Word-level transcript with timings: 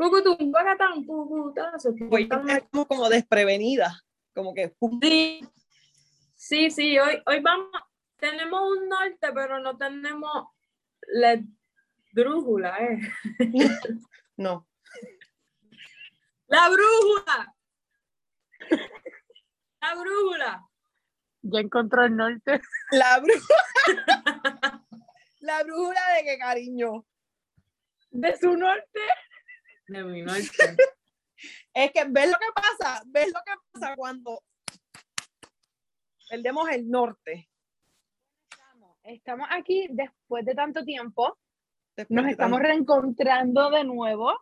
Hoy 0.00 0.10
pucután. 1.06 2.48
estamos 2.50 2.86
como 2.86 3.08
desprevenida, 3.08 4.00
como 4.32 4.54
que 4.54 4.72
Sí, 5.02 5.40
sí, 6.36 6.70
sí, 6.70 6.98
hoy, 6.98 7.20
hoy 7.26 7.40
vamos, 7.40 7.68
tenemos 8.16 8.60
un 8.62 8.88
norte, 8.88 9.32
pero 9.34 9.58
no 9.58 9.76
tenemos 9.76 10.46
la 11.08 11.42
brújula, 12.12 12.76
¿eh? 12.78 12.98
no. 14.36 14.68
¡La 16.46 16.68
brújula! 16.68 17.56
¡La 19.80 19.94
brújula! 19.94 20.68
Ya 21.42 21.60
encontró 21.60 22.04
el 22.04 22.16
norte. 22.16 22.60
La 22.92 23.18
brújula. 23.18 24.84
La 25.40 25.62
brújula 25.64 26.00
de 26.16 26.24
qué 26.24 26.38
cariño. 26.38 27.04
De 28.10 28.36
su 28.36 28.56
norte. 28.56 29.00
De 29.88 30.04
mi 30.04 30.22
norte. 30.22 30.76
Es 31.74 31.92
que 31.92 32.04
ves 32.08 32.28
lo 32.30 32.38
que 32.38 32.52
pasa, 32.54 33.02
ves 33.06 33.26
lo 33.32 33.40
que 33.44 33.52
pasa 33.72 33.94
cuando 33.96 34.42
perdemos 36.28 36.68
el 36.70 36.88
norte. 36.90 37.48
Estamos 39.04 39.48
aquí 39.50 39.86
después 39.90 40.44
de 40.44 40.54
tanto 40.54 40.84
tiempo. 40.84 41.38
Después 41.96 42.22
Nos 42.22 42.30
estamos 42.30 42.58
tanto- 42.58 42.68
reencontrando 42.68 43.70
de 43.70 43.84
nuevo. 43.84 44.32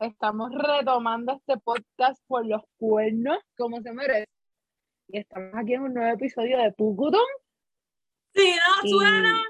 Estamos 0.00 0.50
retomando 0.52 1.32
este 1.34 1.56
podcast 1.58 2.22
por 2.26 2.46
los 2.46 2.62
cuernos, 2.76 3.38
como 3.56 3.80
se 3.80 3.92
merece. 3.92 4.28
Y 5.08 5.18
estamos 5.18 5.54
aquí 5.56 5.74
en 5.74 5.82
un 5.82 5.94
nuevo 5.94 6.14
episodio 6.14 6.58
de 6.58 6.70
Pucutum. 6.72 7.26
Si 8.34 8.50
no 8.52 8.84
Y- 8.84 8.90
suena, 8.90 9.42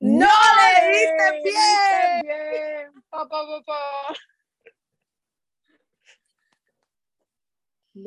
¡No 0.00 0.26
le 0.26 0.88
diste 0.88 1.30
¡Le 1.30 1.42
bien! 1.42 1.54
diste 2.22 2.22
bien! 2.24 3.02
Pa, 3.08 3.28
pa, 3.28 3.62
pa, 3.64 4.14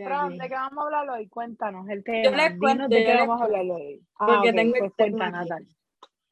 Fran, 0.04 0.38
¿de 0.38 0.48
qué 0.48 0.54
vamos 0.56 0.78
a 0.80 0.86
hablar 0.86 1.10
hoy? 1.10 1.28
Cuéntanos 1.30 1.88
el 1.90 2.04
tema. 2.04 2.36
les 2.36 2.48
Dinos 2.54 2.60
cuento, 2.60 2.88
de 2.88 3.00
yo 3.02 3.06
qué 3.06 3.14
les 3.14 3.20
vamos 3.28 3.42
a 3.42 3.46
hablar 3.46 3.66
hoy. 3.72 4.02
Ah, 4.20 4.26
Porque 4.28 4.50
ok, 4.50 4.56
tengo 4.56 4.74
pues 4.80 4.92
aquí. 5.00 5.12
Natal. 5.32 5.68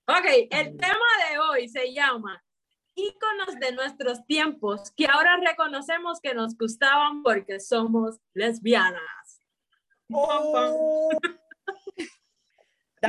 Ok, 0.08 0.26
el 0.50 0.78
tema 0.78 1.08
de 1.32 1.40
hoy 1.40 1.70
se 1.70 1.94
llama 1.94 2.44
Íconos 2.96 3.60
de 3.60 3.72
nuestros 3.74 4.26
tiempos 4.26 4.92
que 4.96 5.06
ahora 5.08 5.38
reconocemos 5.38 6.20
que 6.20 6.34
nos 6.34 6.58
gustaban 6.58 7.24
porque 7.24 7.60
somos 7.60 8.20
lesbianas. 8.34 9.42
Oh. 10.12 11.10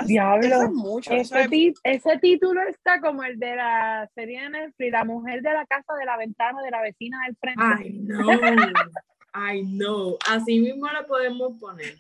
Diablo, 0.07 0.47
eso 0.47 0.63
es 0.65 0.71
mucho. 0.73 1.13
eso 1.13 1.35
Ese, 1.37 1.45
es- 1.45 1.51
ti- 1.51 1.75
ese 1.85 2.19
título 2.19 2.61
está 2.63 3.01
como 3.01 3.23
el 3.23 3.39
de 3.39 3.55
la 3.57 4.11
serie 4.15 4.43
de 4.43 4.51
Netflix, 4.51 4.91
La 4.93 5.05
mujer 5.05 5.41
de 5.41 5.53
la 5.53 5.65
casa 5.67 5.95
de 5.99 6.05
la 6.05 6.17
ventana 6.17 6.61
de 6.63 6.71
la 6.71 6.83
vecina 6.83 7.19
del 7.27 7.37
frente. 7.37 7.63
Ay, 7.65 7.91
no. 8.01 8.27
Ay, 9.37 9.65
no. 9.65 10.17
Así 10.29 10.61
mismo 10.61 10.87
lo 10.89 11.07
podemos 11.09 11.59
poner. 11.59 11.97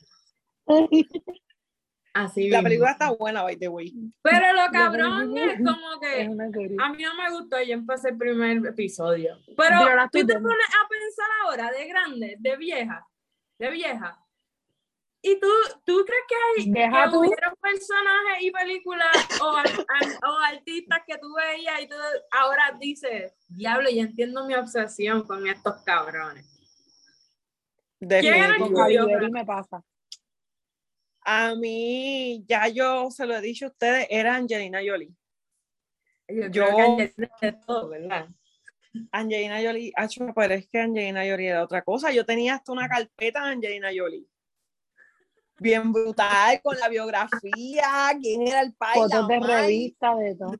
Así 2.15 2.49
la 2.49 2.59
mismo. 2.59 2.69
película 2.69 2.91
está 2.93 3.11
buena, 3.11 3.43
by 3.43 3.57
the 3.57 3.67
way. 3.67 3.93
Pero 4.23 4.53
lo 4.53 4.71
cabrón 4.71 5.37
es 5.37 5.57
como 5.57 6.01
que 6.01 6.23
a 6.23 6.93
mí 6.93 7.03
no 7.03 7.15
me 7.17 7.31
gustó 7.33 7.61
y 7.61 7.73
empecé 7.73 8.11
el 8.11 8.17
primer 8.19 8.65
episodio. 8.65 9.37
Pero 9.57 9.81
Yo 9.81 9.87
tú 10.13 10.27
te 10.27 10.35
pones 10.35 10.69
a 10.81 10.89
pensar 10.89 11.27
ahora 11.43 11.73
de 11.73 11.89
grande, 11.89 12.37
de 12.39 12.57
vieja, 12.57 13.05
de 13.59 13.71
vieja. 13.71 14.21
¿Y 15.21 15.41
tú, 15.41 15.49
tú 15.85 16.05
crees 16.05 16.23
que, 16.29 16.35
hay, 16.63 16.73
que 16.73 17.11
tú. 17.11 17.19
hubieron 17.19 17.55
personajes 17.61 18.43
y 18.43 18.51
películas 18.53 19.41
o, 19.41 19.57
o 20.29 20.39
artistas 20.39 21.01
que 21.05 21.19
tú 21.19 21.35
veías 21.35 21.81
y 21.81 21.89
tú 21.89 21.97
ahora 22.31 22.77
dices, 22.79 23.33
diablo, 23.49 23.91
ya 23.91 24.03
entiendo 24.03 24.47
mi 24.47 24.55
obsesión 24.55 25.27
con 25.27 25.47
estos 25.49 25.83
cabrones? 25.83 26.54
¿Quién 28.07 28.35
era 28.35 28.47
el 28.57 28.57
Con? 28.57 28.77
Halle 28.77 29.05
Berry 29.05 29.31
me 29.31 29.45
pasa. 29.45 29.83
A 31.27 31.55
mí, 31.55 32.45
ya 32.47 32.69
yo 32.69 33.11
se 33.11 33.25
lo 33.27 33.35
he 33.37 33.41
dicho 33.41 33.67
a 33.67 33.69
ustedes, 33.69 34.07
era 34.11 34.35
Angelina 34.37 34.81
Jolie. 34.87 35.11
Yo, 36.29 36.49
Yo- 36.49 36.51
creo 36.51 36.77
que 36.77 36.83
hay 36.83 37.13
de 37.41 37.53
todo, 37.67 37.89
¿verdad? 37.89 38.29
Angelina 39.11 39.61
Jolie, 39.63 39.93
acho, 39.97 40.27
pero 40.35 40.55
es 40.55 40.69
que 40.69 40.81
Angelina 40.81 41.23
Jolie 41.29 41.49
era 41.49 41.65
otra 41.65 41.83
cosa. 41.83 42.13
Yo 42.13 42.25
tenía 42.25 42.55
hasta 42.55 42.73
una 42.73 42.89
carpeta 42.89 43.45
de 43.45 43.53
Angelina 43.53 43.89
Jolie. 43.95 44.27
Bien 45.59 45.93
brutal, 45.93 46.61
con 46.63 46.77
la 46.79 46.89
biografía, 46.89 48.11
quién 48.21 48.47
era 48.47 48.61
el 48.61 48.75
pai, 48.75 48.95
Fotos 48.95 49.29
la 49.29 49.35
de 49.35 49.41
revista, 49.41 50.15
de 50.17 50.35
todo. 50.37 50.57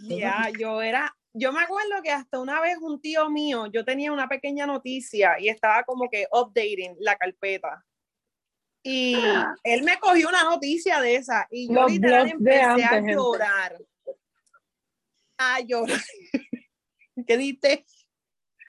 Ya, 0.00 0.50
yo 0.58 0.80
era, 0.82 1.14
yo 1.36 1.52
me 1.52 1.60
acuerdo 1.62 2.00
que 2.02 2.10
hasta 2.10 2.38
una 2.40 2.60
vez 2.60 2.78
un 2.80 3.00
tío 3.00 3.28
mío, 3.28 3.66
yo 3.66 3.84
tenía 3.84 4.12
una 4.12 4.28
pequeña 4.28 4.66
noticia 4.66 5.38
y 5.38 5.48
estaba 5.48 5.82
como 5.84 6.08
que 6.08 6.26
updating 6.32 6.96
la 7.00 7.16
carpeta. 7.16 7.84
Y 8.82 9.14
él 9.64 9.82
me 9.82 9.98
cogió 9.98 10.28
una 10.28 10.44
noticia 10.44 11.00
de 11.00 11.16
esa 11.16 11.46
y 11.50 11.68
yo 11.68 11.74
Los 11.82 11.92
literal 11.92 12.30
empecé 12.30 12.60
antes, 12.62 12.84
a 12.86 12.88
gente. 12.90 13.12
llorar. 13.14 13.78
A 15.38 15.60
llorar. 15.60 15.98
¿Qué 17.26 17.36
diste? 17.36 17.84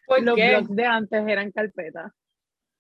¿Por 0.08 0.22
Los 0.24 0.36
qué? 0.36 0.50
blogs 0.50 0.76
de 0.76 0.86
antes 0.86 1.28
eran 1.28 1.52
carpetas. 1.52 2.12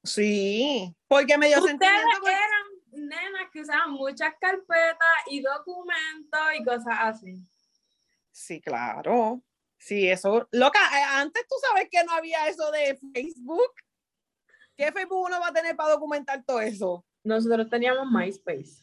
Sí, 0.03 0.96
porque 1.07 1.38
me 1.38 1.47
dio 1.47 1.57
Ustedes 1.57 1.79
sentimiento. 1.79 2.07
porque- 2.22 2.35
eran 2.35 3.09
nenas 3.09 3.50
que 3.52 3.62
usaban 3.62 3.91
muchas 3.91 4.34
carpetas 4.40 5.17
y 5.29 5.41
documentos 5.41 6.40
y 6.59 6.63
cosas 6.63 6.96
así. 7.00 7.38
Sí, 8.31 8.62
claro. 8.62 9.41
Sí, 9.85 10.09
eso. 10.09 10.47
Loca, 10.51 10.79
eh, 10.97 11.03
antes 11.12 11.46
tú 11.47 11.56
sabes 11.62 11.88
que 11.91 12.03
no 12.03 12.12
había 12.13 12.47
eso 12.47 12.72
de 12.72 12.97
Facebook. 13.13 13.72
¿Qué 14.75 14.91
Facebook 14.91 15.28
uno 15.28 15.40
va 15.40 15.50
a 15.50 15.53
tener 15.53 15.75
para 15.75 15.91
documentar 15.91 16.44
todo 16.44 16.59
eso? 16.59 17.06
Nosotros 17.23 17.69
teníamos 17.69 18.07
MySpace. 18.12 18.81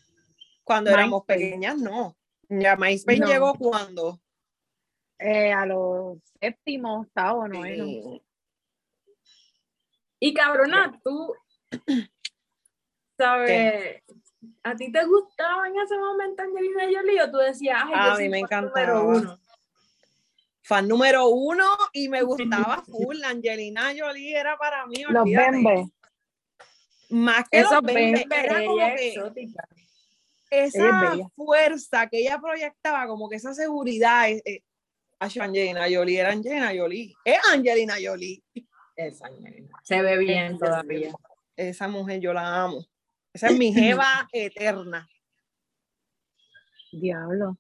Cuando 0.63 0.91
éramos 0.93 1.25
pequeñas, 1.25 1.77
no. 1.77 2.17
Ya 2.49 2.77
MySpace 2.77 3.19
No. 3.19 3.27
llegó 3.27 3.55
cuando. 3.55 4.21
Eh, 5.19 5.53
a 5.53 5.67
los 5.67 6.19
séptimo, 6.41 7.01
octavo, 7.01 7.49
noveno. 7.49 7.85
Sí. 7.85 8.23
Y 10.21 10.33
cabrona, 10.35 11.01
tú, 11.03 11.35
¿sabes? 13.19 14.03
¿A 14.63 14.77
ti 14.77 14.93
te 14.93 15.05
gustaba 15.05 15.67
en 15.67 15.81
ese 15.81 15.99
momento 15.99 16.43
Angelina 16.45 16.85
Jolie 16.85 17.23
o 17.23 17.31
tú 17.33 17.39
decías, 17.39 17.81
ay, 17.87 17.93
A 17.93 18.13
yo 18.15 18.19
mí 18.21 18.29
me 18.29 18.41
número 18.41 18.47
encantaba. 18.47 19.03
uno? 19.03 19.42
Fan 20.63 20.87
número 20.89 21.29
uno 21.29 21.67
y 21.93 22.09
me 22.09 22.23
gustaba 22.23 22.83
full. 22.85 23.23
Angelina 23.25 23.93
Jolie 23.97 24.37
era 24.37 24.57
para 24.57 24.87
mí. 24.87 25.03
Los 25.09 25.25
bembes. 25.25 25.89
Más 27.11 27.49
que 27.51 27.59
Esos 27.59 27.73
los 27.73 27.83
bembes, 27.83 28.21
bembes, 28.21 28.39
era 28.45 28.65
como 28.65 28.77
ella 28.79 28.95
que 28.97 29.09
exótica. 29.09 29.69
Es 30.51 30.75
esa 30.75 31.15
fuerza 31.35 32.07
que 32.09 32.19
ella 32.21 32.39
proyectaba, 32.39 33.07
como 33.07 33.29
que 33.29 33.37
esa 33.37 33.55
seguridad. 33.55 34.29
eh, 34.31 34.43
eh, 34.45 34.63
Acho, 35.19 35.43
Angelina 35.43 35.87
Jolie 35.91 36.19
era 36.21 36.31
Angelina 36.33 36.73
Jolie. 36.77 37.15
Es 37.25 37.39
Angelina 37.53 37.95
Jolie. 38.03 38.43
Esa 38.97 39.27
Angelina. 39.27 39.79
Se 39.83 40.03
ve 40.03 40.19
bien 40.19 40.55
Esa 40.55 40.59
todavía. 40.59 41.13
Esa 41.57 41.89
mujer 41.89 42.21
yo 42.21 42.33
la 42.33 42.63
amo. 42.65 42.85
Esa 43.33 43.49
es 43.49 43.59
mi 43.59 43.73
jeva 43.75 44.29
eterna. 44.33 45.09
Diablo. 46.93 47.57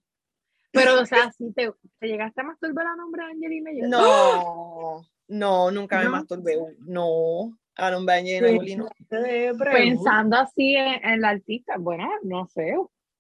Pero, 0.72 1.00
o 1.00 1.06
sea, 1.06 1.31
si 1.33 1.53
te, 1.53 1.71
te 2.00 2.06
llegaste 2.06 2.41
a 2.41 2.44
masturbar 2.44 2.87
a 2.87 2.97
nombre 2.97 3.25
de 3.25 3.31
Angelina. 3.33 3.71
No, 3.88 5.03
no, 5.28 5.71
nunca 5.71 5.99
me 5.99 6.05
¿No? 6.06 6.10
masturbé. 6.12 6.59
No, 6.81 7.56
a 7.77 7.91
nombre 7.91 8.15
de 8.22 8.38
Angelina 8.38 8.84
no. 8.84 9.69
Pensando 9.71 10.37
así 10.38 10.75
en, 10.75 11.05
en 11.05 11.21
la 11.21 11.31
artista, 11.31 11.75
bueno, 11.78 12.09
no 12.22 12.47
sé. 12.47 12.75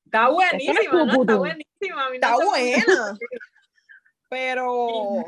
Está 0.06 0.28
buenísima, 0.30 0.74
no 0.92 1.00
es 1.00 1.06
¿no? 1.06 1.20
Está 1.22 1.36
buenísima. 1.36 2.08
no 2.08 2.12
Está 2.14 2.38
me- 2.38 2.44
buena. 2.44 3.18
Pero 4.28 5.24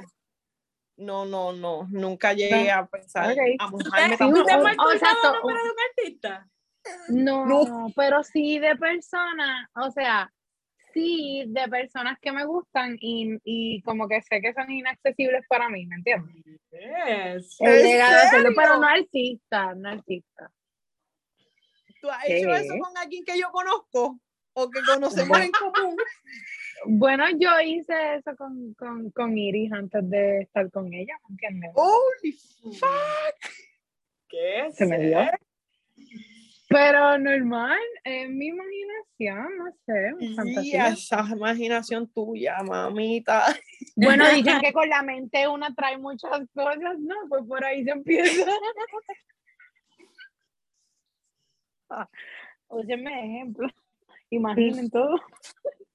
no, 0.96 1.24
no, 1.26 1.52
no. 1.52 1.86
Nunca 1.90 2.32
llegué 2.32 2.70
a 2.70 2.86
pensar 2.86 3.32
Ok. 3.32 3.38
a 3.58 3.68
mojarme 3.68 4.14
¿Usted, 4.14 4.24
Sí, 4.24 4.30
fue 4.30 4.30
o 4.30 5.32
nombre 5.32 5.56
de 5.56 5.70
un 5.70 5.76
artista? 5.90 6.48
No, 7.08 7.46
No. 7.46 7.86
pero 7.96 8.22
sí 8.22 8.58
de 8.58 8.76
personas, 8.76 9.68
o 9.74 9.90
sea, 9.90 10.30
sí 10.94 11.44
de 11.48 11.68
personas 11.68 12.18
que 12.20 12.32
me 12.32 12.46
gustan 12.46 12.96
y, 13.00 13.36
y 13.44 13.82
como 13.82 14.08
que 14.08 14.22
sé 14.22 14.40
que 14.40 14.54
son 14.54 14.70
inaccesibles 14.70 15.44
para 15.48 15.68
mí, 15.68 15.84
¿me 15.86 15.96
entiendes? 15.96 16.34
Yes. 16.70 17.60
He 17.60 17.80
¿En 17.80 17.86
llegado 17.86 18.16
a 18.16 18.22
hacerlo, 18.22 18.50
pero 18.56 18.78
no 18.78 18.86
artista, 18.86 19.74
no 19.74 19.90
artista. 19.90 20.50
¿Tú 22.00 22.08
has 22.10 22.28
hecho 22.28 22.54
eso 22.54 22.74
con 22.78 22.96
alguien 22.96 23.24
que 23.24 23.38
yo 23.38 23.50
conozco? 23.50 24.18
¿O 24.54 24.70
que 24.70 24.80
conocemos 24.86 25.38
en 25.38 25.50
común? 25.50 25.96
Bueno, 26.86 27.24
yo 27.38 27.48
hice 27.60 28.16
eso 28.16 28.36
con, 28.36 28.74
con, 28.74 29.10
con 29.12 29.38
Iris 29.38 29.72
antes 29.72 30.10
de 30.10 30.40
estar 30.42 30.70
con 30.70 30.92
ella, 30.92 31.14
¿me 31.28 31.34
entiendes? 31.34 31.70
Holy 31.74 32.32
fuck. 32.32 33.52
¿Qué? 34.28 34.68
Se 34.72 34.84
me 34.84 34.98
dio. 34.98 35.18
Pero 36.74 37.16
normal, 37.18 37.78
en 38.02 38.36
mi 38.36 38.48
imaginación, 38.48 39.58
no 39.58 39.72
sé. 39.86 40.34
fantasía. 40.34 40.88
esa 40.88 41.24
imaginación 41.30 42.08
tuya, 42.08 42.56
mamita. 42.64 43.44
Bueno, 43.94 44.24
dicen 44.34 44.60
que 44.60 44.72
con 44.72 44.88
la 44.88 45.00
mente 45.04 45.46
una 45.46 45.72
trae 45.72 45.98
muchas 45.98 46.40
cosas, 46.52 46.98
¿no? 46.98 47.14
Pues 47.28 47.44
por 47.46 47.64
ahí 47.64 47.84
se 47.84 47.90
empieza. 47.90 48.50
Ah, 51.90 52.08
Úsenme 52.70 53.24
ejemplo. 53.24 53.68
Imaginen 54.30 54.90
todo. 54.90 55.20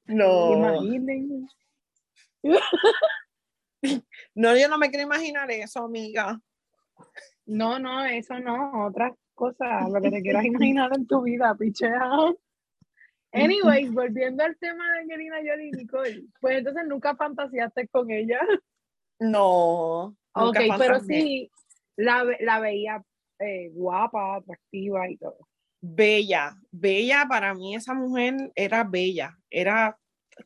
No, 0.05 0.53
Imaginen. 0.53 1.49
no, 4.35 4.55
yo 4.55 4.69
no 4.69 4.77
me 4.77 4.89
quiero 4.89 5.03
imaginar 5.03 5.51
eso, 5.51 5.83
amiga. 5.83 6.39
No, 7.47 7.79
no, 7.79 8.05
eso 8.05 8.39
no, 8.39 8.85
otras 8.85 9.13
cosas, 9.39 9.89
lo 9.89 10.01
que 10.01 10.11
te 10.11 10.21
quieras 10.21 10.45
imaginar 10.45 10.91
en 10.93 11.07
tu 11.07 11.21
vida, 11.21 11.55
pichea. 11.57 12.11
Anyways, 13.31 13.93
volviendo 13.93 14.43
al 14.43 14.57
tema 14.57 14.83
de 14.91 14.99
Angelina 14.99 15.37
Jolie 15.37 15.69
y 15.69 15.71
Nicole, 15.71 16.25
pues 16.41 16.57
entonces 16.57 16.83
nunca 16.87 17.15
fantaseaste 17.15 17.87
con 17.87 18.11
ella. 18.11 18.39
No. 19.19 20.15
Ok, 20.33 20.59
nunca 20.59 20.77
pero 20.77 20.99
sí, 20.99 21.49
la, 21.95 22.25
la 22.39 22.59
veía 22.59 23.03
eh, 23.39 23.69
guapa, 23.73 24.35
atractiva 24.35 25.09
y 25.09 25.17
todo. 25.17 25.47
Bella, 25.81 26.55
bella, 26.71 27.25
para 27.29 27.53
mí 27.53 27.75
esa 27.75 27.93
mujer 27.93 28.51
era 28.55 28.83
bella, 28.83 29.37
era, 29.49 29.97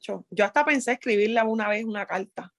yo 0.02 0.46
hasta 0.46 0.64
pensé 0.64 0.92
escribirle 0.92 1.42
una 1.42 1.70
vez 1.70 1.86
una 1.86 2.06
carta. 2.06 2.54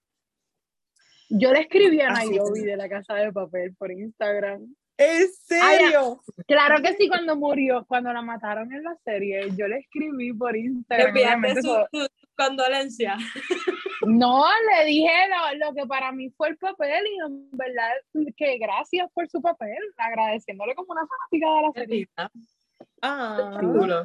Yo 1.29 1.51
le 1.53 1.61
escribí 1.61 2.01
a 2.01 2.09
Nairobi 2.09 2.61
de 2.61 2.77
la 2.77 2.89
Casa 2.89 3.15
de 3.15 3.31
Papel 3.31 3.75
por 3.75 3.91
Instagram. 3.91 4.75
¿En 4.97 5.27
serio? 5.47 6.21
Claro 6.47 6.81
que 6.81 6.93
sí, 6.93 7.07
cuando 7.09 7.35
murió, 7.35 7.85
cuando 7.87 8.13
la 8.13 8.21
mataron 8.21 8.71
en 8.73 8.83
la 8.83 8.95
serie, 9.03 9.49
yo 9.57 9.67
le 9.67 9.79
escribí 9.79 10.31
por 10.33 10.53
Le 10.53 10.59
Instagram. 10.59 11.11
obviamente 11.13 11.61
su, 11.61 11.75
condolencia. 12.37 13.17
No, 14.05 14.45
le 14.71 14.85
dije 14.85 15.09
lo, 15.29 15.67
lo 15.67 15.73
que 15.75 15.85
para 15.87 16.11
mí 16.11 16.29
fue 16.31 16.49
el 16.49 16.57
papel 16.57 17.03
y 17.07 17.25
en 17.25 17.49
verdad 17.51 17.89
que 18.37 18.57
gracias 18.57 19.09
por 19.13 19.27
su 19.29 19.41
papel, 19.41 19.77
agradeciéndole 19.97 20.75
como 20.75 20.91
una 20.93 21.01
fanática 21.07 21.55
de 21.55 21.61
la 21.61 21.71
serie. 21.73 22.09
Ah, 23.01 23.57
Chulo. 23.59 24.03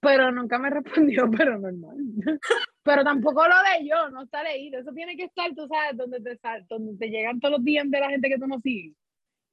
Pero 0.00 0.30
nunca 0.30 0.58
me 0.58 0.70
respondió, 0.70 1.24
pero 1.36 1.58
normal. 1.58 1.96
Pero 2.82 3.02
tampoco 3.02 3.42
lo 3.48 3.54
de 3.56 3.88
yo, 3.88 4.10
no 4.10 4.22
está 4.24 4.42
leído. 4.42 4.78
Eso 4.80 4.92
tiene 4.92 5.16
que 5.16 5.24
estar, 5.24 5.52
tú 5.54 5.66
sabes, 5.68 5.96
donde 5.96 6.20
te, 6.20 6.36
sal- 6.38 6.66
donde 6.68 6.96
te 6.96 7.08
llegan 7.10 7.40
todos 7.40 7.52
los 7.56 7.64
días 7.64 7.90
de 7.90 7.98
la 8.00 8.10
gente 8.10 8.28
que 8.28 8.38
tú 8.38 8.46
no 8.46 8.60
sigues, 8.60 8.94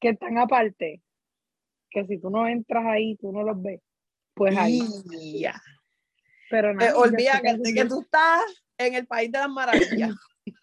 que 0.04 0.10
están 0.10 0.38
aparte. 0.38 1.02
Que 1.90 2.06
si 2.06 2.20
tú 2.20 2.30
no 2.30 2.48
entras 2.48 2.86
ahí, 2.86 3.16
tú 3.18 3.32
no 3.32 3.42
los 3.44 3.60
ves. 3.62 3.82
Pues 4.36 4.56
ahí. 4.58 4.82
ya. 5.40 5.56
Pero 6.50 6.72
Eh, 6.72 6.74
nada, 6.76 6.98
olvídate 6.98 7.74
que 7.74 7.86
tú 7.86 8.02
estás 8.02 8.44
en 8.78 8.94
el 8.96 9.08
país 9.08 9.32
de 9.32 9.40
las 9.40 9.50
maravillas. 9.50 10.12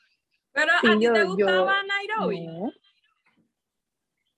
Pero 0.53 0.73
Sí, 0.83 0.89
a 0.89 0.99
ti 0.99 1.05
yo- 1.05 1.13
te 1.13 1.21
yo- 1.21 1.27
gustaba 1.27 1.83
Nairobi. 1.85 2.47
No. 2.47 2.73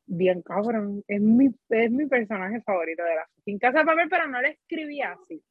Bien 0.07 0.43
cabrón. 0.43 1.03
Es 1.09 1.21
mi, 1.21 1.47
es 1.71 1.91
mi 1.91 2.07
personaje 2.07 2.61
favorito 2.63 3.03
de 3.03 3.15
la 3.15 3.27
fucking 3.35 3.59
Casa 3.59 3.79
de 3.81 3.85
Papel, 3.87 4.09
pero 4.11 4.27
no 4.29 4.41
le 4.43 4.51
escribía 4.51 5.13
así. 5.13 5.43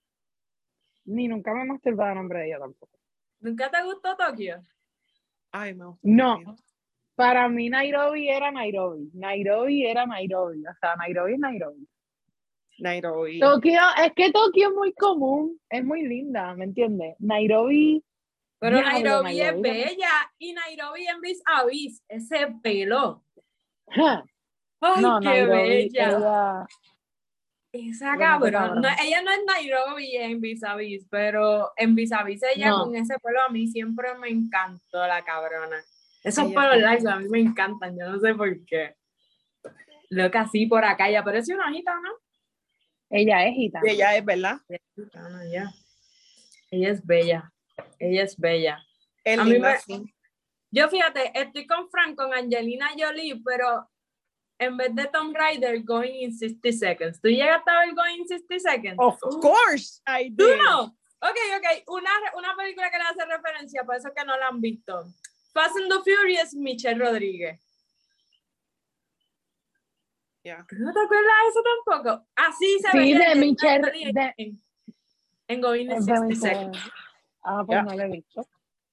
Ni 1.06 1.28
nunca 1.28 1.54
me 1.54 1.66
masturbaba 1.66 2.12
a 2.12 2.16
nombre 2.16 2.40
de 2.40 2.48
ella 2.48 2.60
tampoco. 2.60 3.00
¿Nunca 3.40 3.72
te 3.72 3.84
gustó 3.84 4.16
Tokio? 4.16 4.62
Ay, 5.52 5.74
me 5.74 5.86
gusta 5.88 6.00
No. 6.04 6.40
Para 7.22 7.48
mí 7.50 7.70
Nairobi 7.70 8.30
era 8.30 8.50
Nairobi. 8.52 9.12
Nairobi 9.14 9.86
era 9.86 10.06
Nairobi. 10.08 10.60
O 10.66 10.74
sea, 10.80 10.96
Nairobi 10.96 11.34
es 11.34 11.40
Nairobi. 11.40 11.88
Nairobi. 12.80 13.40
Tokio, 13.40 13.80
es 14.04 14.12
que 14.16 14.32
Tokio 14.32 14.70
es 14.70 14.74
muy 14.74 14.92
común, 14.94 15.60
es 15.70 15.84
muy 15.86 16.02
linda, 16.02 16.56
¿me 16.56 16.64
entiendes? 16.66 17.16
Nairobi, 17.20 18.04
Pero 18.60 18.82
Nairobi, 18.82 19.30
es 19.40 19.54
Nairobi. 19.54 19.62
bella 19.62 20.32
y 20.40 20.54
Nairobi 20.54 21.06
en 21.08 21.22
vis 21.22 21.42
a 21.46 21.66
vis, 21.66 22.02
ese 22.08 22.48
pelo. 22.64 23.24
Ay, 23.88 25.02
no, 25.04 25.20
qué 25.20 25.26
Nairobi, 25.26 25.60
bella. 25.60 26.10
ella- 26.10 26.66
Esa 27.74 28.18
cabrón. 28.18 28.52
cabrón. 28.52 28.82
No, 28.82 28.90
ella 29.04 29.22
no 29.22 29.32
es 29.32 29.40
Nairobi 29.46 30.16
en 30.18 30.42
vis 30.42 30.64
a 30.64 30.76
vis, 30.76 31.06
pero 31.10 31.72
en 31.78 31.94
vis 31.94 32.12
a 32.14 32.24
vis 32.24 32.42
ella 32.56 32.70
No. 32.70 32.86
con 32.86 32.96
ese 32.96 33.14
pelo 33.20 33.42
a 33.44 33.50
mí 33.50 33.68
siempre 33.68 34.16
me 34.16 34.30
encantó 34.30 35.06
la 35.08 35.24
cabrona. 35.24 35.78
Esos 36.24 36.46
Ella 36.46 36.56
pelos 36.56 36.78
largos 36.78 37.06
a 37.06 37.20
mí 37.20 37.30
me 37.30 37.40
encantan, 37.40 37.98
yo 37.98 38.10
no 38.10 38.20
sé 38.20 38.34
por 38.36 38.66
qué. 38.66 38.96
Loca 40.10 40.42
así 40.42 40.66
por 40.66 40.84
acá, 40.84 41.10
ya 41.10 41.24
parece 41.24 41.54
una 41.56 41.72
gitana. 41.72 42.10
ella 43.10 43.46
es 43.48 43.56
gitana. 43.56 43.88
Y 43.88 43.94
ella 43.96 44.16
es, 44.16 44.26
¿verdad? 44.26 44.58
Gitana, 44.96 45.46
ya. 45.52 45.72
Ella 46.70 46.90
es 46.92 47.06
bella. 47.06 47.52
Ella 48.00 48.24
es 48.24 48.38
bella. 48.38 48.80
Es 49.24 49.40
A 49.40 49.44
mí 49.44 49.60
me- 49.60 49.78
sí. 49.80 50.14
Yo 50.74 50.88
fíjate, 50.90 51.32
estoy 51.38 51.68
con 51.68 51.90
Frank, 51.90 52.16
con 52.16 52.34
Angelina 52.34 52.90
Jolie, 52.98 53.42
pero 53.44 53.90
en 54.58 54.78
vez 54.78 54.96
de 54.96 55.08
Tomb 55.08 55.36
Raider, 55.36 55.84
Going 55.84 56.14
in 56.24 56.34
60 56.38 56.72
Seconds. 56.72 57.20
¿Tú 57.20 57.28
llegaste 57.28 57.70
a 57.70 57.80
ver 57.80 57.94
Going 57.94 58.20
in 58.20 58.28
60 58.28 58.60
Seconds? 58.60 58.96
Of 58.98 59.20
course 59.42 60.02
I 60.08 60.34
¿Tú 60.34 60.46
did. 60.46 60.58
no? 60.58 60.84
Ok, 61.24 61.38
ok. 61.58 61.84
Una, 61.90 62.10
una 62.38 62.56
película 62.56 62.90
que 62.90 62.98
le 62.98 63.04
hace 63.04 63.26
referencia, 63.26 63.84
por 63.84 63.96
eso 63.96 64.10
que 64.16 64.24
no 64.24 64.38
la 64.38 64.48
han 64.48 64.62
visto. 64.62 65.04
Fast 65.54 65.76
and 65.78 65.90
the 65.92 66.00
Furious, 66.04 66.54
Michelle 66.54 67.00
Rodríguez. 67.00 67.60
Ya. 70.44 70.66
¿Tú 70.68 70.76
¿No 70.80 70.92
te 70.92 71.00
acuerdas 71.00 71.32
de 71.44 71.50
eso 71.50 71.64
tampoco? 71.86 72.28
Así 72.36 72.80
se 72.80 72.92
Sí, 72.92 72.98
veía 72.98 73.30
de 73.30 73.36
Michelle- 73.36 74.14
de- 74.14 74.34
en, 74.38 74.62
en 75.48 75.62
Going 75.62 75.86
in 75.86 75.92
Es 75.92 76.06
60 76.06 76.28
de- 76.28 76.36
Seconds. 76.36 76.80
Ah, 77.44 77.64
pues 77.66 77.76
Ya. 77.78 77.84
no 77.84 77.94
la 77.96 78.06
he 78.06 78.10
visto. 78.12 78.48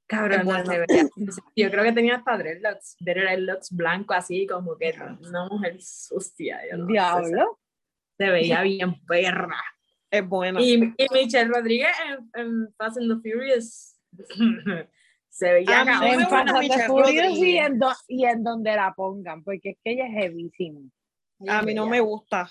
Cabrón, 0.06 0.40
Es 0.40 0.44
no 0.46 0.50
buena. 0.52 0.64
se 0.64 0.78
veía. 0.86 1.08
Yo 1.56 1.70
creo 1.70 1.84
que 1.84 1.92
tenía 1.92 2.16
hasta 2.16 2.36
dreadlocks, 2.38 2.96
dreadlocks 3.00 3.70
blanco 3.72 4.14
así, 4.14 4.46
como 4.46 4.76
que 4.76 4.94
una 5.20 5.46
mujer 5.48 5.80
sucia. 5.82 6.60
yo 6.70 6.78
no 6.78 6.86
sé, 6.86 6.92
Diablo. 6.92 7.58
se 8.18 8.26
veía 8.30 8.62
bien 8.62 9.00
perra. 9.06 9.62
Es 10.10 10.26
buena. 10.26 10.60
Y, 10.62 10.94
y 10.96 11.06
Michelle 11.12 11.50
Rodríguez 11.50 11.94
en, 12.06 12.30
en 12.40 12.74
Fast 12.74 12.96
and 12.98 13.10
the 13.22 13.30
Furious 13.30 13.94
se 15.38 15.52
veía 15.52 15.80
A 15.80 15.84
mí 15.84 15.90
no 15.92 16.28
cabrón. 16.28 16.56
me 16.58 17.20
En 17.20 17.36
y 17.36 17.58
en, 17.58 17.78
do- 17.78 17.92
y 18.08 18.24
en 18.24 18.42
donde 18.42 18.74
la 18.74 18.92
pongan, 18.92 19.44
porque 19.44 19.70
es 19.70 19.76
que 19.84 19.92
ella 19.92 20.06
es 20.08 20.14
heavísima. 20.16 20.80
A 21.48 21.62
mí 21.62 21.74
no 21.74 21.86
me 21.86 22.00
gusta. 22.00 22.50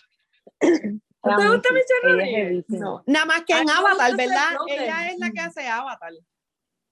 ¿No 0.61 1.37
te 1.37 1.49
gusta 1.49 1.69
Michelle 1.73 2.01
Rodríguez? 2.03 2.65
No. 2.69 3.03
Nada 3.05 3.25
más 3.25 3.43
que 3.43 3.53
A 3.53 3.61
en 3.61 3.69
Avatar, 3.69 4.15
¿verdad? 4.15 4.49
Ella 4.69 5.11
es 5.11 5.17
la 5.19 5.31
que 5.31 5.39
hace 5.41 5.67
Avatar. 5.67 6.13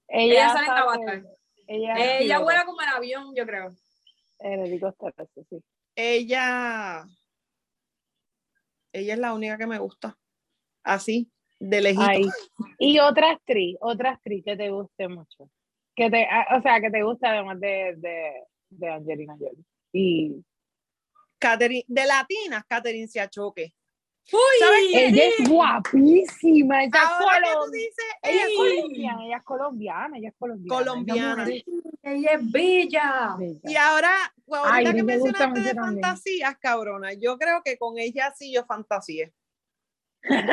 Ella, 0.10 0.34
Ella 0.34 0.50
sale 0.50 0.60
en 0.60 0.66
sabe- 0.66 0.82
Avatar. 0.82 1.24
Ella, 1.68 2.20
Ella 2.20 2.40
vuela 2.40 2.66
como 2.66 2.82
el 2.82 2.88
avión, 2.90 3.34
yo 3.34 3.46
creo. 3.46 3.74
El 4.40 4.60
helicóptero, 4.60 5.14
eso 5.18 5.44
sí. 5.50 5.64
Ella. 5.96 7.06
Ella 8.92 9.14
es 9.14 9.20
la 9.20 9.34
única 9.34 9.58
que 9.58 9.68
me 9.68 9.80
gusta. 9.80 10.18
Así, 10.84 11.32
de 11.60 11.82
lejito. 11.82 12.04
Ahí. 12.06 12.26
Y 12.80 13.00
otra 13.00 13.32
actriz, 13.32 13.78
otra 13.80 14.12
actriz 14.12 14.44
que 14.44 14.58
te 14.58 14.70
guste 14.70 15.08
mucho. 15.08 15.50
Que 15.96 16.10
te, 16.10 16.28
ah, 16.30 16.58
o 16.58 16.62
sea, 16.62 16.82
que 16.82 16.90
te 16.90 17.04
gusta 17.04 17.30
además 17.32 17.60
de, 17.60 17.96
de, 17.98 18.44
de 18.70 18.90
Angelina 18.90 19.36
Jolie. 19.40 19.64
Y 19.94 20.44
Catherine- 21.40 21.86
de 21.88 22.06
latinas, 22.06 22.64
Catherine 22.68 23.08
Siachoque. 23.08 23.74
¡Uy! 24.32 24.40
¿Sabes 24.60 24.80
qué? 24.92 25.06
ella 25.08 25.24
es 25.38 25.48
guapísima. 25.50 26.80
Ahora 26.92 27.48
dices, 27.72 28.06
ella 28.24 28.46
es 28.48 28.56
colombiana, 28.58 29.26
ella 29.26 29.38
es 29.38 29.44
colombiana, 29.44 30.18
ella 30.18 30.30
es 30.30 30.36
colombiana. 30.38 30.78
Colombiana. 30.80 31.48
Ella 32.02 32.32
es 32.32 32.52
bella. 32.52 33.36
bella. 33.38 33.60
Y 33.64 33.76
ahora, 33.76 34.12
ahorita 34.52 34.74
Ay, 34.74 34.86
que 34.86 34.94
me 34.94 35.04
mencionaste 35.04 35.60
de 35.60 35.74
también. 35.76 36.02
fantasías, 36.02 36.58
cabrona, 36.58 37.14
yo 37.14 37.38
creo 37.38 37.62
que 37.64 37.78
con 37.78 38.00
ella 38.00 38.34
sí 38.36 38.52
yo 38.52 38.66
fantaseé. 38.66 39.32
Pero 40.28 40.44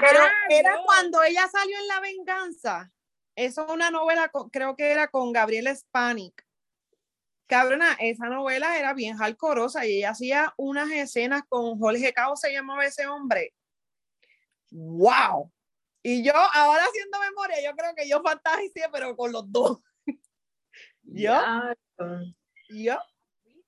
Pero 0.00 0.20
era 0.50 0.76
cuando 0.84 1.22
ella 1.22 1.48
salió 1.50 1.76
en 1.78 1.88
La 1.88 2.00
Venganza. 2.00 2.92
Eso 3.34 3.64
es 3.64 3.70
una 3.72 3.90
novela, 3.90 4.28
con- 4.28 4.50
creo 4.50 4.76
que 4.76 4.90
era 4.92 5.08
con 5.08 5.32
Gabriela 5.32 5.74
Spanik. 5.74 6.46
Cabrona, 7.46 7.96
esa 8.00 8.28
novela 8.28 8.78
era 8.78 8.94
bien 8.94 9.16
jalcorosa 9.16 9.84
y 9.86 9.98
ella 9.98 10.10
hacía 10.10 10.54
unas 10.56 10.90
escenas 10.90 11.42
con 11.48 11.78
Jorge 11.78 12.12
Cao, 12.12 12.36
se 12.36 12.52
llamaba 12.52 12.84
ese 12.86 13.06
hombre. 13.06 13.52
¡Wow! 14.70 15.52
Y 16.02 16.24
yo, 16.24 16.32
ahora 16.34 16.82
haciendo 16.84 17.18
memoria, 17.20 17.62
yo 17.62 17.76
creo 17.76 17.94
que 17.94 18.08
yo 18.08 18.22
fantaseé, 18.22 18.88
pero 18.90 19.14
con 19.16 19.32
los 19.32 19.50
dos. 19.52 19.78
Yo, 21.04 21.32
yo. 22.70 22.96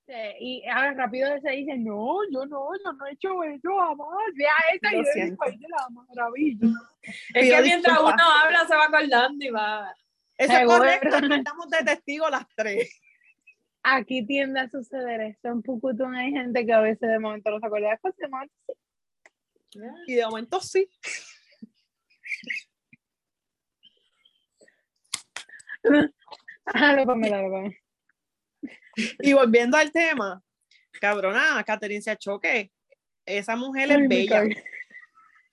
Y 0.06 0.62
ahora 0.68 0.92
rápido 0.92 1.28
se 1.40 1.50
dice, 1.50 1.78
no, 1.78 2.18
yo 2.30 2.44
no, 2.46 2.68
yo 2.84 2.92
no 2.92 3.06
he 3.06 3.12
hecho 3.12 3.42
eso 3.42 3.76
jamás. 3.78 4.08
Vea 4.34 4.52
esa 4.74 4.92
Lo 4.92 5.00
y 5.00 5.04
siento. 5.06 5.44
de 5.46 5.58
la 5.68 5.88
maravilla. 5.90 6.68
Es 7.34 7.44
Pido 7.44 7.56
que 7.56 7.62
mientras 7.62 8.00
uno 8.00 8.24
habla 8.42 8.66
se 8.66 8.74
va 8.74 8.84
acordando 8.86 9.44
y 9.44 9.50
va. 9.50 9.94
Eso 10.38 10.52
es 10.52 10.66
correcto, 10.66 11.16
aquí 11.16 11.34
estamos 11.34 11.68
de 11.70 11.84
testigo 11.84 12.30
las 12.30 12.46
tres. 12.56 13.00
Aquí 13.82 14.26
tiende 14.26 14.60
a 14.60 14.70
suceder 14.70 15.20
esto. 15.20 15.48
En 15.48 15.60
Pucutún 15.62 16.14
hay 16.14 16.30
gente 16.32 16.64
que 16.64 16.72
a 16.72 16.80
veces 16.80 17.10
de 17.10 17.18
momento 17.18 17.50
no 17.50 17.60
se 17.60 17.66
acuerda 17.66 17.90
de 17.90 17.98
cosas, 17.98 18.16
de 18.16 18.28
momento 18.28 18.54
sí. 18.66 19.80
Y 20.06 20.14
de 20.14 20.24
momento 20.24 20.60
sí. 20.60 20.88
Ah, 26.66 26.94
lo 26.94 27.04
Y 29.20 29.32
volviendo 29.32 29.76
al 29.76 29.90
tema, 29.92 30.42
cabrona, 31.00 31.62
Catherine 31.64 32.02
se 32.02 32.16
choque. 32.16 32.70
Esa 33.26 33.56
mujer 33.56 33.90
es 33.90 34.08
bella. 34.08 34.44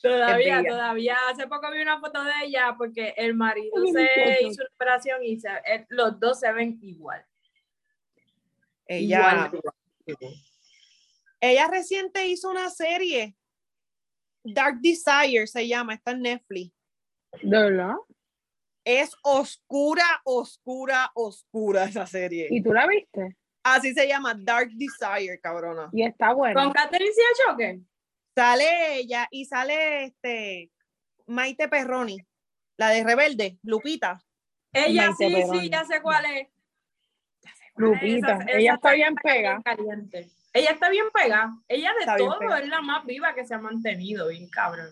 Todavía, 0.01 0.63
todavía. 0.63 1.17
Hace 1.29 1.48
poco 1.48 1.71
vi 1.71 1.81
una 1.81 2.00
foto 2.00 2.24
de 2.24 2.31
ella 2.45 2.75
porque 2.77 3.13
el 3.17 3.36
marido 3.36 3.75
se 3.93 4.39
hizo 4.41 4.62
una 4.63 4.71
operación 4.74 5.24
y 5.24 5.38
los 5.89 6.19
dos 6.19 6.39
se 6.39 6.51
ven 6.51 6.79
igual. 6.81 7.24
Ella, 8.88 9.51
ella 11.39 11.67
reciente 11.69 12.25
hizo 12.27 12.50
una 12.50 12.69
serie, 12.69 13.36
Dark 14.43 14.79
Desire 14.81 15.48
se 15.48 15.67
llama, 15.67 15.93
está 15.93 16.12
en 16.12 16.24
Netflix. 16.24 16.74
¿De 17.41 17.57
verdad? 17.57 17.95
Es 18.83 19.15
oscura, 19.23 20.21
oscura, 20.23 21.11
oscura 21.13 21.85
esa 21.85 22.07
serie. 22.07 22.47
¿Y 22.50 22.63
tú 22.63 22.73
la 22.73 22.88
viste? 22.88 23.38
Así 23.63 23.93
se 23.93 24.07
llama, 24.07 24.33
Dark 24.35 24.71
Desire, 24.73 25.39
cabrona. 25.39 25.89
Y 25.93 26.03
está 26.03 26.33
buena. 26.33 26.61
¿Con 26.61 26.71
Catherine 26.73 27.11
Choque? 27.45 27.81
Sale 28.35 28.95
ella 28.95 29.27
y 29.29 29.45
sale 29.45 30.05
este 30.05 30.71
Maite 31.27 31.67
Perroni, 31.67 32.17
la 32.77 32.89
de 32.89 33.03
Rebelde, 33.03 33.59
Lupita. 33.63 34.23
Ella 34.73 35.11
sí, 35.17 35.31
sí, 35.51 35.69
ya 35.69 35.83
sé 35.85 36.01
cuál 36.01 36.25
es. 36.25 36.47
Lupita, 37.75 38.39
ella 38.47 38.73
está 38.75 38.93
bien 38.93 39.15
pega. 39.15 39.61
Ella 40.53 40.71
está 40.71 40.89
bien 40.89 41.09
pega. 41.13 41.53
Ella 41.67 41.91
de 42.00 42.17
todo 42.17 42.55
es 42.55 42.67
la 42.67 42.81
más 42.81 43.05
viva 43.05 43.33
que 43.33 43.45
se 43.45 43.53
ha 43.53 43.59
mantenido, 43.59 44.29
bien 44.29 44.50
cabrón. 44.50 44.91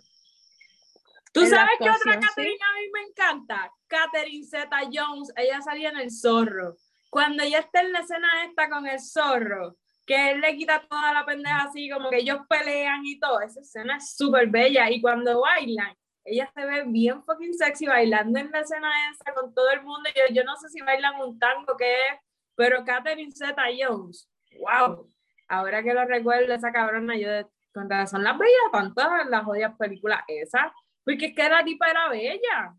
¿Tú 1.32 1.46
sabes 1.46 1.74
qué 1.80 1.90
otra 1.90 2.20
Catherine 2.20 2.58
a 2.62 2.80
mí 2.80 2.90
me 2.94 3.02
encanta? 3.10 3.72
Catherine 3.88 4.46
Zeta 4.46 4.80
Jones, 4.92 5.32
ella 5.36 5.62
salía 5.62 5.90
en 5.90 5.98
El 5.98 6.12
Zorro. 6.12 6.76
Cuando 7.10 7.44
ella 7.44 7.60
está 7.60 7.82
en 7.82 7.92
la 7.92 8.00
escena 8.00 8.28
esta 8.46 8.70
con 8.70 8.86
el 8.86 9.00
zorro, 9.00 9.76
que 10.06 10.32
él 10.32 10.42
le 10.42 10.56
quita 10.56 10.86
toda 10.88 11.14
la 11.14 11.26
pendeja 11.26 11.64
así, 11.64 11.90
como 11.90 12.10
que 12.10 12.18
ellos 12.18 12.40
pelean 12.48 13.06
y 13.06 13.20
todo, 13.20 13.42
esa 13.42 13.62
escena 13.62 13.98
es 13.98 14.16
súper 14.16 14.48
bella. 14.48 14.90
Y 14.90 15.02
cuando 15.02 15.42
bailan, 15.42 15.96
ella 16.24 16.52
se 16.54 16.66
ve 16.66 16.84
bien 16.86 17.24
fucking 17.24 17.54
sexy 17.54 17.88
bailando 17.88 18.40
en 18.40 18.52
la 18.52 18.60
escena 18.60 18.92
esa 19.12 19.34
con 19.34 19.54
todo 19.54 19.70
el 19.72 19.82
mundo. 19.82 20.10
Yo, 20.16 20.34
yo 20.34 20.44
no 20.44 20.56
sé 20.58 20.70
si 20.70 20.82
bailan 20.82 21.20
un 21.20 21.40
tango 21.40 21.76
que 21.78 21.92
es, 21.92 22.20
pero 22.56 22.84
Catherine 22.84 23.32
Zeta 23.32 23.64
Jones, 23.76 24.30
wow. 24.60 25.08
Ahora 25.48 25.82
que 25.82 25.94
lo 25.94 26.06
recuerdo, 26.06 26.54
esa 26.54 26.72
cabrona, 26.72 27.16
yo 27.18 27.30
con 27.74 27.90
razón 27.90 28.24
las 28.24 28.38
veía 28.38 28.54
tantas 28.72 29.28
las 29.28 29.44
jodidas 29.44 29.76
películas 29.78 30.22
esas, 30.28 30.72
porque 31.04 31.28
es 31.28 31.36
que 31.36 31.50
la 31.50 31.64
tipa 31.64 31.90
era 31.90 32.10
bella. 32.10 32.76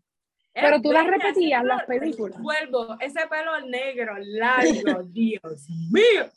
Pero 0.53 0.81
tú 0.81 0.91
las 0.91 1.07
repetías, 1.07 1.63
las 1.63 1.83
películas. 1.85 2.41
Vuelvo, 2.41 2.97
ese 2.99 3.21
pelo 3.27 3.61
negro, 3.67 4.15
largo, 4.19 5.03
Dios 5.11 5.67
mío. 5.91 6.29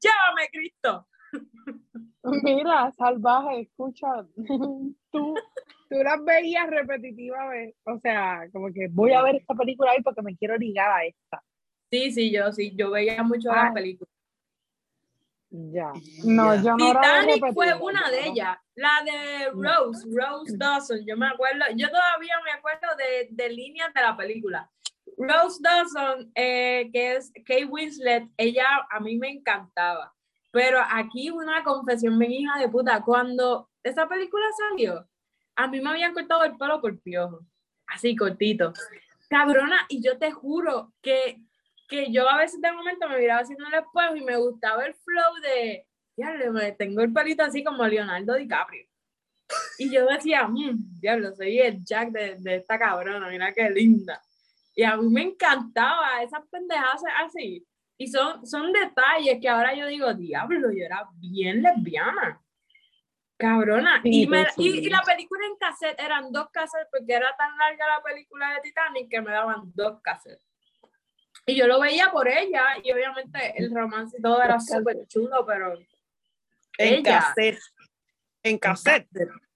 Llámame, 0.00 0.48
Cristo. 0.52 1.06
Mira, 2.42 2.92
salvaje, 2.96 3.60
escucha. 3.60 4.26
tú, 4.36 4.96
tú 5.12 5.34
las 5.90 6.24
veías 6.24 6.68
repetitivamente. 6.68 7.76
O 7.84 7.98
sea, 8.00 8.48
como 8.52 8.72
que 8.72 8.88
voy 8.90 9.12
a 9.12 9.22
ver 9.22 9.36
esta 9.36 9.54
película 9.54 9.92
ahí 9.92 10.02
porque 10.02 10.22
me 10.22 10.36
quiero 10.36 10.56
ligar 10.56 10.90
a 10.90 11.04
esta. 11.04 11.42
Sí, 11.90 12.12
sí, 12.12 12.30
yo 12.30 12.52
sí, 12.52 12.74
yo 12.76 12.90
veía 12.90 13.22
mucho 13.22 13.50
las 13.50 13.72
películas. 13.72 14.12
Ya. 15.50 15.92
No, 16.24 16.54
yo 16.56 16.76
no 16.76 16.92
Titanic 16.92 17.54
fue 17.54 17.74
una 17.74 18.10
de 18.10 18.28
ellas, 18.28 18.58
la 18.74 19.02
de 19.04 19.50
Rose, 19.52 20.06
Rose 20.12 20.54
Dawson, 20.56 20.98
yo 21.06 21.16
me 21.16 21.26
acuerdo, 21.26 21.64
yo 21.74 21.88
todavía 21.88 22.34
me 22.44 22.52
acuerdo 22.52 22.86
de, 22.98 23.28
de 23.30 23.48
líneas 23.48 23.92
de 23.94 24.02
la 24.02 24.14
película. 24.14 24.70
Rose 25.16 25.58
Dawson, 25.62 26.30
eh, 26.34 26.90
que 26.92 27.16
es 27.16 27.32
Kate 27.46 27.64
Winslet, 27.64 28.28
ella 28.36 28.66
a 28.90 29.00
mí 29.00 29.16
me 29.16 29.30
encantaba, 29.30 30.14
pero 30.50 30.80
aquí 30.90 31.30
una 31.30 31.64
confesión, 31.64 32.18
mi 32.18 32.26
hija 32.26 32.58
de 32.58 32.68
puta, 32.68 33.02
cuando 33.02 33.70
esa 33.82 34.06
película 34.06 34.44
salió, 34.68 35.08
a 35.56 35.66
mí 35.66 35.80
me 35.80 35.90
habían 35.90 36.12
cortado 36.12 36.44
el 36.44 36.58
pelo 36.58 36.80
por 36.80 37.00
piojo, 37.00 37.40
así 37.86 38.14
cortito. 38.14 38.74
Cabrona, 39.30 39.86
y 39.88 40.02
yo 40.02 40.18
te 40.18 40.30
juro 40.30 40.92
que 41.02 41.40
que 41.88 42.12
yo 42.12 42.28
a 42.28 42.36
veces 42.36 42.60
de 42.60 42.70
momento 42.70 43.08
me 43.08 43.18
miraba 43.18 43.40
haciendo 43.40 43.66
el 43.66 43.74
espejo 43.74 44.16
y 44.16 44.22
me 44.22 44.36
gustaba 44.36 44.84
el 44.84 44.94
flow 44.94 45.34
de, 45.42 45.86
diablo, 46.16 46.52
tengo 46.76 47.00
el 47.00 47.12
pelito 47.12 47.42
así 47.42 47.64
como 47.64 47.86
Leonardo 47.86 48.34
DiCaprio. 48.34 48.86
Y 49.78 49.90
yo 49.90 50.04
decía, 50.06 50.46
mmm, 50.46 51.00
diablo, 51.00 51.34
soy 51.34 51.58
el 51.58 51.82
Jack 51.82 52.10
de, 52.10 52.36
de, 52.38 52.56
esta 52.56 52.78
cabrona, 52.78 53.28
mira 53.28 53.52
qué 53.52 53.70
linda. 53.70 54.22
Y 54.74 54.82
a 54.82 54.96
mí 54.96 55.08
me 55.08 55.22
encantaba 55.22 56.22
esas 56.22 56.46
pendejadas 56.50 57.02
así. 57.24 57.66
Y 57.96 58.06
son, 58.06 58.46
son 58.46 58.72
detalles 58.72 59.38
que 59.40 59.48
ahora 59.48 59.74
yo 59.74 59.86
digo, 59.86 60.12
diablo, 60.14 60.70
yo 60.70 60.84
era 60.84 61.08
bien 61.14 61.62
lesbiana. 61.62 62.40
Cabrona. 63.36 64.00
y, 64.04 64.26
me, 64.26 64.46
y, 64.56 64.86
y, 64.86 64.90
la 64.90 65.00
película 65.02 65.46
en 65.46 65.56
cassette 65.56 66.00
eran 66.00 66.32
dos 66.32 66.48
cassettes 66.50 66.88
porque 66.90 67.14
era 67.14 67.34
tan 67.36 67.56
larga 67.56 67.86
la 67.86 68.02
película 68.02 68.54
de 68.54 68.60
Titanic 68.62 69.08
que 69.08 69.20
me 69.20 69.30
daban 69.30 69.72
dos 69.74 70.00
cassettes. 70.02 70.47
Y 71.48 71.56
yo 71.56 71.66
lo 71.66 71.80
veía 71.80 72.10
por 72.12 72.28
ella, 72.28 72.76
y 72.84 72.92
obviamente 72.92 73.54
el 73.56 73.74
romance 73.74 74.18
y 74.18 74.20
todo 74.20 74.42
era 74.42 74.60
súper 74.60 75.06
chulo, 75.06 75.46
pero. 75.46 75.78
En 76.76 77.02
cassette. 77.02 77.58
En 78.42 78.58
cassette. 78.58 79.08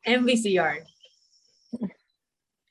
En 0.03 0.25
VCR. 0.25 0.87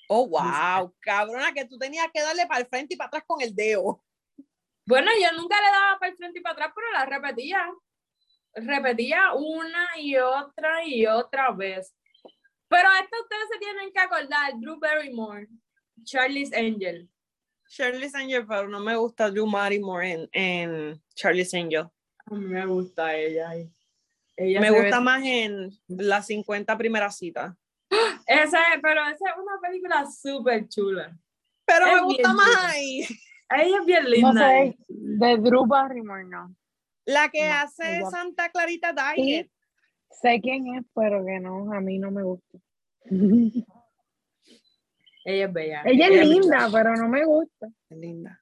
Oh, 0.10 0.28
wow, 0.28 0.92
cabrona, 1.00 1.54
que 1.54 1.66
tú 1.66 1.78
tenías 1.78 2.08
que 2.12 2.20
darle 2.20 2.48
para 2.48 2.62
el 2.62 2.66
frente 2.66 2.96
y 2.96 2.98
para 2.98 3.10
atrás 3.10 3.24
con 3.28 3.42
el 3.42 3.54
dedo. 3.54 4.04
Bueno, 4.88 5.12
yo 5.22 5.40
nunca 5.40 5.56
le 5.62 5.68
daba 5.68 6.00
para 6.00 6.12
el 6.12 6.18
frente 6.18 6.40
y 6.40 6.42
para 6.42 6.54
atrás, 6.54 6.72
pero 6.74 6.92
la 6.92 7.06
repetía. 7.06 7.72
Repetía 8.56 9.34
una 9.36 9.88
y 10.00 10.18
otra 10.18 10.84
y 10.84 11.06
otra 11.06 11.52
vez. 11.52 11.96
Pero 12.68 12.90
esto 13.00 13.18
ustedes 13.22 13.50
se 13.54 13.60
tienen 13.60 13.94
que 13.94 14.00
acordar, 14.00 14.54
Drew 14.60 14.80
Barrymore, 14.80 15.48
Charlie's 16.06 16.52
Angel. 16.54 17.08
Charlie's 17.72 18.14
Angel, 18.14 18.46
pero 18.46 18.68
no 18.68 18.82
me 18.82 18.98
gusta 18.98 19.32
Drew 19.32 19.50
Barrymore 19.50 20.12
en, 20.12 20.30
en 20.34 21.02
Charlie's 21.16 21.54
Angel. 21.54 21.88
A 22.26 22.36
mí 22.36 22.46
me 22.46 22.66
gusta 22.66 23.16
ella. 23.16 23.50
me 24.38 24.72
gusta 24.72 25.00
más 25.00 25.24
en 25.24 25.72
las 25.88 26.28
50 26.28 26.78
primeras 26.78 27.18
citas. 27.18 27.56
Esa 28.28 28.60
pero 28.82 29.02
esa 29.02 29.30
es 29.30 29.36
una 29.38 29.60
película 29.62 30.06
súper 30.06 30.68
chula. 30.68 31.18
Pero 31.66 31.86
me 31.86 32.02
gusta 32.02 32.34
más 32.34 32.58
ahí. 32.66 33.06
Ella 33.50 33.80
es 33.80 33.86
bien 33.86 34.10
linda. 34.10 34.34
No 34.34 34.40
sé, 34.40 34.78
de 34.88 35.38
Drew 35.38 35.66
Barrymore 35.66 36.26
no. 36.26 36.54
La 37.06 37.30
que 37.30 37.44
hace 37.44 38.02
Santa 38.10 38.50
Clarita 38.50 38.94
Diet. 38.94 39.50
sé 40.10 40.42
quién 40.42 40.76
es, 40.76 40.84
pero 40.94 41.26
que 41.26 41.40
no, 41.40 41.74
a 41.74 41.80
mí 41.80 42.00
no 42.00 42.12
me 42.12 42.24
gusta. 42.24 42.60
Ella 45.24 45.46
es 45.46 45.54
bella. 45.54 45.82
Ella 45.86 46.08
es 46.08 46.28
linda, 46.28 46.70
pero 46.72 46.96
no 46.96 47.08
me 47.08 47.26
gusta. 47.26 47.68
Es 47.90 47.98
linda. 47.98 48.42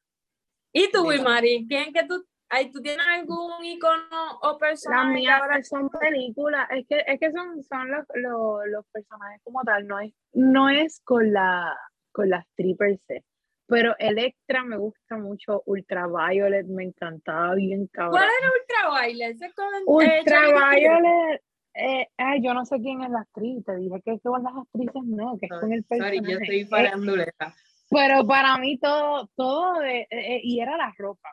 ¿Y 0.71 0.91
tú, 0.91 1.05
Mari? 1.23 1.65
¿Quién 1.67 1.91
que 1.91 2.05
tú, 2.05 2.25
ay, 2.49 2.71
tú 2.71 2.81
tienes 2.81 3.05
algún 3.05 3.63
icono 3.63 4.39
o 4.41 4.57
personaje? 4.57 5.05
Las 5.05 5.13
mías 5.13 5.41
ahora 5.41 5.63
son 5.63 5.89
películas. 5.89 6.67
Es 6.71 6.85
que, 6.87 7.03
es 7.05 7.19
que 7.19 7.31
son, 7.31 7.63
son 7.63 7.91
los, 7.91 8.05
los, 8.13 8.67
los, 8.67 8.85
personajes 8.91 9.41
como 9.43 9.61
tal. 9.63 9.87
No 9.87 9.99
es, 9.99 10.13
no 10.33 10.69
es 10.69 11.01
con 11.03 11.33
la 11.33 11.75
con 12.11 12.29
las 12.29 12.45
per 12.55 12.99
se. 13.07 13.23
Pero 13.67 13.95
Electra 13.99 14.63
me 14.63 14.77
gusta 14.77 15.17
mucho, 15.17 15.61
Ultraviolet 15.67 16.65
me 16.65 16.85
encantaba 16.85 17.53
bien 17.53 17.87
cabrón. 17.87 18.13
¿Cuál 18.13 18.29
era 18.39 18.51
Ultraviolet? 18.51 19.41
Eh, 19.41 20.19
Ultraviolet 20.19 21.41
eh, 21.79 22.07
ay, 22.17 22.41
yo 22.43 22.53
no 22.53 22.65
sé 22.65 22.79
quién 22.79 23.01
es 23.01 23.09
la 23.09 23.21
actriz, 23.21 23.63
te 23.65 23.75
dije 23.77 24.01
que 24.03 24.19
son 24.19 24.43
las 24.43 24.53
actrices, 24.55 25.03
no, 25.05 25.37
que 25.37 25.45
es 25.45 25.51
con 25.59 25.71
el 25.71 25.83
personaje. 25.83 26.17
Sorry, 26.17 26.31
yo 26.31 26.39
estoy 26.39 26.65
faranduleta. 26.65 27.55
pero 27.89 28.27
para 28.27 28.57
mí 28.57 28.77
todo, 28.77 29.29
todo, 29.35 29.79
de, 29.79 30.01
eh, 30.01 30.07
eh, 30.11 30.41
y 30.43 30.59
era 30.59 30.77
la 30.77 30.93
ropa, 30.97 31.29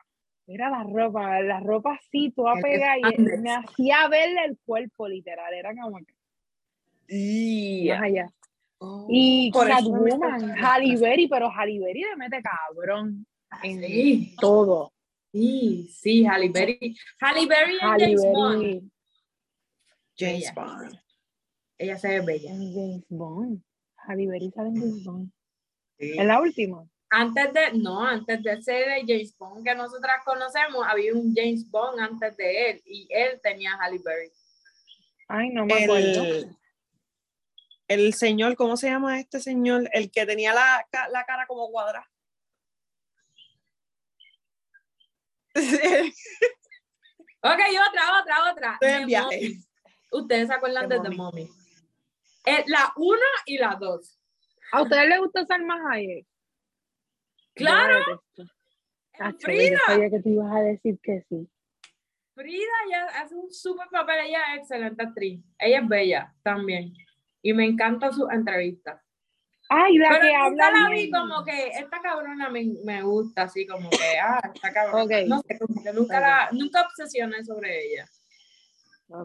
era 0.47 0.71
la 0.71 0.85
ropa, 0.85 1.41
la 1.43 1.61
ropa 1.61 1.95
así, 1.95 2.31
toda 2.31 2.55
pega 2.63 2.97
y 2.99 3.19
me 3.19 3.55
hacía 3.55 4.09
verle 4.09 4.45
el 4.45 4.59
cuerpo, 4.65 5.09
literal, 5.09 5.53
era 5.53 5.75
como 5.75 5.99
que... 5.99 6.15
Y 7.09 7.91
allá. 7.91 8.29
Oh, 8.79 9.07
y 9.09 9.51
Catwoman, 9.53 10.55
Halle 10.63 10.97
Berry, 10.99 11.29
pero 11.29 11.51
Halle 11.51 11.81
Berry 11.81 12.03
le 12.03 12.17
mete 12.17 12.43
cabrón 12.43 13.27
en 13.63 13.81
sí. 13.81 14.35
todo. 14.39 14.93
Sí, 15.33 15.89
sí, 15.93 16.27
Halle 16.27 16.51
Berry. 16.51 16.95
Halle 17.21 17.47
Berry 17.47 17.75
en 17.75 18.01
James 18.01 18.23
Bond. 18.33 18.91
James 20.19 20.53
Bond. 20.55 20.99
Ella 21.79 21.99
se 21.99 22.09
ve 22.09 22.21
bella. 22.21 22.51
James 22.51 23.05
Bond. 23.09 23.63
Javi 23.97 24.27
Berry 24.27 24.51
sale 24.51 24.69
en 24.69 24.77
James 24.77 25.05
Bond. 25.05 25.31
Sí. 25.99 26.19
¿En 26.19 26.29
la 26.29 26.41
última? 26.41 26.89
Antes 27.11 27.53
de, 27.53 27.73
no, 27.75 28.05
antes 28.05 28.43
de 28.43 28.63
ser 28.63 28.87
de 28.87 29.01
James 29.07 29.37
Bond 29.39 29.65
que 29.65 29.75
nosotras 29.75 30.17
conocemos, 30.25 30.85
había 30.87 31.15
un 31.15 31.35
James 31.35 31.71
Bond 31.71 32.01
antes 32.01 32.37
de 32.37 32.71
él 32.71 32.83
y 32.85 33.07
él 33.11 33.41
tenía 33.43 33.77
Halle 33.81 34.01
Berry. 34.05 34.31
Ay, 35.29 35.51
no 35.51 35.67
me 35.67 35.85
acuerdo. 35.85 36.25
El, 36.25 36.57
el 37.89 38.15
señor, 38.15 38.57
¿cómo 38.57 38.77
se 38.77 38.89
llama 38.89 39.21
este 39.21 39.41
señor? 39.41 39.89
El 39.93 40.11
que 40.11 40.27
tenía 40.27 40.53
la, 40.53 40.87
la 41.13 41.25
cara 41.25 41.47
como 41.47 41.71
cuadrada. 41.71 42.09
Ok, 47.43 47.61
otra, 47.89 48.21
otra, 48.21 48.51
otra. 48.51 48.73
Estoy 48.73 49.03
en 49.03 49.07
viaje. 49.07 49.53
Ustedes 50.17 50.49
se 50.49 50.55
acuerdan 50.55 50.89
de 50.89 51.01
The. 51.01 51.11
Mommy. 51.11 51.49
la 52.67 52.93
1 52.97 53.19
y 53.47 53.59
la 53.59 53.77
2. 53.79 54.19
¿A 54.73 54.83
ustedes 54.83 55.09
les 55.09 55.19
gusta 55.19 55.45
Salma 55.45 55.79
Hayek? 55.91 56.27
Claro. 57.55 58.23
Acho, 59.19 59.39
Frida. 59.41 59.79
Yo 59.89 59.93
sabía 59.93 60.11
que 60.11 60.21
te 60.21 60.29
ibas 60.31 60.55
a 60.55 60.61
decir 60.61 60.99
que 61.03 61.23
sí. 61.29 61.49
Frida 62.35 62.77
ya 62.91 63.05
hace 63.21 63.35
un 63.35 63.51
súper 63.53 63.89
papel, 63.91 64.27
ella 64.27 64.55
es 64.55 64.61
excelente 64.61 65.03
actriz. 65.03 65.41
Ella 65.59 65.81
es 65.81 65.89
bella 65.89 66.35
también. 66.43 66.93
Y 67.43 67.53
me 67.53 67.65
encantan 67.65 68.13
sus 68.13 68.31
entrevistas. 68.31 69.01
Ay, 69.69 69.99
la 69.99 70.09
Pero 70.11 70.21
que 70.23 70.35
habla 70.35 70.71
la 70.71 70.91
vi 70.91 71.11
como 71.11 71.45
que 71.45 71.69
esta 71.69 72.01
cabrona 72.01 72.49
me, 72.49 72.65
me 72.85 73.03
gusta, 73.03 73.43
así 73.43 73.67
como 73.67 73.91
que, 73.91 74.19
ah, 74.23 74.41
esta 74.55 74.73
cabrona. 74.73 75.03
Ok. 75.03 75.11
No 75.27 75.43
sé, 75.43 75.59
como 75.59 75.83
que 75.83 75.93
nunca, 75.93 76.21
la, 76.21 76.49
nunca 76.53 76.83
obsesioné 76.83 77.45
sobre 77.45 77.87
ella. 77.87 78.07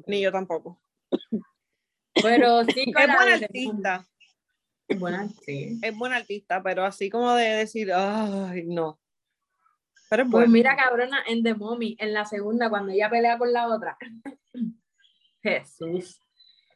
Ni 0.08 0.22
yo 0.22 0.32
tampoco. 0.32 0.82
Pero 2.22 2.64
sí 2.66 2.92
con 2.92 3.04
Es 3.04 3.08
buena 3.16 3.34
artista, 3.34 4.08
Es 4.88 5.00
buena, 5.00 5.30
sí. 5.46 5.80
es 5.82 5.98
buena 5.98 6.16
artista, 6.18 6.62
pero 6.62 6.86
así 6.86 7.10
como 7.10 7.34
de 7.34 7.50
decir, 7.50 7.92
ay, 7.94 8.64
no. 8.66 9.00
Pero 10.10 10.24
es 10.24 10.30
Pues 10.30 10.32
buena. 10.32 10.52
mira, 10.52 10.76
cabrona, 10.76 11.24
en 11.28 11.44
The 11.44 11.56
Mommy, 11.56 11.96
en 12.00 12.14
la 12.14 12.26
segunda, 12.26 12.70
cuando 12.70 12.92
ella 12.92 13.10
pelea 13.10 13.38
con 13.38 13.52
la 13.54 13.68
otra. 13.68 13.98
Jesús. 15.44 16.20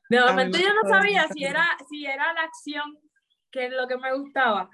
De 0.10 0.20
momento 0.22 0.58
me 0.58 0.64
yo 0.64 0.74
no 0.74 0.90
sabía 0.90 1.28
si 1.34 1.44
era, 1.44 1.66
si 1.90 2.06
era 2.06 2.34
la 2.34 2.42
acción 2.42 3.00
que 3.52 3.68
es 3.68 3.72
lo 3.72 3.88
que 3.88 3.98
me 3.98 4.14
gustaba. 4.14 4.70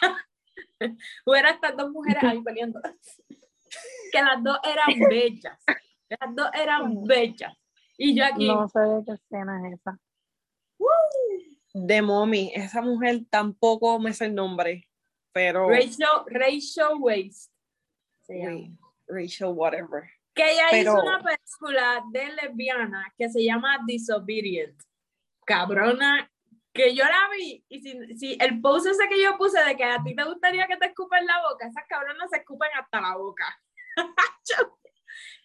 o 1.24 1.34
era 1.34 1.50
estas 1.50 1.76
dos 1.76 1.90
mujeres 1.90 2.22
ahí 2.22 2.40
peleando. 2.42 2.80
que 4.12 4.22
las 4.22 4.42
dos 4.42 4.58
eran 4.64 5.00
bellas. 5.08 5.58
Las 6.08 6.34
dos 6.36 6.50
eran 6.54 7.02
bellas. 7.04 7.52
Y 8.02 8.16
yo 8.16 8.24
aquí, 8.24 8.48
No 8.48 8.66
sé 8.66 8.80
de 8.80 9.04
qué 9.04 9.12
escena 9.12 9.68
es 9.68 9.74
esa. 9.78 9.98
De 11.74 12.00
Mommy, 12.00 12.50
esa 12.54 12.80
mujer 12.80 13.20
tampoco 13.28 13.98
me 13.98 14.14
sé 14.14 14.24
el 14.24 14.34
nombre, 14.34 14.88
pero 15.32 15.68
Rachel, 15.68 16.06
Rachel 16.26 16.98
llama. 16.98 17.34
Wait, 18.26 18.70
Rachel, 19.06 19.48
whatever. 19.48 20.10
Que 20.34 20.50
ella 20.52 20.64
Pero- 20.70 20.92
hizo 20.94 21.02
una 21.02 21.22
película 21.22 22.02
de 22.10 22.32
lesbiana 22.32 23.12
que 23.18 23.28
se 23.28 23.44
llama 23.44 23.78
Disobedient. 23.86 24.80
Cabrona, 25.44 26.30
que 26.72 26.94
yo 26.94 27.04
la 27.04 27.28
vi 27.36 27.62
y 27.68 27.80
si, 27.82 28.16
si 28.16 28.38
el 28.40 28.62
post 28.62 28.86
ese 28.86 29.08
que 29.08 29.22
yo 29.22 29.36
puse 29.36 29.62
de 29.62 29.76
que 29.76 29.84
a 29.84 30.02
ti 30.02 30.16
te 30.16 30.24
gustaría 30.24 30.66
que 30.66 30.76
te 30.78 30.86
escupen 30.86 31.26
la 31.26 31.42
boca, 31.50 31.66
esas 31.66 31.84
cabronas 31.86 32.30
se 32.30 32.38
escupen 32.38 32.70
hasta 32.80 33.00
la 33.00 33.16
boca. 33.16 33.44
yo, 34.48 34.78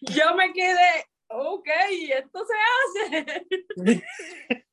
yo 0.00 0.34
me 0.36 0.52
quedé, 0.54 1.04
ok, 1.28 1.68
esto 2.14 2.44
se 2.46 3.14
hace. 3.16 3.46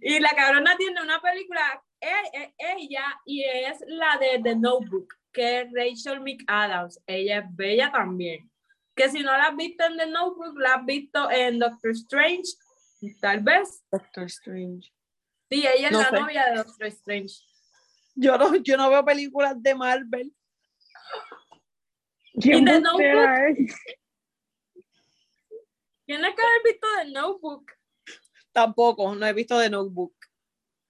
y 0.00 0.18
la 0.20 0.30
cabrona 0.30 0.76
tiene 0.76 1.00
una 1.02 1.20
película, 1.20 1.82
e- 2.00 2.38
e- 2.38 2.54
ella, 2.58 3.04
y 3.24 3.44
es 3.44 3.78
la 3.86 4.16
de 4.18 4.40
The 4.42 4.56
Notebook, 4.56 5.14
que 5.32 5.60
es 5.62 5.68
Rachel 5.72 6.20
McAdams. 6.20 7.00
Ella 7.06 7.38
es 7.40 7.44
bella 7.56 7.90
también. 7.92 8.50
Que 8.94 9.08
si 9.08 9.20
no 9.20 9.32
la 9.32 9.44
has 9.46 9.56
visto 9.56 9.84
en 9.84 9.96
The 9.96 10.06
Notebook, 10.06 10.58
la 10.58 10.74
has 10.74 10.84
visto 10.84 11.30
en 11.30 11.58
Doctor 11.58 11.92
Strange, 11.92 12.52
tal 13.20 13.40
vez. 13.40 13.82
Doctor 13.90 14.24
Strange. 14.24 14.92
Sí, 15.50 15.66
ella 15.66 15.86
es 15.88 15.92
No 15.92 16.00
la 16.00 16.10
sé. 16.10 16.20
novia 16.20 16.46
de 16.46 16.56
Doctor 16.56 16.86
Strange. 16.86 17.34
Yo 18.14 18.36
no, 18.36 18.56
yo 18.56 18.76
no 18.76 18.90
veo 18.90 19.04
películas 19.04 19.60
de 19.62 19.74
Marvel. 19.74 20.34
¿Quién 22.40 22.64
de 22.64 22.76
embustera 22.76 23.36
es? 26.14 26.18
Tienes 26.18 26.34
que 26.34 26.42
haber 26.42 26.62
visto 26.64 26.86
The 27.02 27.10
Notebook. 27.12 27.72
Tampoco, 28.52 29.14
no 29.14 29.26
he 29.26 29.32
visto 29.32 29.58
The 29.60 29.70
Notebook. 29.70 30.14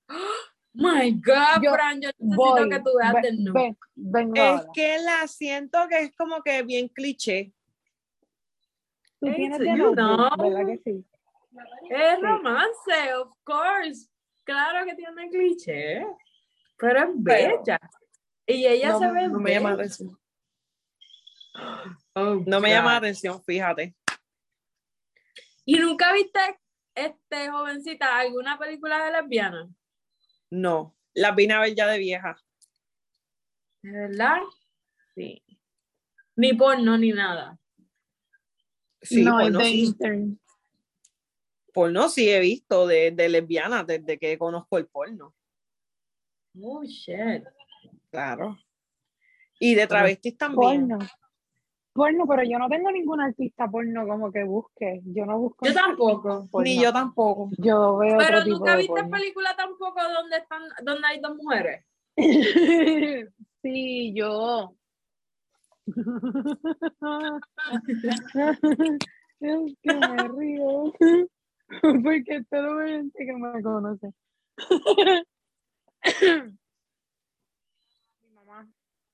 My 0.72 1.10
God, 1.12 1.62
Yo 1.62 1.72
Fran, 1.72 2.00
yo 2.00 2.08
necesito 2.08 2.36
Voy. 2.36 2.68
que 2.68 2.78
tú 2.78 2.90
veas 2.96 3.12
Ve- 3.14 3.20
The 3.22 3.32
Notebook. 3.32 3.78
ve- 3.96 4.20
vengo 4.20 4.34
Es 4.36 4.40
ahora. 4.42 4.66
que 4.72 4.98
la 5.00 5.26
siento 5.28 5.78
que 5.88 5.98
es 5.98 6.16
como 6.16 6.42
que 6.42 6.62
bien 6.62 6.88
cliché. 6.88 7.52
Tú 9.20 9.26
Hey, 9.26 9.34
tienes 9.36 9.58
de 9.58 9.72
notebook, 9.74 9.94
know. 9.96 10.30
¿verdad 10.50 10.66
que 10.66 10.78
sí? 10.84 11.04
Es 11.90 12.16
Sí. 12.16 12.22
romance, 12.22 13.14
of 13.14 13.32
course. 13.44 14.08
Claro 14.44 14.86
que 14.86 14.94
tiene 14.94 15.28
cliché, 15.28 16.06
pero 16.78 17.00
es 17.00 17.06
Pero- 17.24 17.58
bella. 17.62 17.80
Y 18.46 18.64
ella 18.66 18.90
no, 18.90 18.98
se 19.00 19.10
ve 19.12 19.28
no 19.28 19.38
me 19.40 19.50
llama 19.52 19.70
la 19.70 19.74
atención. 19.74 20.16
Oh, 22.14 22.42
No 22.46 22.60
me 22.60 22.70
llama 22.70 22.92
la 22.92 22.96
atención, 22.98 23.42
fíjate. 23.44 23.94
¿Y 25.70 25.78
nunca 25.78 26.12
viste, 26.12 26.40
este, 26.96 27.48
jovencita, 27.48 28.18
alguna 28.18 28.58
película 28.58 29.04
de 29.04 29.12
lesbiana? 29.12 29.70
No, 30.50 30.96
las 31.14 31.36
vine 31.36 31.54
a 31.54 31.60
ver 31.60 31.76
ya 31.76 31.86
de 31.86 31.96
vieja. 31.96 32.36
¿De 33.80 33.92
verdad? 33.92 34.38
Sí. 35.14 35.44
Ni 36.34 36.54
porno, 36.54 36.98
ni 36.98 37.12
nada. 37.12 37.56
Sí, 39.00 39.22
no, 39.22 39.38
porno, 39.38 39.60
de 39.60 39.64
sí. 39.64 39.96
Porno 41.72 42.08
sí 42.08 42.28
he 42.28 42.40
visto 42.40 42.88
de, 42.88 43.12
de 43.12 43.28
lesbianas 43.28 43.86
desde 43.86 44.18
que 44.18 44.36
conozco 44.38 44.76
el 44.76 44.88
porno. 44.88 45.36
Oh, 46.60 46.82
shit. 46.82 47.44
Claro. 48.10 48.58
Y 49.60 49.76
de 49.76 49.86
travestis 49.86 50.36
también. 50.36 50.88
Porno. 50.88 51.06
Porno, 51.92 52.24
pero 52.26 52.42
yo 52.44 52.58
no 52.58 52.68
tengo 52.68 52.90
ningún 52.90 53.20
artista 53.20 53.68
porno 53.68 54.06
como 54.06 54.30
que 54.30 54.44
busque. 54.44 55.00
Yo 55.06 55.26
no 55.26 55.38
busco. 55.38 55.66
Yo 55.66 55.74
tampoco. 55.74 56.48
Ni 56.62 56.80
yo 56.80 56.92
tampoco. 56.92 57.50
Yo 57.58 57.98
veo 57.98 58.16
Pero 58.18 58.38
otro 58.38 58.44
tipo 58.44 58.58
nunca 58.58 58.72
de 58.72 58.78
viste 58.78 58.92
porno. 58.94 59.10
película 59.10 59.56
tampoco 59.56 60.00
donde 60.00 60.36
están, 60.36 60.62
donde 60.82 61.06
hay 61.06 61.20
dos 61.20 61.36
mujeres. 61.36 61.84
sí, 63.62 64.14
yo. 64.14 64.74
es 69.40 69.76
que 69.82 69.94
me 69.94 70.28
río. 70.28 70.92
Porque 72.04 72.44
todo 72.50 72.80
gente 72.80 73.26
que 73.26 73.32
me 73.32 73.62
conoce. 73.62 74.12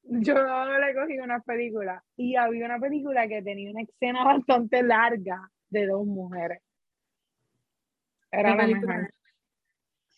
Yo 0.08 0.34
le 0.34 0.94
cogí 0.94 1.18
una 1.18 1.40
película 1.40 2.02
y 2.16 2.36
había 2.36 2.66
una 2.66 2.78
película 2.78 3.26
que 3.26 3.42
tenía 3.42 3.70
una 3.70 3.82
escena 3.82 4.24
bastante 4.24 4.82
larga 4.82 5.50
de 5.68 5.86
dos 5.86 6.06
mujeres. 6.06 6.62
Era 8.30 8.52
¿Qué 8.56 8.56
la 8.56 8.66
mejor. 8.80 9.10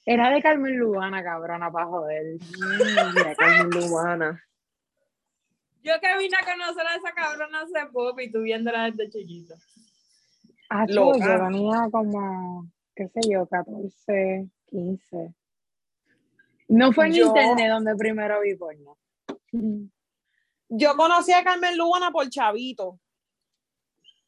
Era 0.05 0.31
de 0.31 0.43
Carmen 0.43 0.77
Lubana, 0.79 1.23
cabrona, 1.23 1.71
para 1.71 1.87
joder. 1.87 2.39
Mira, 3.15 3.35
Carmen 3.35 3.71
Lubana. 3.71 4.43
Yo 5.83 5.93
que 6.01 6.19
vine 6.19 6.37
a 6.37 6.45
conocer 6.45 6.87
a 6.87 6.97
esa 6.97 7.13
cabrona 7.13 7.61
hace 7.63 7.87
poco 7.93 8.21
y 8.21 8.31
tú 8.31 8.43
viéndola 8.43 8.91
desde 8.91 9.09
chiquita. 9.11 9.55
Ah, 10.71 10.85
Loca. 10.89 11.19
yo 11.19 11.47
tenía 11.47 11.89
como, 11.91 12.67
qué 12.95 13.09
sé 13.09 13.21
yo, 13.31 13.47
14, 13.47 14.49
15. 14.67 15.35
No 16.69 16.93
fue 16.93 17.07
en 17.07 17.13
Yo- 17.15 17.27
internet 17.29 17.71
donde 17.71 17.97
primero 17.97 18.41
vi 18.43 18.55
porno. 18.55 18.99
Yo 20.69 20.97
conocí 20.97 21.33
a 21.33 21.45
Carmen 21.45 21.77
Lubana 21.77 22.11
por 22.11 22.29
Chavito. 22.29 23.01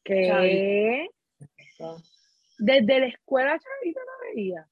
¿Qué? 0.03 1.07
Desde 2.57 2.99
la 2.99 3.07
escuela 3.07 3.59
chavito 3.59 3.99
no 3.99 4.11
veía. 4.35 4.67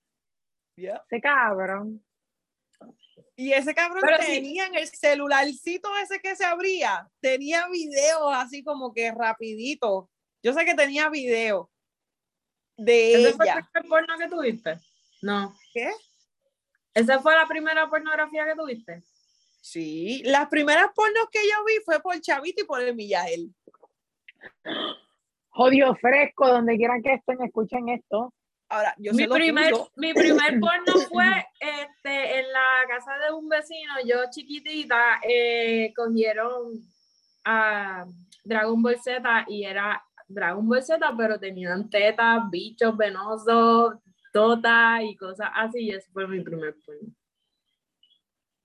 Ese 0.76 1.22
cabrón. 1.22 2.04
Y 3.36 3.54
ese 3.54 3.74
cabrón 3.74 4.02
Pero 4.06 4.18
sí. 4.22 4.34
tenía 4.34 4.68
en 4.68 4.76
el 4.76 4.88
celularcito 4.88 5.90
ese 5.98 6.20
que 6.20 6.36
se 6.36 6.46
abría, 6.46 7.10
tenía 7.22 7.68
videos 7.70 8.34
así 8.34 8.64
como 8.64 8.94
que 8.94 9.12
rapidito. 9.12 10.10
Yo 10.44 10.54
sé 10.54 10.66
que 10.66 10.76
tenía 10.76 11.10
videos 11.10 11.68
de 12.78 13.14
¿Ese 13.14 13.34
fue 13.34 13.46
el 13.46 13.52
ella. 13.52 13.70
primer 13.72 13.90
porno 13.90 14.18
que 14.18 14.28
tuviste? 14.28 14.80
No. 15.22 15.56
¿Qué? 15.74 15.90
¿Esa 16.94 17.20
fue 17.20 17.36
la 17.36 17.48
primera 17.48 17.90
pornografía 17.90 18.46
que 18.46 18.56
tuviste? 18.56 19.04
Sí, 19.62 20.22
las 20.26 20.48
primeras 20.48 20.88
pornos 20.96 21.28
que 21.32 21.40
yo 21.44 21.64
vi 21.66 21.74
fue 21.86 22.00
por 22.00 22.20
Chavito 22.20 22.64
y 22.64 22.66
por 22.66 22.82
el 22.82 22.96
Millael. 22.96 23.54
Jodido 25.50 25.96
fresco, 25.96 26.48
donde 26.48 26.78
quieran 26.78 27.02
que 27.02 27.14
estén, 27.14 27.42
escuchen 27.44 27.90
esto. 27.90 28.34
Ahora, 28.70 28.94
yo 28.98 29.14
Mi 29.14 29.28
primer, 29.28 29.74
mi 29.96 30.14
primer 30.14 30.60
porno 30.60 30.94
fue 31.10 31.48
este, 31.60 32.40
en 32.40 32.52
la 32.54 32.88
casa 32.88 33.18
de 33.18 33.34
un 33.34 33.50
vecino, 33.50 33.94
yo 34.06 34.18
chiquitita, 34.30 35.20
eh, 35.28 35.92
cogieron 35.96 36.74
a 37.44 38.06
Dragon 38.44 38.82
Ball 38.82 39.00
Z 39.00 39.46
y 39.48 39.64
era 39.64 40.04
Dragon 40.28 40.68
Ball 40.68 40.84
Z, 40.84 41.14
pero 41.18 41.40
tenían 41.40 41.90
tetas, 41.90 42.44
bichos 42.52 42.96
venosos, 42.96 43.96
totas 44.32 45.02
y 45.04 45.16
cosas 45.18 45.50
así, 45.56 45.86
y 45.86 45.92
ese 45.92 46.10
fue 46.12 46.28
mi 46.28 46.42
primer 46.42 46.76
porno. 46.86 47.10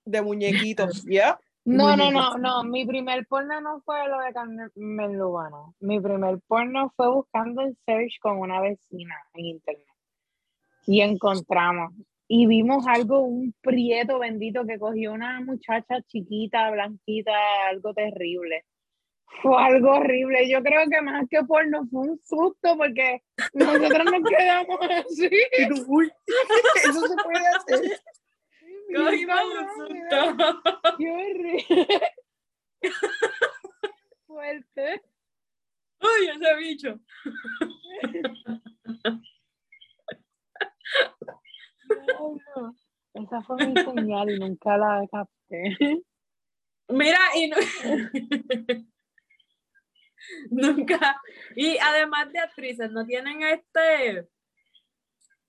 De 0.05 0.23
muñequitos, 0.23 1.05
¿ya? 1.09 1.39
No, 1.65 1.97
no, 1.97 2.11
no, 2.11 2.37
no. 2.37 2.63
Mi 2.63 2.85
primer 2.85 3.27
porno 3.27 3.61
no 3.61 3.81
fue 3.81 4.07
lo 4.09 4.19
de 4.21 4.33
Carmen 4.35 5.19
Lubano. 5.19 5.75
Mi 5.81 5.99
primer 5.99 6.39
porno 6.47 6.93
fue 6.95 7.11
buscando 7.11 7.63
el 7.63 7.77
search 7.87 8.19
con 8.21 8.39
una 8.39 8.61
vecina 8.61 9.17
en 9.33 9.47
internet. 9.47 9.87
Y 10.87 11.01
encontramos. 11.01 11.95
Y 12.29 12.47
vimos 12.47 12.87
algo, 12.87 13.21
un 13.21 13.55
prieto 13.63 14.19
bendito 14.19 14.67
que 14.67 14.79
cogió 14.79 15.13
una 15.13 15.41
muchacha 15.41 16.03
chiquita, 16.03 16.71
blanquita, 16.71 17.33
algo 17.69 17.95
terrible. 17.95 18.65
Fue 19.43 19.57
algo 19.57 19.93
horrible. 19.93 20.49
Yo 20.49 20.63
creo 20.63 20.89
que 20.91 21.01
más 21.01 21.27
que 21.31 21.43
porno 21.45 21.87
fue 21.91 22.09
un 22.09 22.21
susto 22.25 22.77
porque 22.77 23.23
nosotros 23.55 24.05
nos 24.05 24.23
quedamos 24.29 24.79
así. 25.07 25.31
Uy, 25.87 26.11
eso 26.85 27.07
se 27.07 27.15
puede 27.23 27.47
hacer. 27.47 28.01
Cogimos 28.95 29.41
un 29.45 29.89
susto. 29.89 30.17
Qué 30.99 31.11
horrible. 31.11 31.65
Fuerte. 34.27 35.03
Uy, 36.01 36.29
ese 36.29 36.57
bicho. 36.57 37.01
No, 42.07 42.37
no. 42.57 42.75
Esa 43.15 43.43
fue 43.43 43.57
mi 43.67 43.75
señal 43.75 44.31
y 44.31 44.39
nunca 44.39 44.77
la 44.77 45.07
capté. 45.11 46.03
Mira, 46.89 47.21
y 47.37 47.49
no... 47.49 47.57
nunca. 50.51 51.21
Y 51.57 51.79
además 51.79 52.33
de 52.33 52.39
actrices, 52.41 52.91
¿no 52.91 53.07
tienen 53.07 53.43
este 53.43 54.29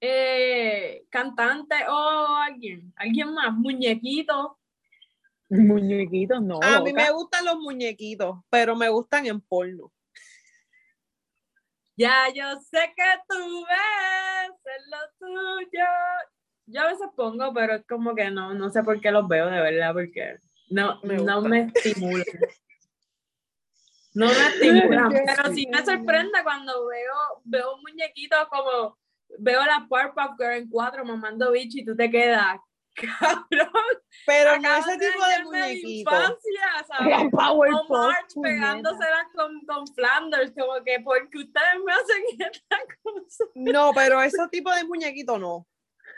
eh, 0.08 1.06
cantante 1.10 1.76
o 1.88 2.28
alguien? 2.38 2.94
¿Alguien 2.96 3.34
más? 3.34 3.54
¿Muñequitos? 3.54 4.52
Muñequitos, 5.50 6.42
no. 6.42 6.60
A 6.62 6.82
mí 6.82 6.92
me 6.94 7.12
gustan 7.12 7.46
los 7.46 7.58
muñequitos, 7.58 8.38
pero 8.50 8.76
me 8.76 8.90
gustan 8.90 9.26
en 9.26 9.40
porno. 9.42 9.92
Ya 11.98 12.28
yo 12.34 12.60
sé 12.60 12.94
que 12.96 13.04
tú 13.28 13.66
ves 13.66 14.50
en 14.66 14.92
lo 14.92 14.98
tuyo. 15.20 15.86
Yo 16.68 16.82
a 16.82 16.88
veces 16.88 17.08
pongo, 17.16 17.54
pero 17.54 17.76
es 17.76 17.86
como 17.86 18.16
que 18.16 18.30
no, 18.32 18.54
no 18.54 18.70
sé 18.70 18.84
por 18.84 19.00
qué 19.00 19.12
los 19.12 19.28
veo 19.28 19.46
de 19.50 19.62
verdad, 19.62 19.94
porque 19.94 20.38
no 20.70 21.00
Me 21.04 21.18
no 21.18 21.42
me 21.42 21.72
estimulan. 21.74 22.26
No 24.14 24.28
me 24.28 24.48
estimulan, 24.48 25.10
pero 25.26 25.54
sí 25.54 25.68
me 25.72 25.86
sorprende 25.86 26.40
cuando 26.44 26.88
veo, 26.88 27.42
veo 27.44 27.76
un 27.76 27.82
muñequito 27.82 28.36
como, 28.50 28.98
veo 29.40 29.64
la 29.66 29.86
Powerpuff 29.90 30.38
Girl 30.38 30.54
en 30.54 30.70
cuatro 30.70 31.04
mamando 31.06 31.52
bicho 31.52 31.78
y 31.80 31.86
tú 31.86 31.96
te 31.96 32.10
quedas, 32.10 32.58
cabrón, 32.94 33.70
Pero 34.26 34.58
no 34.60 34.76
ese 34.78 34.98
tipo 34.98 35.26
de 35.26 35.44
muñequitos. 35.44 36.14
infancia, 36.14 36.86
¿sabes? 36.88 37.18
Powerpuff, 37.32 37.90
O 37.90 37.94
March 37.98 38.34
pegándoselas 38.42 39.26
con, 39.36 39.60
con 39.66 39.88
Flanders, 39.88 40.52
como 40.58 40.84
que 40.84 41.00
porque 41.02 41.38
ustedes 41.40 41.84
me 41.86 41.92
hacen 41.94 42.24
esta 42.40 42.78
cosa. 43.04 43.44
No, 43.56 43.92
pero 43.94 44.22
ese 44.22 44.48
tipo 44.50 44.74
de 44.74 44.84
muñequito 44.86 45.38
no. 45.38 45.68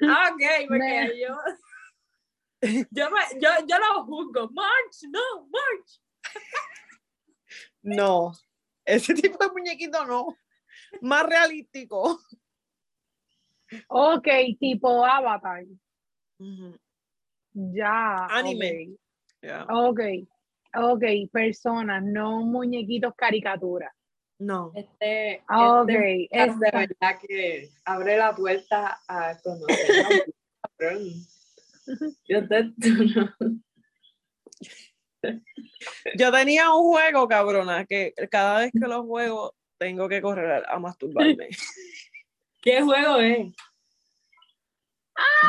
Ah, 0.07 0.29
ok, 0.33 0.41
porque 0.67 0.79
Me- 0.79 1.19
yo, 1.19 1.35
yo, 2.91 3.09
me- 3.11 3.39
yo, 3.41 3.49
yo 3.67 3.79
lo 3.79 4.03
juzgo. 4.05 4.49
March, 4.51 4.97
no, 5.09 5.47
March. 5.49 6.01
No. 7.81 8.31
Ese 8.85 9.13
tipo 9.13 9.43
de 9.43 9.51
muñequito 9.51 10.05
no. 10.05 10.27
Más 11.01 11.25
realístico. 11.25 12.19
Ok, 13.87 14.27
tipo 14.59 15.05
Avatar. 15.05 15.63
Ya. 17.53 18.25
Anime. 18.29 18.95
Ya. 19.41 19.65
Ok. 19.69 19.99
Ok, 20.75 21.03
personas, 21.31 22.03
no 22.03 22.41
muñequitos 22.41 23.13
caricaturas. 23.15 23.91
No. 24.39 24.71
Este, 24.75 25.41
Ah, 25.47 25.81
Ok, 25.81 25.89
este 25.89 26.27
podcast 26.29 26.59
de 26.59 26.65
esta- 26.67 26.77
verdad 26.79 27.19
que 27.27 27.69
abre 27.85 28.17
la 28.17 28.35
puerta 28.35 28.99
a 29.07 29.35
conocer. 29.41 30.25
Yo 32.27 32.47
te, 32.47 32.73
Yo 36.15 36.31
tenía 36.31 36.71
un 36.73 36.83
juego, 36.83 37.27
cabrona, 37.27 37.85
que 37.85 38.13
cada 38.29 38.59
vez 38.59 38.71
que 38.71 38.87
lo 38.87 39.03
juego 39.03 39.55
tengo 39.79 40.07
que 40.09 40.21
correr 40.21 40.63
a 40.67 40.79
masturbarme. 40.79 41.49
¿Qué 42.67 42.81
juego 42.81 43.15
es? 43.19 43.55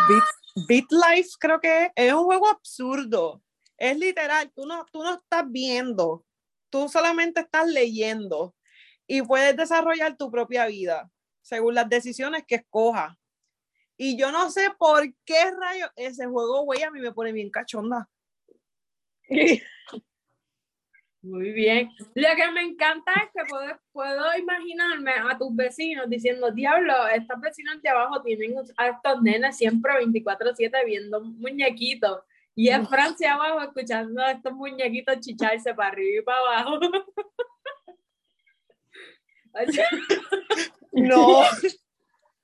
Beat, 0.08 0.68
Beat 0.68 0.84
Life 0.92 1.30
creo 1.40 1.60
que 1.60 1.86
es, 1.86 1.90
es 1.96 2.12
un 2.12 2.22
juego 2.22 2.46
absurdo. 2.46 3.42
Es 3.76 3.98
literal, 3.98 4.52
tú 4.54 4.64
no, 4.66 4.86
tú 4.92 5.02
no 5.02 5.14
estás 5.14 5.42
viendo, 5.48 6.24
tú 6.70 6.88
solamente 6.88 7.40
estás 7.40 7.66
leyendo 7.66 8.54
y 9.08 9.22
puedes 9.22 9.56
desarrollar 9.56 10.16
tu 10.16 10.30
propia 10.30 10.66
vida 10.66 11.10
según 11.42 11.74
las 11.74 11.88
decisiones 11.88 12.44
que 12.46 12.54
escojas. 12.54 13.16
Y 13.96 14.16
yo 14.16 14.30
no 14.30 14.48
sé 14.52 14.70
por 14.78 15.02
qué 15.24 15.50
rayo 15.60 15.90
ese 15.96 16.24
juego, 16.24 16.62
güey, 16.62 16.84
a 16.84 16.90
mí 16.92 17.00
me 17.00 17.10
pone 17.10 17.32
bien 17.32 17.50
cachonda. 17.50 18.08
Muy 21.28 21.52
bien. 21.52 21.90
Lo 22.14 22.28
que 22.36 22.50
me 22.52 22.62
encanta 22.62 23.12
es 23.16 23.30
que 23.34 23.44
puedo, 23.48 23.78
puedo 23.92 24.36
imaginarme 24.38 25.12
a 25.12 25.36
tus 25.36 25.54
vecinos 25.54 26.08
diciendo, 26.08 26.50
diablo, 26.50 27.06
estos 27.08 27.38
vecinos 27.40 27.82
de 27.82 27.88
abajo 27.90 28.22
tienen 28.22 28.54
a 28.76 28.88
estos 28.88 29.22
nenes 29.22 29.56
siempre 29.56 29.92
24/7 29.92 30.84
viendo 30.86 31.20
muñequitos. 31.20 32.20
Y 32.54 32.70
es 32.70 32.88
Francia 32.88 33.34
abajo 33.34 33.60
escuchando 33.62 34.22
a 34.22 34.32
estos 34.32 34.52
muñequitos 34.52 35.20
chicharse 35.20 35.74
para 35.74 35.90
arriba 35.90 36.20
y 36.20 36.22
para 36.24 36.38
abajo. 36.38 36.80
No, 40.92 41.42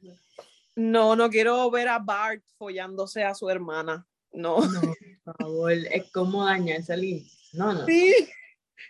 No, 0.75 1.15
no 1.15 1.29
quiero 1.29 1.69
ver 1.71 1.87
a 1.87 1.99
Bart 1.99 2.43
follándose 2.57 3.23
a 3.23 3.33
su 3.33 3.49
hermana. 3.49 4.05
No. 4.31 4.59
No, 4.65 4.81
por 5.23 5.37
favor, 5.37 5.71
es 5.71 6.11
como 6.11 6.45
dañarse 6.45 6.93
el 6.93 7.23
No, 7.53 7.73
no. 7.73 7.85
Sí. 7.85 8.13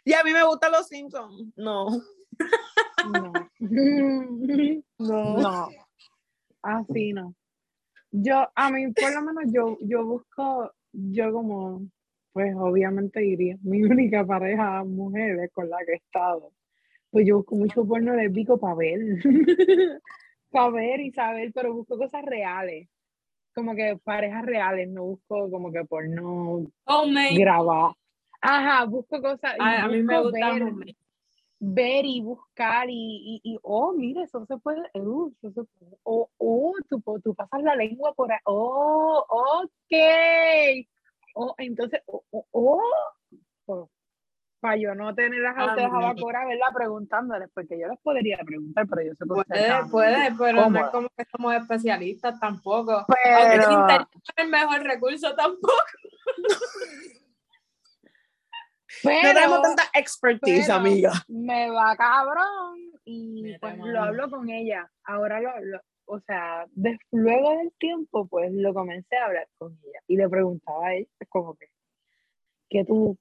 Y 0.06 0.14
a 0.14 0.24
mí 0.24 0.32
me 0.32 0.44
gustan 0.46 0.72
los 0.72 0.88
Simpsons. 0.88 1.54
No. 1.56 1.88
No. 3.12 3.34
No. 5.00 5.38
No. 5.38 5.70
Así 6.62 7.14
no. 7.14 7.36
Yo, 8.12 8.48
a 8.56 8.72
mí, 8.72 8.92
por 8.94 9.14
lo 9.14 9.22
menos, 9.22 9.44
yo, 9.52 9.78
yo 9.82 10.06
busco, 10.06 10.72
yo 10.92 11.34
como, 11.34 11.88
pues 12.32 12.56
obviamente 12.56 13.20
diría, 13.22 13.58
mi 13.64 13.84
única 13.84 14.26
pareja 14.26 14.84
mujer 14.84 15.40
es 15.40 15.52
con 15.52 15.70
la 15.70 15.78
que 15.86 15.94
he 15.94 15.96
estado. 15.96 16.54
Pues 17.10 17.28
yo 17.28 17.38
busco 17.38 17.56
mucho 17.56 17.86
porno 17.86 18.14
de 18.14 18.30
pico 18.30 18.60
para 18.60 18.76
ver. 18.76 19.00
Ver 20.72 21.00
y 21.02 21.12
saber, 21.12 21.52
pero 21.54 21.74
busco 21.74 21.98
cosas 21.98 22.24
reales. 22.26 22.88
Como 23.56 23.76
que 23.76 23.98
parejas 24.04 24.46
reales, 24.46 24.90
no 24.90 25.04
busco 25.04 25.50
como 25.52 25.72
que 25.72 25.84
porno 25.86 26.66
Homemade. 26.86 27.36
grabar. 27.38 27.94
Ajá, 28.42 28.86
busco 28.86 29.22
cosas. 29.22 29.56
A, 29.60 29.84
a 29.84 29.88
mí 29.88 30.02
me 30.04 30.22
gusta 30.22 30.54
ver, 30.54 30.64
homemade. 30.64 30.98
ver 31.60 32.06
y 32.06 32.22
buscar 32.22 32.90
y, 32.90 33.42
y, 33.44 33.54
y, 33.54 33.60
oh, 33.64 33.94
mira, 33.94 34.24
eso 34.24 34.46
se 34.46 34.58
puede, 34.58 34.82
uh, 34.96 35.32
eso 35.42 35.52
se 35.52 35.64
puede, 35.80 35.98
oh, 36.04 36.30
oh, 36.38 36.74
tú, 36.90 37.02
tú 37.24 37.34
pasas 37.36 37.62
la 37.64 37.76
lengua 37.76 38.14
por 38.14 38.32
ahí, 38.32 38.40
oh, 38.46 39.24
ok, 39.30 40.88
oh, 41.36 41.54
entonces, 41.58 42.02
oh, 42.08 42.24
oh, 42.32 42.82
oh. 43.68 43.90
Para 44.64 44.78
yo 44.78 44.96
no 44.96 45.14
tener 45.14 45.42
las 45.42 45.56
Ah, 45.58 45.64
altas 45.72 45.92
no. 45.92 46.00
jabacora, 46.00 46.46
verla 46.48 46.66
preguntándoles, 46.74 47.50
porque 47.54 47.78
yo 47.78 47.88
les 47.90 48.00
podría 48.00 48.38
preguntar, 48.46 48.88
pero 48.90 49.02
yo 49.04 49.14
sé 49.14 49.26
qué 49.26 49.28
Puede, 49.28 49.86
puede, 49.92 50.32
pero 50.40 50.70
no 50.70 50.80
es 50.80 50.86
como 50.92 51.10
que 51.16 51.26
somos 51.30 51.54
especialistas 51.56 52.40
tampoco. 52.40 52.94
Aunque 52.94 53.14
Pero, 53.24 53.64
el 53.68 53.72
internet 53.74 54.08
no 54.14 54.22
es 54.24 54.44
el 54.46 54.50
mejor 54.50 54.82
recurso 54.84 55.36
tampoco. 55.36 55.84
No 59.04 59.10
tenemos 59.22 59.60
pero 59.60 59.62
tanta 59.64 59.84
expertise, 59.96 60.66
pero- 60.68 60.78
amiga. 60.80 61.12
me 61.28 61.70
va 61.70 61.96
cabrón 61.98 62.78
y 63.04 63.58
pues 63.60 63.78
lo 63.80 64.02
hablo 64.02 64.30
con 64.30 64.50
ella. 64.50 64.90
Ahora 65.04 65.42
lo, 65.42 65.50
lo- 65.62 65.82
o 66.06 66.20
sea, 66.22 66.66
des- 66.72 67.00
luego 67.12 67.58
del 67.58 67.74
tiempo, 67.80 68.28
pues 68.28 68.52
lo 68.54 68.74
comencé 68.74 69.18
a 69.18 69.26
hablar 69.26 69.48
con 69.58 69.74
ella 69.84 70.00
y 70.08 70.16
le 70.16 70.30
preguntaba 70.30 70.88
a 70.88 70.94
ella 70.94 71.10
como 71.28 71.56
que, 71.56 71.68
¿qué 72.70 72.86
tú, 72.86 73.18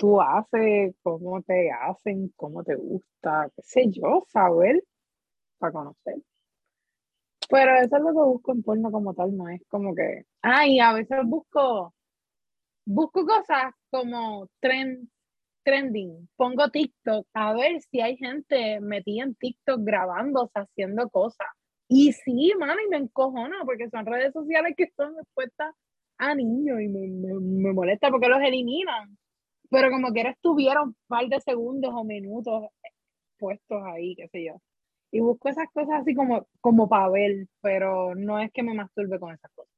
tú 0.00 0.20
haces? 0.20 0.96
¿Cómo 1.02 1.42
te 1.42 1.70
hacen? 1.70 2.32
¿Cómo 2.36 2.64
te 2.64 2.74
gusta? 2.74 3.50
¿Qué 3.54 3.62
sé 3.62 3.90
yo? 3.90 4.24
Saber 4.28 4.82
para 5.58 5.72
conocer. 5.72 6.16
Pero 7.50 7.76
eso 7.76 7.96
es 7.96 8.02
lo 8.02 8.08
que 8.08 8.30
busco 8.32 8.52
en 8.52 8.62
porno 8.62 8.90
como 8.90 9.12
tal, 9.12 9.36
no 9.36 9.48
es 9.48 9.60
como 9.68 9.94
que, 9.94 10.24
ay, 10.40 10.80
a 10.80 10.94
veces 10.94 11.18
busco 11.24 11.92
busco 12.86 13.26
cosas 13.26 13.74
como 13.90 14.48
trend, 14.60 15.08
trending, 15.64 16.28
pongo 16.36 16.70
TikTok 16.70 17.26
a 17.34 17.52
ver 17.52 17.80
si 17.82 18.00
hay 18.00 18.16
gente 18.16 18.80
metida 18.80 19.24
en 19.24 19.34
TikTok 19.34 19.80
grabándose, 19.82 20.52
haciendo 20.54 21.08
cosas. 21.10 21.48
Y 21.88 22.12
sí, 22.12 22.52
mami, 22.58 22.88
me 22.88 22.98
encojona 22.98 23.64
porque 23.64 23.90
son 23.90 24.06
redes 24.06 24.32
sociales 24.32 24.74
que 24.76 24.88
son 24.96 25.14
expuestas 25.20 25.74
a 26.18 26.34
niños 26.34 26.80
y 26.80 26.88
me, 26.88 27.08
me, 27.08 27.72
molesta 27.72 28.10
porque 28.10 28.28
los 28.28 28.40
eliminan. 28.40 29.18
Pero 29.70 29.90
como 29.90 30.12
que 30.12 30.22
estuvieron 30.22 30.88
un 30.88 30.96
par 31.06 31.26
de 31.26 31.40
segundos 31.40 31.92
o 31.94 32.04
minutos 32.04 32.64
puestos 33.38 33.82
ahí, 33.84 34.14
qué 34.16 34.28
sé 34.28 34.44
yo. 34.44 34.60
Y 35.12 35.20
busco 35.20 35.48
esas 35.48 35.66
cosas 35.72 36.02
así 36.02 36.14
como, 36.14 36.46
como 36.60 36.88
para 36.88 37.08
ver, 37.08 37.46
pero 37.60 38.14
no 38.14 38.38
es 38.38 38.52
que 38.52 38.62
me 38.62 38.74
masturbe 38.74 39.18
con 39.18 39.32
esas 39.32 39.50
cosas. 39.54 39.72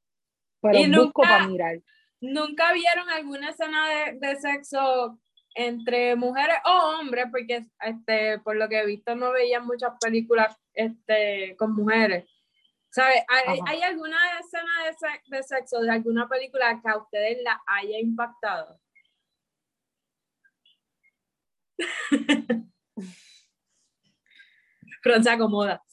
Pero 0.61 1.03
busco 1.03 1.21
para 1.23 1.47
mirar. 1.47 1.79
¿Nunca 2.21 2.71
vieron 2.73 3.09
alguna 3.09 3.49
escena 3.49 3.89
de, 3.89 4.19
de, 4.19 4.35
sexo 4.37 5.19
entre 5.55 6.15
mujeres 6.15 6.55
o 6.65 6.99
hombres? 6.99 7.25
Porque 7.31 7.65
este, 7.81 8.39
por 8.39 8.55
lo 8.55 8.69
que 8.69 8.79
he 8.79 8.85
visto 8.85 9.15
no 9.15 9.31
veía 9.31 9.59
muchas 9.59 9.91
películas 9.99 10.55
este, 10.73 11.55
con 11.57 11.75
mujeres. 11.75 12.25
¿Sabe? 12.89 13.25
¿Hay, 13.27 13.59
¿Hay, 13.65 13.81
alguna 13.81 14.17
escena 14.39 14.71
de, 14.85 15.35
de, 15.35 15.43
sexo 15.43 15.81
de 15.81 15.91
alguna 15.91 16.29
película 16.29 16.79
que 16.81 16.89
a 16.89 16.97
ustedes 16.97 17.39
la 17.43 17.59
haya 17.65 17.99
impactado? 17.99 18.79
Pero 25.03 25.21
se 25.21 25.29
acomoda. 25.29 25.83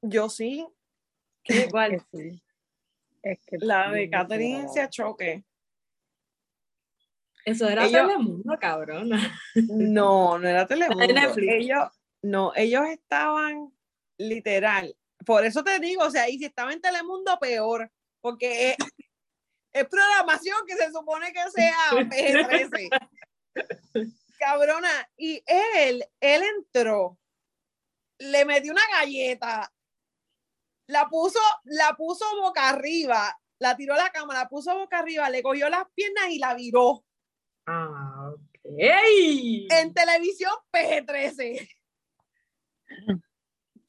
Yo 0.00 0.28
sí. 0.28 0.66
¿Cuál? 1.70 2.02
Sí. 2.12 2.42
Es 3.22 3.38
que 3.46 3.58
la 3.58 3.90
de 3.90 4.10
Catherine 4.10 4.68
se 4.68 4.88
choque. 4.88 5.44
Eso 7.44 7.68
era 7.68 7.88
Telemundo, 7.88 8.58
cabrona. 8.58 9.38
No, 9.68 10.38
no 10.38 10.48
era 10.48 10.66
Telemundo. 10.66 11.04
Ellos, 11.04 11.88
no, 12.22 12.52
ellos 12.54 12.86
estaban 12.88 13.72
literal. 14.18 14.96
Por 15.24 15.44
eso 15.44 15.62
te 15.62 15.78
digo, 15.78 16.04
o 16.04 16.10
sea, 16.10 16.28
y 16.28 16.38
si 16.38 16.44
estaba 16.46 16.72
en 16.72 16.80
Telemundo, 16.80 17.38
peor, 17.40 17.90
porque 18.20 18.76
es, 19.72 19.86
programación 19.88 20.58
que 20.66 20.76
se 20.76 20.90
supone 20.90 21.32
que 21.32 21.50
sea 21.50 21.76
PG-13. 21.90 22.88
Cabrona, 24.42 25.08
y 25.16 25.40
él, 25.46 26.04
él 26.18 26.42
entró, 26.42 27.16
le 28.18 28.44
metió 28.44 28.72
una 28.72 28.82
galleta, 28.90 29.72
la 30.88 31.08
puso, 31.08 31.38
la 31.62 31.94
puso 31.96 32.24
boca 32.40 32.70
arriba, 32.70 33.38
la 33.60 33.76
tiró 33.76 33.94
a 33.94 33.98
la 33.98 34.10
cama, 34.10 34.34
la 34.34 34.48
puso 34.48 34.76
boca 34.76 34.98
arriba, 34.98 35.30
le 35.30 35.44
cogió 35.44 35.68
las 35.68 35.84
piernas 35.94 36.28
y 36.30 36.40
la 36.40 36.54
viró. 36.54 37.04
Ah, 37.66 38.32
ok. 38.34 38.64
En 39.70 39.94
televisión 39.94 40.52
PG-13. 40.72 41.68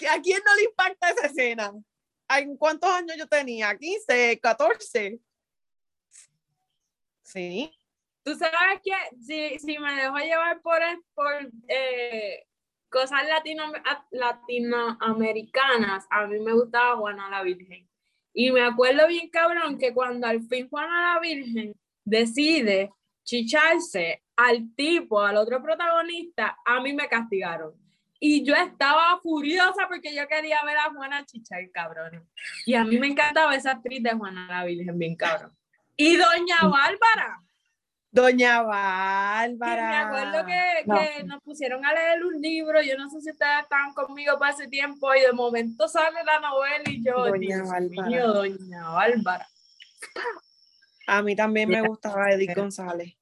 ¿A 0.07 0.21
quién 0.21 0.41
no 0.45 0.55
le 0.55 0.65
impacta 0.65 1.09
esa 1.09 1.25
escena? 1.25 1.73
¿En 2.29 2.57
cuántos 2.57 2.91
años 2.91 3.17
yo 3.17 3.27
tenía? 3.27 3.71
¿15, 3.73 4.39
14? 4.39 5.19
Sí. 7.23 7.75
Tú 8.23 8.35
sabes 8.35 8.81
que 8.83 8.93
si, 9.19 9.59
si 9.59 9.77
me 9.79 9.93
dejo 9.95 10.17
llevar 10.17 10.61
por, 10.61 10.79
por 11.13 11.51
eh, 11.67 12.45
cosas 12.89 13.27
latino, 13.27 13.63
latinoamericanas, 14.11 16.05
a 16.09 16.25
mí 16.27 16.39
me 16.39 16.53
gustaba 16.53 16.95
Juana 16.97 17.29
la 17.29 17.43
Virgen. 17.43 17.89
Y 18.33 18.51
me 18.51 18.61
acuerdo 18.61 19.07
bien 19.07 19.29
cabrón 19.29 19.77
que 19.77 19.93
cuando 19.93 20.25
al 20.27 20.41
fin 20.43 20.69
Juana 20.69 21.13
la 21.13 21.19
Virgen 21.19 21.75
decide 22.05 22.91
chicharse 23.23 24.23
al 24.35 24.73
tipo, 24.75 25.21
al 25.21 25.37
otro 25.37 25.61
protagonista, 25.61 26.57
a 26.65 26.79
mí 26.81 26.93
me 26.93 27.07
castigaron. 27.07 27.73
Y 28.19 28.43
yo 28.43 28.55
estaba 28.55 29.19
furiosa 29.21 29.87
porque 29.89 30.15
yo 30.15 30.25
quería 30.27 30.63
ver 30.63 30.77
a 30.77 30.91
Juana 30.91 31.25
chichar, 31.25 31.69
cabrón. 31.71 32.25
Y 32.65 32.73
a 32.73 32.85
mí 32.85 32.97
me 32.97 33.07
encantaba 33.07 33.53
esa 33.53 33.71
actriz 33.71 34.01
de 34.01 34.11
Juana 34.11 34.47
la 34.47 34.63
Virgen, 34.63 34.97
bien 34.97 35.15
cabrón. 35.15 35.51
Y 35.97 36.15
Doña 36.15 36.61
Bárbara. 36.61 37.39
Doña 38.13 38.61
Bárbara. 38.61 39.89
me 39.89 39.95
acuerdo 39.95 40.45
que, 40.45 41.23
nos 41.23 41.41
pusieron 41.41 41.83
a 41.83 41.93
leer 41.93 42.23
un 42.23 42.39
libro, 42.39 42.79
yo 42.83 42.95
no 42.95 43.09
sé 43.09 43.19
si 43.21 43.31
ustedes 43.31 43.63
estaban 43.63 43.91
conmigo 43.95 44.37
para 44.37 44.53
ese 44.53 44.67
tiempo, 44.67 45.15
y 45.15 45.21
de 45.21 45.33
momento 45.33 45.87
sale 45.87 46.23
la 46.23 46.39
novela 46.39 46.83
y 46.85 47.03
yo, 47.03 47.25
Doña 47.25 47.63
Bárbara. 47.63 48.27
Doña 48.27 48.89
Bárbara. 48.89 49.47
A 51.07 51.23
mí 51.23 51.35
también 51.35 51.69
me 51.69 51.81
gustaba 51.81 52.31
Edith 52.31 52.55
González. 52.55 53.17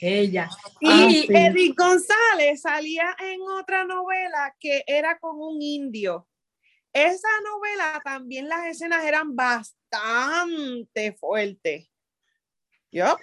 Ella. 0.00 0.48
Y 0.80 0.88
ah, 0.88 1.48
Edith 1.48 1.76
González 1.76 2.62
salía 2.62 3.14
en 3.18 3.42
otra 3.42 3.84
novela 3.84 4.56
que 4.58 4.84
era 4.86 5.18
con 5.18 5.38
un 5.38 5.60
indio. 5.60 6.26
Esa 6.94 7.28
novela 7.44 8.00
también 8.02 8.48
las 8.48 8.68
escenas 8.68 9.04
eran 9.04 9.36
bastante 9.36 11.12
fuertes. 11.12 11.90
Yo 12.90 13.18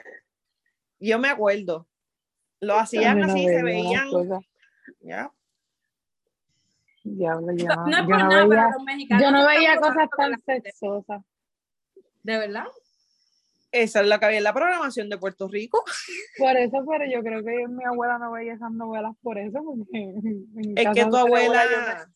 yo 1.08 1.20
me 1.20 1.30
acuerdo. 1.30 1.88
Lo 2.60 2.76
hacían 2.76 3.22
así, 3.24 3.46
se 3.46 3.64
veían. 3.64 4.10
Ya. 5.02 5.32
Diablo, 7.04 7.54
yo 7.54 7.68
no, 7.68 7.86
no, 7.86 8.08
yo 8.08 8.18
no 8.18 8.86
veía, 8.86 9.20
yo 9.20 9.32
no 9.32 9.46
veía 9.46 9.78
cosas 9.78 10.08
tan 10.16 10.42
sexosas. 10.46 11.22
¿De 12.24 12.38
verdad? 12.38 12.66
Esa 13.74 14.02
es 14.02 14.08
la 14.08 14.20
que 14.20 14.26
había 14.26 14.38
en 14.38 14.44
la 14.44 14.54
programación 14.54 15.10
de 15.10 15.18
Puerto 15.18 15.48
Rico. 15.48 15.84
Por 16.38 16.56
eso, 16.56 16.86
pero 16.88 17.06
yo 17.12 17.22
creo 17.24 17.44
que 17.44 17.68
mi 17.68 17.84
abuela 17.84 18.20
no 18.20 18.32
veía 18.32 18.54
esas 18.54 18.72
novelas 18.72 19.14
por 19.22 19.38
eso. 19.38 19.62
Porque 19.64 20.14
es 20.76 20.90
que 20.94 21.06
tu 21.06 21.18
abuela. 21.18 22.08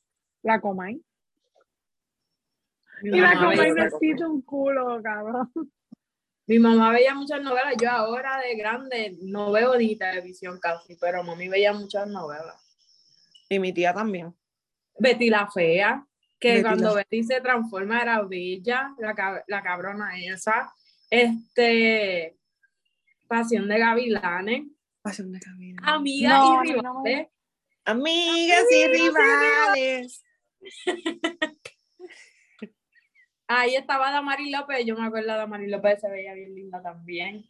La 0.43 0.62
Comay. 0.62 1.02
Y 3.02 3.19
la 3.19 3.34
Comay 3.34 3.73
necesita 3.73 4.28
un 4.28 4.41
culo, 4.43 5.02
cabrón. 5.02 5.52
Mi 6.48 6.60
mamá 6.60 6.92
veía 6.92 7.14
muchas 7.14 7.42
novelas, 7.42 7.76
yo 7.80 7.92
ahora 7.92 8.40
de 8.40 8.56
grande 8.56 9.18
no 9.22 9.52
veo 9.52 9.76
ni 9.78 9.98
televisión 9.98 10.60
casi, 10.60 10.96
pero 10.96 11.22
mami 11.24 11.50
veía 11.50 11.74
muchas 11.74 12.08
novelas. 12.08 12.56
Y 13.50 13.60
mi 13.60 13.74
tía 13.74 13.94
también. 13.94 14.34
Betty 14.98 15.30
la 15.30 15.52
Fea, 15.52 16.08
que 16.40 16.62
cuando 16.62 16.96
Betty 16.96 17.24
se 17.24 17.42
transforma 17.42 18.02
era 18.02 18.22
bella, 18.22 18.96
la, 18.98 19.44
la 19.46 19.62
cabrona 19.62 20.18
esa. 20.18 20.74
Este, 21.10 22.38
Pasión 23.28 23.68
de 23.68 23.80
Gavilanes. 23.80 24.68
Pasión 25.02 25.32
de 25.32 25.40
Gavilanes. 25.40 25.84
Amigas 25.84 26.42
y 26.64 26.74
rivales. 26.74 27.28
Amigas, 27.84 28.66
y 28.72 28.88
rivales. 28.88 30.24
Ahí 33.48 33.76
estaba 33.76 34.12
Damari 34.12 34.52
López, 34.52 34.86
yo 34.86 34.96
me 34.96 35.08
acuerdo 35.08 35.32
de 35.32 35.38
Damari 35.38 35.68
López, 35.68 36.02
se 36.02 36.10
veía 36.10 36.34
bien 36.34 36.54
linda 36.54 36.82
también. 36.82 37.46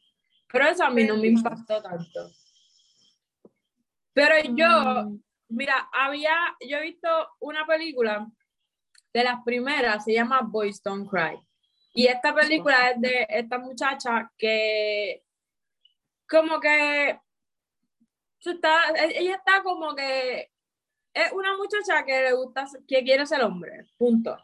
Pero 0.51 0.67
eso 0.67 0.85
a 0.85 0.89
mí 0.89 1.03
no 1.03 1.17
me 1.17 1.27
impactó 1.27 1.81
tanto. 1.81 2.31
Pero 4.13 4.35
yo, 4.55 5.03
mm. 5.05 5.23
mira, 5.49 5.89
había, 5.91 6.35
yo 6.67 6.77
he 6.77 6.83
visto 6.83 7.07
una 7.39 7.65
película 7.65 8.27
de 9.13 9.23
las 9.23 9.43
primeras, 9.43 10.03
se 10.03 10.13
llama 10.13 10.41
Boys 10.41 10.81
Don't 10.81 11.09
Cry. 11.09 11.39
Y 11.93 12.05
esta 12.07 12.33
película 12.33 12.91
es 12.91 13.01
de 13.01 13.25
esta 13.27 13.57
muchacha 13.57 14.31
que, 14.37 15.23
como 16.29 16.59
que, 16.59 17.19
está, 18.45 18.91
ella 19.15 19.35
está 19.35 19.63
como 19.63 19.95
que, 19.95 20.51
es 21.13 21.31
una 21.31 21.57
muchacha 21.57 22.05
que 22.05 22.21
le 22.21 22.33
gusta, 22.33 22.67
que 22.87 23.03
quiere 23.03 23.25
ser 23.25 23.41
hombre, 23.41 23.87
punto. 23.97 24.37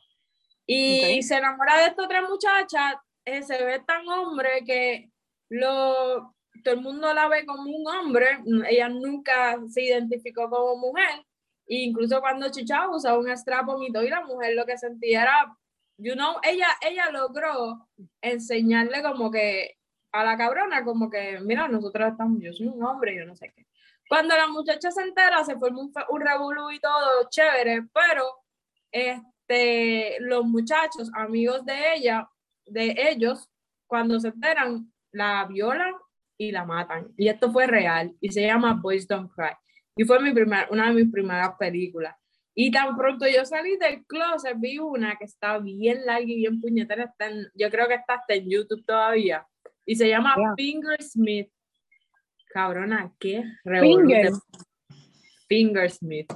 Y 0.65 1.21
se 1.23 1.35
enamora 1.35 1.77
de 1.77 1.87
esta 1.87 2.03
otra 2.03 2.21
muchacha, 2.21 3.01
eh, 3.25 3.43
se 3.43 3.63
ve 3.63 3.79
tan 3.85 4.07
hombre 4.07 4.63
que 4.65 5.11
lo, 5.49 6.35
todo 6.63 6.73
el 6.73 6.81
mundo 6.81 7.13
la 7.13 7.27
ve 7.27 7.45
como 7.45 7.63
un 7.63 7.87
hombre, 7.87 8.39
ella 8.69 8.89
nunca 8.89 9.57
se 9.69 9.83
identificó 9.83 10.49
como 10.49 10.77
mujer, 10.77 11.25
e 11.67 11.75
incluso 11.83 12.19
cuando 12.21 12.49
Chicha 12.49 12.89
usaba 12.89 13.17
un 13.17 13.29
estrapomito 13.29 14.01
y 14.03 14.09
la 14.09 14.21
mujer 14.25 14.53
lo 14.55 14.65
que 14.65 14.77
sentía 14.77 15.23
era, 15.23 15.57
you 15.97 16.13
know, 16.13 16.35
ella, 16.43 16.67
ella 16.81 17.09
logró 17.11 17.87
enseñarle 18.21 19.01
como 19.01 19.31
que 19.31 19.77
a 20.11 20.23
la 20.23 20.37
cabrona, 20.37 20.83
como 20.83 21.09
que, 21.09 21.39
mira, 21.41 21.67
nosotros 21.67 22.11
estamos, 22.11 22.39
yo 22.41 22.53
soy 22.53 22.67
un 22.67 22.83
hombre, 22.83 23.15
yo 23.17 23.25
no 23.25 23.35
sé 23.35 23.51
qué. 23.55 23.65
Cuando 24.07 24.35
la 24.35 24.47
muchacha 24.47 24.91
se 24.91 25.01
entera, 25.01 25.43
se 25.43 25.57
forma 25.57 25.81
un, 25.81 25.93
un 26.09 26.21
revolú 26.21 26.71
y 26.71 26.79
todo, 26.79 27.27
chévere, 27.29 27.87
pero 27.93 28.43
este 28.91 29.32
este, 29.47 30.19
los 30.21 30.45
muchachos, 30.45 31.11
amigos 31.15 31.65
de 31.65 31.73
ella, 31.95 32.27
de 32.65 32.95
ellos, 33.09 33.49
cuando 33.87 34.19
se 34.19 34.29
enteran, 34.29 34.91
la 35.11 35.45
violan 35.45 35.93
y 36.37 36.51
la 36.51 36.65
matan. 36.65 37.09
Y 37.17 37.27
esto 37.27 37.51
fue 37.51 37.67
real 37.67 38.15
y 38.19 38.29
se 38.29 38.41
llama 38.41 38.79
Boys 38.81 39.07
Don't 39.07 39.31
Cry. 39.33 39.51
Y 39.95 40.05
fue 40.05 40.19
mi 40.19 40.33
primer, 40.33 40.67
una 40.71 40.87
de 40.87 40.93
mis 40.95 41.11
primeras 41.11 41.51
películas. 41.59 42.15
Y 42.55 42.71
tan 42.71 42.95
pronto 42.95 43.27
yo 43.27 43.45
salí 43.45 43.77
del 43.77 44.05
closet, 44.05 44.55
vi 44.57 44.77
una 44.79 45.15
que 45.15 45.25
está 45.25 45.57
bien 45.59 46.05
larga 46.05 46.23
y 46.23 46.35
bien 46.35 46.61
puñetera. 46.61 47.05
Está 47.05 47.29
yo 47.55 47.69
creo 47.69 47.87
que 47.87 47.95
está 47.95 48.15
hasta 48.15 48.33
en 48.35 48.49
YouTube 48.49 48.85
todavía. 48.85 49.45
Y 49.85 49.95
se 49.95 50.07
llama 50.07 50.35
Yeah. 50.37 50.53
Fingersmith. 50.55 51.51
Cabrona, 52.53 53.11
¿qué? 53.19 53.43
Finger. 53.63 54.31
Fingersmith. 55.47 56.31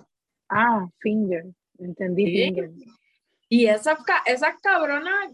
Ah, 0.50 0.88
finger. 1.00 1.46
Entendí 1.80 2.26
Sí. 2.26 2.44
finger. 2.46 2.72
Y 3.50 3.68
esas, 3.68 4.04
ca- 4.04 4.24
esas 4.26 4.56
cabronas, 4.62 5.32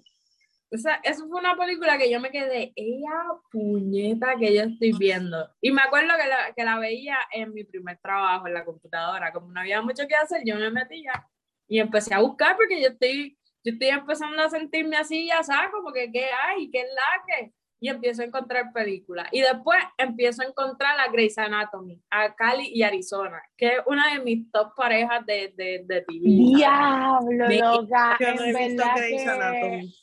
esa, 0.69 0.95
eso 1.03 1.27
fue 1.27 1.39
una 1.39 1.55
película 1.55 1.97
que 1.97 2.09
yo 2.11 2.19
me 2.19 2.31
quedé, 2.31 2.73
ella 2.75 3.11
puñeta 3.51 4.35
que 4.39 4.53
yo 4.55 4.63
estoy 4.63 4.91
viendo. 4.97 5.49
Y 5.61 5.71
me 5.71 5.81
acuerdo 5.81 6.09
que 6.19 6.27
la, 6.27 6.53
que 6.55 6.63
la 6.63 6.79
veía 6.79 7.17
en 7.31 7.53
mi 7.53 7.63
primer 7.63 7.97
trabajo 7.99 8.47
en 8.47 8.53
la 8.55 8.65
computadora. 8.65 9.31
Como 9.31 9.51
no 9.51 9.59
había 9.59 9.81
mucho 9.81 10.07
que 10.07 10.15
hacer, 10.15 10.41
yo 10.45 10.55
me 10.55 10.71
metía 10.71 11.27
y 11.67 11.79
empecé 11.79 12.13
a 12.13 12.19
buscar 12.21 12.55
porque 12.55 12.81
yo 12.81 12.89
estoy, 12.89 13.37
yo 13.63 13.73
estoy 13.73 13.89
empezando 13.89 14.41
a 14.43 14.49
sentirme 14.49 14.97
así, 14.97 15.27
ya 15.27 15.41
sabes, 15.43 15.71
como 15.71 15.91
que 15.93 16.11
qué 16.11 16.25
hay, 16.25 16.69
qué 16.71 16.81
es 16.81 16.89
la 16.93 17.23
que. 17.27 17.53
Y 17.83 17.89
empiezo 17.89 18.21
a 18.21 18.25
encontrar 18.25 18.71
películas. 18.71 19.27
Y 19.33 19.41
después 19.41 19.77
empiezo 19.97 20.41
a 20.41 20.45
encontrar 20.45 20.97
a 21.01 21.11
Grey's 21.11 21.37
Anatomy, 21.37 22.01
a 22.09 22.33
Cali 22.33 22.69
y 22.73 22.81
Arizona, 22.81 23.41
que 23.57 23.67
es 23.67 23.79
una 23.87 24.13
de 24.13 24.23
mis 24.23 24.49
top 24.53 24.73
parejas 24.73 25.25
de, 25.25 25.53
de, 25.57 25.83
de 25.85 26.01
TV. 26.03 26.19
Diablo, 26.23 27.49
loca. 27.49 28.15
Yo 28.21 28.35
no 28.35 28.41
he 28.45 28.49
en 28.51 28.55
visto 28.77 28.83
Grey's 28.95 29.23
que, 29.23 29.29
Anatomy. 29.29 29.95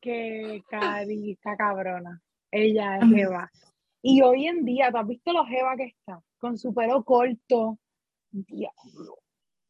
que 0.00 0.62
Cari 0.68 1.32
está 1.32 1.56
cabrona. 1.56 2.20
Ella 2.50 2.96
es. 2.96 3.04
Jeva. 3.14 3.48
Y 4.02 4.22
hoy 4.22 4.48
en 4.48 4.64
día, 4.64 4.90
¿tú 4.90 4.96
has 4.98 5.06
visto 5.06 5.32
lo 5.32 5.44
Jeva 5.46 5.76
que 5.76 5.84
está? 5.84 6.20
Con 6.40 6.58
su 6.58 6.74
pelo 6.74 7.04
corto. 7.04 7.78
Diablo. 8.32 9.18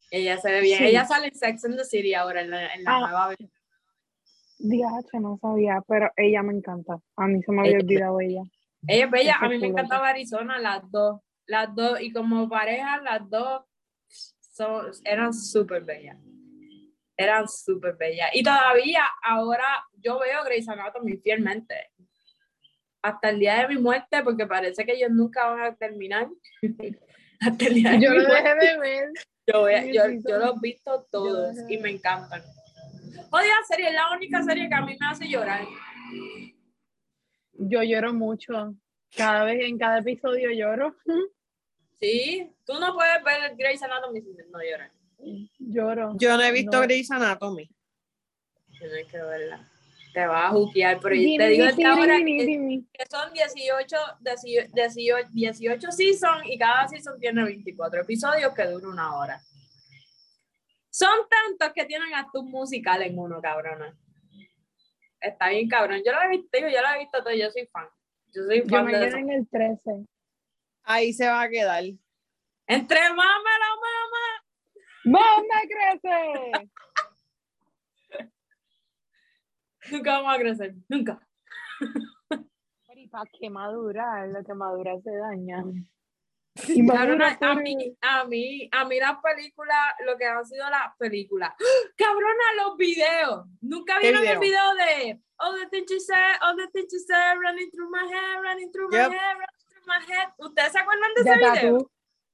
Ella 0.09 0.37
se 0.39 0.51
ve 0.51 0.61
bien. 0.61 0.79
Sí. 0.79 0.85
Ella 0.85 1.05
sale 1.05 1.27
en 1.27 1.35
Sex 1.35 1.63
and 1.65 1.77
the 1.77 1.85
City 1.85 2.15
ahora, 2.15 2.41
en 2.41 2.49
la, 2.49 2.73
en 2.73 2.83
la 2.83 2.95
Ah. 2.95 2.99
nueva 3.01 3.27
versión. 3.27 3.51
Diache, 4.63 5.19
no 5.19 5.37
sabía, 5.41 5.81
pero 5.87 6.09
ella 6.17 6.43
me 6.43 6.53
encanta. 6.53 6.99
A 7.17 7.27
mí 7.27 7.41
se 7.43 7.51
me 7.51 7.61
había 7.61 7.71
Ella- 7.77 7.83
olvidado 7.83 8.21
ella. 8.21 8.41
Ella 8.87 9.05
es 9.05 9.11
bella. 9.11 9.35
A 9.39 9.49
mí 9.49 9.57
me 9.59 9.67
encantaba 9.67 10.09
Arizona, 10.09 10.59
las 10.59 10.89
dos. 10.91 11.19
Las 11.45 11.73
dos. 11.75 12.01
Y 12.01 12.11
como 12.11 12.47
pareja, 12.49 12.99
las 13.01 13.29
dos 13.29 13.63
son, 14.39 14.87
eran 15.03 15.33
súper 15.33 15.83
bellas. 15.83 16.17
Eran 17.17 17.47
súper 17.47 17.95
bellas. 17.97 18.29
Y 18.33 18.41
todavía, 18.43 19.03
ahora, 19.23 19.65
yo 19.97 20.19
veo 20.19 20.43
Grey's 20.43 20.67
Anatomy 20.67 21.17
fielmente. 21.17 21.75
Hasta 23.03 23.29
el 23.29 23.39
día 23.39 23.55
de 23.61 23.67
mi 23.75 23.81
muerte, 23.81 24.23
porque 24.23 24.45
parece 24.47 24.85
que 24.85 24.93
ellos 24.93 25.09
nunca 25.11 25.45
van 25.47 25.61
a 25.61 25.75
terminar. 25.75 26.27
Hasta 27.39 27.65
el 27.65 27.73
día 27.73 27.91
de 27.91 27.99
Yo 28.01 28.11
mi 28.11 28.17
lo 28.19 28.27
muerte. 28.27 28.49
dejé 28.55 28.71
de 28.73 28.79
ver. 28.79 29.09
Yo, 29.47 29.69
yo, 29.69 30.29
yo 30.29 30.37
los 30.37 30.55
he 30.57 30.59
visto 30.61 31.07
todos 31.11 31.55
Yo- 31.57 31.67
y 31.69 31.77
me 31.79 31.89
encantan. 31.91 32.41
Odia 33.31 33.53
serie, 33.67 33.89
es 33.89 33.93
la 33.93 34.11
única 34.15 34.43
serie 34.43 34.67
que 34.67 34.75
a 34.75 34.81
mí 34.81 34.97
me 34.99 35.07
hace 35.07 35.27
llorar. 35.27 35.61
Yo 37.53 37.83
lloro 37.83 38.13
mucho. 38.13 38.75
Cada 39.15 39.43
vez, 39.43 39.61
en 39.63 39.77
cada 39.77 39.99
episodio 39.99 40.51
lloro. 40.51 40.95
Sí, 41.99 42.51
tú 42.65 42.73
no 42.79 42.93
puedes 42.93 43.23
ver 43.23 43.55
Grey's 43.55 43.83
Anatomy 43.83 44.21
sin 44.21 44.37
no 44.51 44.59
llorar. 44.59 44.91
Lloro. 45.59 46.13
Yo 46.17 46.35
no 46.35 46.43
he 46.43 46.51
visto 46.51 46.77
No. 46.77 46.83
Grey's 46.83 47.11
Anatomy. 47.11 47.69
Tienes 48.79 49.07
que 49.07 49.17
verla. 49.17 49.67
Te 50.13 50.25
vas 50.25 50.45
a 50.45 50.49
juquear, 50.49 50.99
pero 50.99 51.15
yo 51.15 51.37
te 51.37 51.47
digo 51.47 51.67
dini, 51.67 51.83
ahora 51.85 52.17
que, 52.17 52.83
que 52.91 53.05
son 53.09 53.31
18, 53.31 53.95
18, 54.19 54.69
18, 54.73 55.29
18 55.31 55.91
seasons 55.91 56.43
y 56.47 56.57
cada 56.57 56.87
season 56.87 57.17
tiene 57.17 57.43
24 57.45 58.01
episodios 58.01 58.53
que 58.53 58.65
dura 58.65 58.89
una 58.89 59.15
hora. 59.15 59.41
Son 60.91 61.27
tantos 61.29 61.71
que 61.73 61.85
tienen 61.85 62.13
hasta 62.13 62.39
un 62.39 62.51
musical 62.51 63.01
en 63.01 63.17
uno, 63.17 63.41
cabrona. 63.41 63.97
Está 65.19 65.49
bien, 65.49 65.67
cabrón. 65.69 66.01
Yo 66.05 66.11
lo 66.11 66.21
he 66.21 66.27
visto, 66.29 66.59
yo 66.59 66.67
lo 66.67 66.87
he 66.95 66.99
visto 66.99 67.23
todo, 67.23 67.33
yo 67.33 67.49
soy 67.49 67.65
fan. 67.67 67.87
Yo 68.33 68.43
soy 68.43 68.61
Yo 68.61 68.67
fan 68.67 68.85
me 68.85 68.97
de 68.97 69.07
eso. 69.07 69.17
en 69.17 69.29
el 69.31 69.47
13. 69.49 70.05
Ahí 70.83 71.13
se 71.13 71.27
va 71.27 71.41
a 71.43 71.49
quedar. 71.49 71.83
Entre 72.67 72.99
mamá 73.09 73.23
la 73.59 73.75
mamá. 73.75 74.43
¡Mamá 75.03 75.61
crece! 75.69 76.69
Nunca 79.91 80.11
vamos 80.21 80.35
a 80.35 80.39
crecer, 80.39 80.75
nunca. 80.89 81.27
Pero 82.29 82.99
¿y 82.99 83.07
para 83.07 83.29
qué 83.39 83.49
madurar? 83.49 84.27
Lo 84.29 84.43
que 84.43 84.53
madura 84.53 84.93
se 85.01 85.11
daña. 85.15 85.63
Cabrona, 86.55 87.37
a 87.39 87.55
mí, 87.55 87.95
a 88.01 88.25
mí, 88.25 88.69
a 88.71 88.85
mí 88.85 88.99
las 88.99 89.17
películas, 89.21 89.77
lo 90.05 90.17
que 90.17 90.25
han 90.25 90.45
sido 90.45 90.69
las 90.69 90.95
películas. 90.97 91.51
¡Ah! 91.51 91.89
Cabrona, 91.97 92.43
los 92.63 92.77
videos. 92.77 93.45
Nunca 93.61 93.95
¿Qué 93.99 94.07
vieron 94.11 94.25
el 94.27 94.39
video? 94.39 94.61
video 94.73 94.85
de 94.85 95.19
All 95.37 95.57
the 95.59 95.69
things 95.69 95.89
you 95.91 95.99
said, 95.99 96.37
all 96.41 96.55
the 96.55 96.67
things 96.71 96.91
you 96.93 96.99
said, 96.99 97.35
running 97.41 97.71
through 97.71 97.89
my 97.89 98.05
head, 98.05 98.41
running 98.43 98.71
through 98.71 98.89
my 98.91 98.97
Yep. 98.97 99.11
head, 99.11 99.33
running 99.33 99.67
through 99.69 99.85
my 99.87 99.99
head. 100.13 100.27
¿Ustedes 100.37 100.71
se 100.71 100.79
acuerdan 100.79 101.13
de 101.15 101.23
De 101.23 101.29
ese 101.31 101.39
video? 101.61 101.91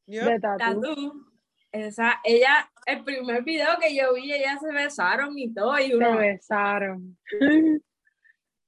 Yo- 0.08 0.26
De. 0.26 0.40
Tatú. 0.40 1.26
Esa, 1.72 2.20
ella, 2.24 2.70
el 2.86 3.04
primer 3.04 3.44
video 3.44 3.78
que 3.80 3.96
yo 3.96 4.14
vi, 4.16 4.34
ellas 4.34 4.60
se 4.60 4.72
besaron 4.74 5.38
y 5.38 5.54
todo. 5.54 5.78
Y 5.80 5.88
Se 5.90 5.96
uno, 5.96 6.18
besaron. 6.18 7.18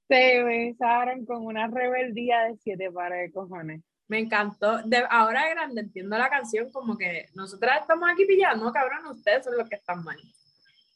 Se 0.08 0.42
besaron 0.42 1.24
con 1.26 1.44
una 1.46 1.66
rebeldía 1.68 2.44
de 2.44 2.56
siete 2.56 2.90
pares 2.90 3.28
de 3.28 3.32
cojones. 3.32 3.82
Me 4.10 4.18
encantó. 4.18 4.82
De, 4.82 5.04
ahora 5.08 5.44
de 5.44 5.50
grande 5.50 5.80
entiendo 5.82 6.18
la 6.18 6.28
canción 6.28 6.70
como 6.72 6.98
que 6.98 7.28
nosotras 7.34 7.80
estamos 7.80 8.10
aquí 8.10 8.26
pillando, 8.26 8.72
cabrón, 8.72 9.06
ustedes 9.06 9.44
son 9.44 9.56
los 9.56 9.68
que 9.68 9.76
están 9.76 10.02
mal. 10.02 10.18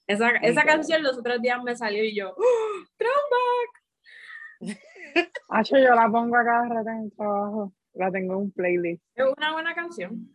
Esa, 0.07 0.31
esa 0.43 0.65
canción 0.65 1.03
los 1.03 1.17
otros 1.17 1.41
días 1.41 1.63
me 1.63 1.77
salió 1.77 2.05
y 2.05 2.15
yo, 2.15 2.35
¡Oh. 2.37 2.85
Hacho, 5.49 5.79
yo 5.79 5.95
la 5.95 6.11
pongo 6.11 6.37
a 6.37 6.45
cada 6.45 6.69
rato 6.69 6.91
en 6.91 7.05
el 7.05 7.13
trabajo. 7.17 7.73
La 7.93 8.11
tengo 8.11 8.35
en 8.35 8.39
un 8.41 8.51
playlist. 8.51 9.05
Es 9.15 9.27
una 9.37 9.53
buena 9.53 9.75
canción. 9.75 10.29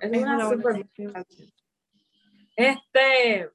Es, 0.00 0.10
Es 0.10 0.22
una, 0.22 0.36
una 0.36 0.46
buena 0.46 0.62
super 0.62 0.72
canción. 0.80 1.12
canción. 1.12 1.48
Este, 2.56 3.50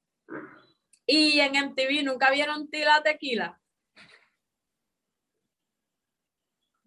y 1.07 1.39
en 1.39 1.53
MTV 1.69 2.03
nunca 2.03 2.29
vieron 2.29 2.69
Tila 2.69 3.01
Tequila. 3.03 3.58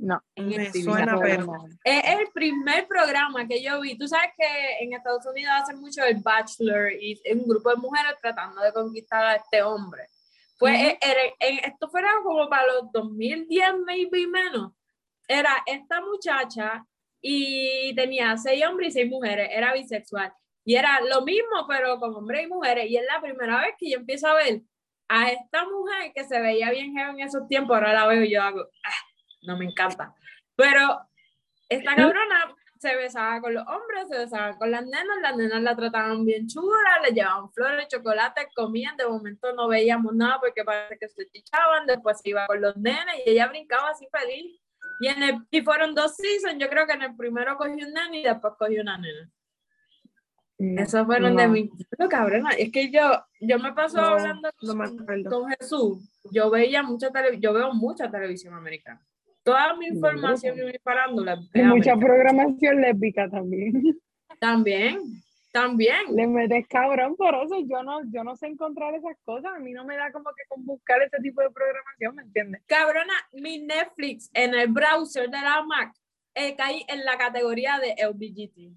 No. 0.05 0.21
En 0.35 0.49
Me 0.49 0.73
suena, 0.73 1.17
pero-. 1.21 1.65
Es 1.85 2.05
el 2.19 2.27
primer 2.35 2.89
programa 2.89 3.47
que 3.47 3.63
yo 3.63 3.81
vi. 3.81 3.97
Tú 3.97 4.09
sabes 4.09 4.31
que 4.37 4.45
en 4.85 4.95
Estados 4.95 5.25
Unidos 5.27 5.53
hacen 5.63 5.79
mucho 5.81 6.03
el 6.03 6.17
Bachelor 6.21 6.91
y 7.01 7.21
es 7.23 7.37
un 7.37 7.47
grupo 7.47 7.71
de 7.71 7.77
mujeres 7.77 8.15
tratando 8.21 8.61
de 8.63 8.73
conquistar 8.73 9.25
a 9.25 9.35
este 9.37 9.63
hombre. 9.63 10.09
Pues 10.59 10.75
Ujú. 10.77 10.87
eh, 10.89 10.99
era- 11.01 11.35
en- 11.39 11.59
esto 11.71 11.89
fuera 11.89 12.11
como 12.25 12.49
para 12.49 12.67
los 12.67 12.91
2010, 12.91 13.75
maybe 13.87 14.27
menos. 14.27 14.73
Era 15.29 15.51
esta 15.67 16.01
muchacha 16.01 16.85
y 17.21 17.95
tenía 17.95 18.37
seis 18.37 18.65
hombres 18.67 18.89
y 18.89 18.93
seis 18.93 19.09
mujeres. 19.11 19.51
Era 19.53 19.73
bisexual. 19.73 20.33
Y 20.65 20.75
era 20.75 21.01
lo 21.01 21.23
mismo, 21.23 21.65
pero 21.69 22.01
con 22.01 22.13
hombres 22.17 22.43
y 22.45 22.49
mujeres. 22.49 22.91
Y 22.91 22.97
es 22.97 23.05
la 23.07 23.21
primera 23.21 23.61
vez 23.61 23.75
que 23.79 23.89
yo 23.89 23.99
empiezo 23.99 24.27
a 24.27 24.35
ver 24.35 24.63
a 25.09 25.31
esta 25.31 25.65
mujer 25.65 26.13
que 26.13 26.25
se 26.25 26.41
veía 26.41 26.71
bien 26.73 26.99
en 26.99 27.21
esos 27.21 27.47
tiempos. 27.47 27.77
Ahora 27.77 27.93
la 27.93 28.07
veo 28.09 28.25
y 28.25 28.31
yo 28.33 28.43
hago, 28.43 28.63
"Ah, 28.85 28.91
no 29.43 29.57
me 29.57 29.65
encanta. 29.67 30.15
Pero 30.57 31.01
esta 31.69 31.95
cabrona 31.95 32.55
se 32.83 32.97
besaba 32.97 33.41
con 33.41 33.55
los 33.55 33.65
hombres, 33.69 34.09
se 34.09 34.19
besaba 34.19 34.59
con 34.59 34.71
las 34.73 34.83
nenas, 34.83 35.19
las 35.23 35.37
nenas 35.37 35.63
la 35.63 35.77
trataban 35.77 36.25
bien 36.25 36.49
chula, 36.49 37.01
le 37.03 37.15
llevaban 37.15 37.49
flores, 37.53 37.87
chocolate, 37.87 38.49
comían, 38.57 38.97
de 38.97 39.07
momento 39.07 39.53
no 39.53 39.69
veíamos 39.69 40.15
nada 40.17 40.41
porque 40.41 40.65
parece 40.65 40.99
que 40.99 41.09
se 41.09 41.31
chichaban, 41.31 41.87
después 41.87 42.21
se 42.21 42.31
iba 42.31 42.47
con 42.47 42.61
los 42.61 42.77
nenes 42.77 43.23
y 43.25 43.31
ella 43.31 43.47
brincaba 43.47 43.91
así 43.91 44.09
feliz. 44.11 44.61
Y, 45.01 45.07
en 45.07 45.23
el, 45.23 45.47
y 45.51 45.63
fueron 45.63 45.95
dos 45.95 46.17
seasons, 46.17 46.59
yo 46.59 46.69
creo 46.69 46.87
que 46.87 46.95
en 46.95 47.03
el 47.03 47.17
primero 47.17 47.57
cogió 47.57 47.87
un 47.87 47.93
nene 47.93 48.19
y 48.19 48.23
después 48.25 48.55
cogió 48.59 48.83
una 48.83 48.99
nena. 48.99 49.31
No, 50.59 50.83
Esos 50.83 51.07
fueron 51.07 51.37
de 51.37 51.49
mi... 51.49 51.71
No, 51.99 52.09
cabrona, 52.09 52.51
es 52.51 52.71
que 52.73 52.91
yo, 52.91 53.25
yo 53.41 53.59
me 53.61 53.73
paso 53.73 54.01
hablando 54.01 54.51
con, 54.59 55.25
con 55.25 55.51
Jesús, 55.51 56.21
yo 56.33 56.51
veía 56.51 56.83
mucha 56.83 57.11
tele, 57.11 57.39
yo 57.39 57.53
veo 57.53 57.73
mucha 57.73 58.11
televisión 58.11 58.55
americana. 58.55 59.01
Toda 59.43 59.75
mi 59.77 59.87
información 59.87 60.59
y 60.59 60.65
mi 60.65 60.79
farándula 60.79 61.41
Hay 61.55 61.63
mucha 61.65 61.97
programación 61.97 62.81
lésbica 62.81 63.29
también. 63.29 64.01
También, 64.39 65.01
también. 65.53 66.15
Le 66.15 66.27
metes 66.27 66.67
cabrón 66.69 67.17
por 67.17 67.35
eso. 67.35 67.57
Yo 67.67 67.83
no, 67.83 68.01
yo 68.13 68.25
no 68.25 68.37
sé 68.37 68.47
encontrar 68.47 68.95
esas 68.95 69.17
cosas. 69.25 69.53
A 69.57 69.59
mí 69.59 69.73
no 69.73 69.85
me 69.85 69.97
da 69.97 70.11
como 70.13 70.31
que 70.31 70.43
con 70.49 70.65
buscar 70.65 71.03
ese 71.03 71.19
tipo 71.23 71.43
de 71.43 71.51
programación, 71.51 72.17
¿me 72.17 72.23
entiendes? 72.23 72.63
Cabrona, 72.67 73.15
mi 73.33 73.59
Netflix 73.59 74.31
en 74.33 74.55
el 74.55 74.69
browser 74.69 75.29
de 75.29 75.41
la 75.41 75.63
Mac 75.63 75.95
eh, 76.35 76.57
caí 76.57 76.85
en 76.89 77.05
la 77.05 77.19
categoría 77.19 77.79
de 77.79 77.95
LBGT. 78.05 78.77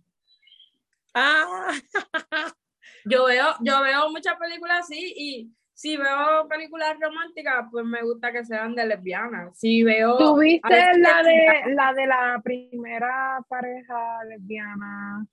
Ah, 1.13 1.71
Yo 3.05 3.25
veo, 3.25 3.53
yo 3.61 3.81
veo 3.81 4.09
muchas 4.09 4.35
películas 4.37 4.79
así 4.81 5.13
y 5.15 5.51
si 5.75 5.97
veo 5.97 6.47
películas 6.47 6.97
románticas, 6.99 7.65
pues 7.69 7.85
me 7.85 8.01
gusta 8.01 8.31
que 8.31 8.45
sean 8.45 8.73
de 8.75 8.85
lesbianas. 8.87 9.57
Si 9.59 9.83
veo... 9.83 10.17
¿Tuviste 10.17 10.69
la 10.97 11.21
de 11.21 11.73
la 11.75 11.93
de 11.93 12.07
la 12.07 12.41
primera 12.43 13.43
pareja 13.49 14.23
lesbiana 14.23 15.27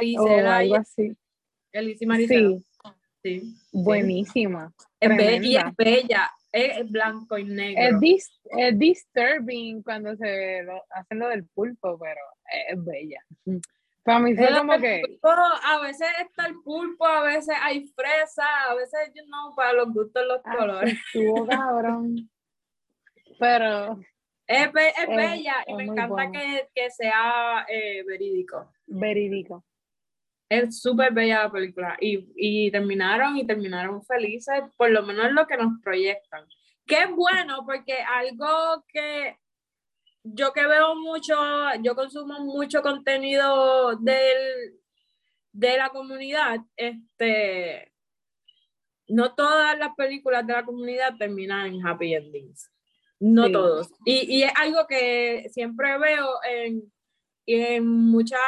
y 0.00 0.16
algo 0.16 0.76
así? 0.76 1.14
Elise 1.70 2.04
y 2.04 2.06
Marisela. 2.06 2.58
Sí, 3.22 3.40
Sí. 3.40 3.54
buenísima. 3.72 4.72
Es 5.00 5.08
be- 5.16 5.40
y 5.42 5.56
es 5.56 5.64
bella. 5.76 6.30
es 6.52 6.90
blanco 6.90 7.36
y 7.36 7.44
negro. 7.44 7.82
Es, 7.96 8.00
dis, 8.00 8.40
es 8.56 8.78
disturbing 8.78 9.82
cuando 9.82 10.14
se 10.16 10.62
lo, 10.62 10.82
hacen 10.90 11.18
lo 11.18 11.28
del 11.28 11.44
pulpo, 11.48 11.98
pero 11.98 12.20
es 12.70 12.84
bella. 12.84 13.20
Para 14.04 14.18
mí 14.18 14.36
fue 14.36 14.48
como 14.54 14.78
que... 14.78 15.02
a 15.22 15.80
veces 15.80 16.08
está 16.20 16.46
el 16.46 16.60
pulpo, 16.62 17.06
a 17.06 17.22
veces 17.22 17.56
hay 17.58 17.86
fresa, 17.86 18.44
a 18.68 18.74
veces, 18.74 19.10
you 19.14 19.24
know, 19.24 19.54
para 19.54 19.72
los 19.72 19.94
gustos 19.94 20.26
los 20.26 20.40
ah, 20.44 20.56
colores. 20.56 20.94
Estuvo 21.06 21.46
cabrón. 21.46 22.30
Pero... 23.40 23.98
Es, 24.46 24.66
es 24.66 25.08
bella 25.08 25.54
y 25.66 25.74
me 25.74 25.84
encanta 25.84 26.30
que, 26.30 26.68
que, 26.74 26.90
sea 26.90 27.64
eh, 27.66 28.04
verídico. 28.04 28.70
Verídico. 28.86 29.64
Es 30.50 30.82
súper 30.82 31.14
bella 31.14 31.44
la 31.44 31.50
película 31.50 31.96
y, 31.98 32.28
y, 32.36 32.70
terminaron 32.70 33.38
y 33.38 33.46
terminaron 33.46 34.04
felices, 34.04 34.62
por 34.76 34.90
lo 34.90 35.02
menos 35.02 35.32
lo 35.32 35.46
que 35.46 35.56
nos 35.56 35.80
proyectan. 35.82 36.44
Que 36.84 37.04
es 37.04 37.10
bueno 37.10 37.64
porque 37.64 38.02
algo 38.02 38.84
que 38.88 39.38
yo 40.24 40.52
que 40.52 40.66
veo 40.66 40.96
mucho, 40.96 41.36
yo 41.82 41.94
consumo 41.94 42.40
mucho 42.40 42.80
contenido 42.80 43.96
del, 43.96 44.80
de 45.52 45.76
la 45.76 45.90
comunidad, 45.90 46.60
este, 46.76 47.92
no 49.08 49.34
todas 49.34 49.78
las 49.78 49.94
películas 49.96 50.46
de 50.46 50.54
la 50.54 50.64
comunidad 50.64 51.16
terminan 51.18 51.66
en 51.66 51.86
happy 51.86 52.14
endings. 52.14 52.70
No 53.20 53.50
todos. 53.50 53.92
Y, 54.04 54.38
y, 54.38 54.42
es 54.42 54.52
algo 54.56 54.86
que 54.86 55.46
siempre 55.50 55.96
veo 55.98 56.26
en, 56.50 56.92
en, 57.46 57.86
mucha, 57.86 58.38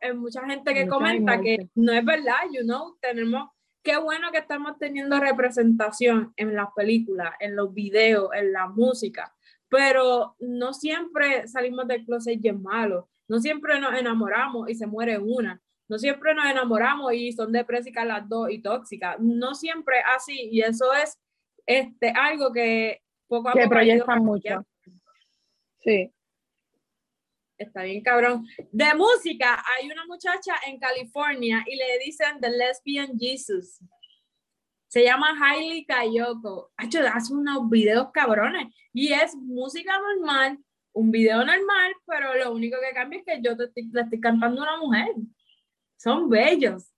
en 0.00 0.18
mucha 0.18 0.44
gente 0.46 0.74
que 0.74 0.88
comenta 0.88 1.40
que 1.40 1.68
no 1.74 1.92
es 1.92 2.04
verdad, 2.04 2.42
you 2.52 2.62
know, 2.62 2.96
tenemos, 3.00 3.48
qué 3.82 3.96
bueno 3.96 4.30
que 4.30 4.38
estamos 4.38 4.78
teniendo 4.78 5.18
representación 5.18 6.32
en 6.36 6.54
las 6.54 6.68
películas, 6.76 7.32
en 7.40 7.56
los 7.56 7.72
videos, 7.72 8.28
en 8.34 8.52
la 8.52 8.68
música, 8.68 9.34
pero 9.70 10.36
no 10.40 10.74
siempre 10.74 11.48
salimos 11.48 11.86
del 11.88 12.04
closet 12.04 12.38
y 12.42 12.48
es 12.48 12.58
malo, 12.58 13.08
no 13.28 13.38
siempre 13.38 13.80
nos 13.80 13.98
enamoramos 13.98 14.68
y 14.68 14.74
se 14.74 14.86
muere 14.86 15.18
una, 15.18 15.62
no 15.88 15.98
siempre 15.98 16.34
nos 16.34 16.44
enamoramos 16.46 17.14
y 17.14 17.32
son 17.32 17.52
depresivas 17.52 18.06
las 18.06 18.28
dos 18.28 18.50
y 18.50 18.60
tóxicas, 18.60 19.16
no 19.20 19.54
siempre 19.54 19.96
así, 20.14 20.48
y 20.50 20.60
eso 20.60 20.92
es 20.92 21.18
este, 21.66 22.10
algo 22.10 22.52
que 22.52 23.00
poco 23.28 23.48
a 23.48 23.52
que 23.52 23.60
poco. 23.60 23.70
proyectan 23.70 24.24
mucho. 24.24 24.66
Sí. 25.78 26.12
Está 27.56 27.82
bien, 27.82 28.02
cabrón. 28.02 28.46
De 28.72 28.94
música, 28.94 29.62
hay 29.76 29.90
una 29.90 30.04
muchacha 30.06 30.54
en 30.66 30.78
California 30.78 31.62
y 31.66 31.76
le 31.76 31.98
dicen 32.04 32.40
The 32.40 32.50
Lesbian 32.50 33.18
Jesus. 33.18 33.80
Se 34.90 35.04
llama 35.04 35.38
Hailey 35.40 35.84
Kayoko. 35.84 36.72
Hace 36.76 37.32
unos 37.32 37.70
videos 37.70 38.10
cabrones. 38.12 38.74
Y 38.92 39.12
es 39.12 39.36
música 39.36 39.96
normal, 39.98 40.58
un 40.92 41.12
video 41.12 41.38
normal, 41.38 41.92
pero 42.04 42.34
lo 42.34 42.52
único 42.52 42.76
que 42.80 42.92
cambia 42.92 43.20
es 43.20 43.24
que 43.24 43.40
yo 43.40 43.56
te 43.56 43.64
estoy, 43.64 43.88
le 43.92 44.00
estoy 44.00 44.20
cantando 44.20 44.60
a 44.60 44.64
una 44.64 44.76
mujer. 44.78 45.14
Son 45.96 46.28
bellos. 46.28 46.90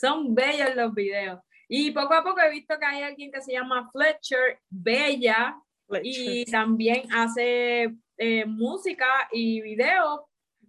Son 0.00 0.32
bellos 0.32 0.76
los 0.76 0.94
videos. 0.94 1.40
Y 1.68 1.90
poco 1.90 2.14
a 2.14 2.22
poco 2.22 2.40
he 2.40 2.50
visto 2.50 2.78
que 2.78 2.86
hay 2.86 3.02
alguien 3.02 3.32
que 3.32 3.40
se 3.40 3.52
llama 3.52 3.90
Fletcher, 3.90 4.60
Bella, 4.70 5.56
y 6.00 6.44
también 6.44 7.12
hace 7.12 7.92
eh, 8.18 8.44
música 8.46 9.28
y 9.32 9.60
video 9.62 10.28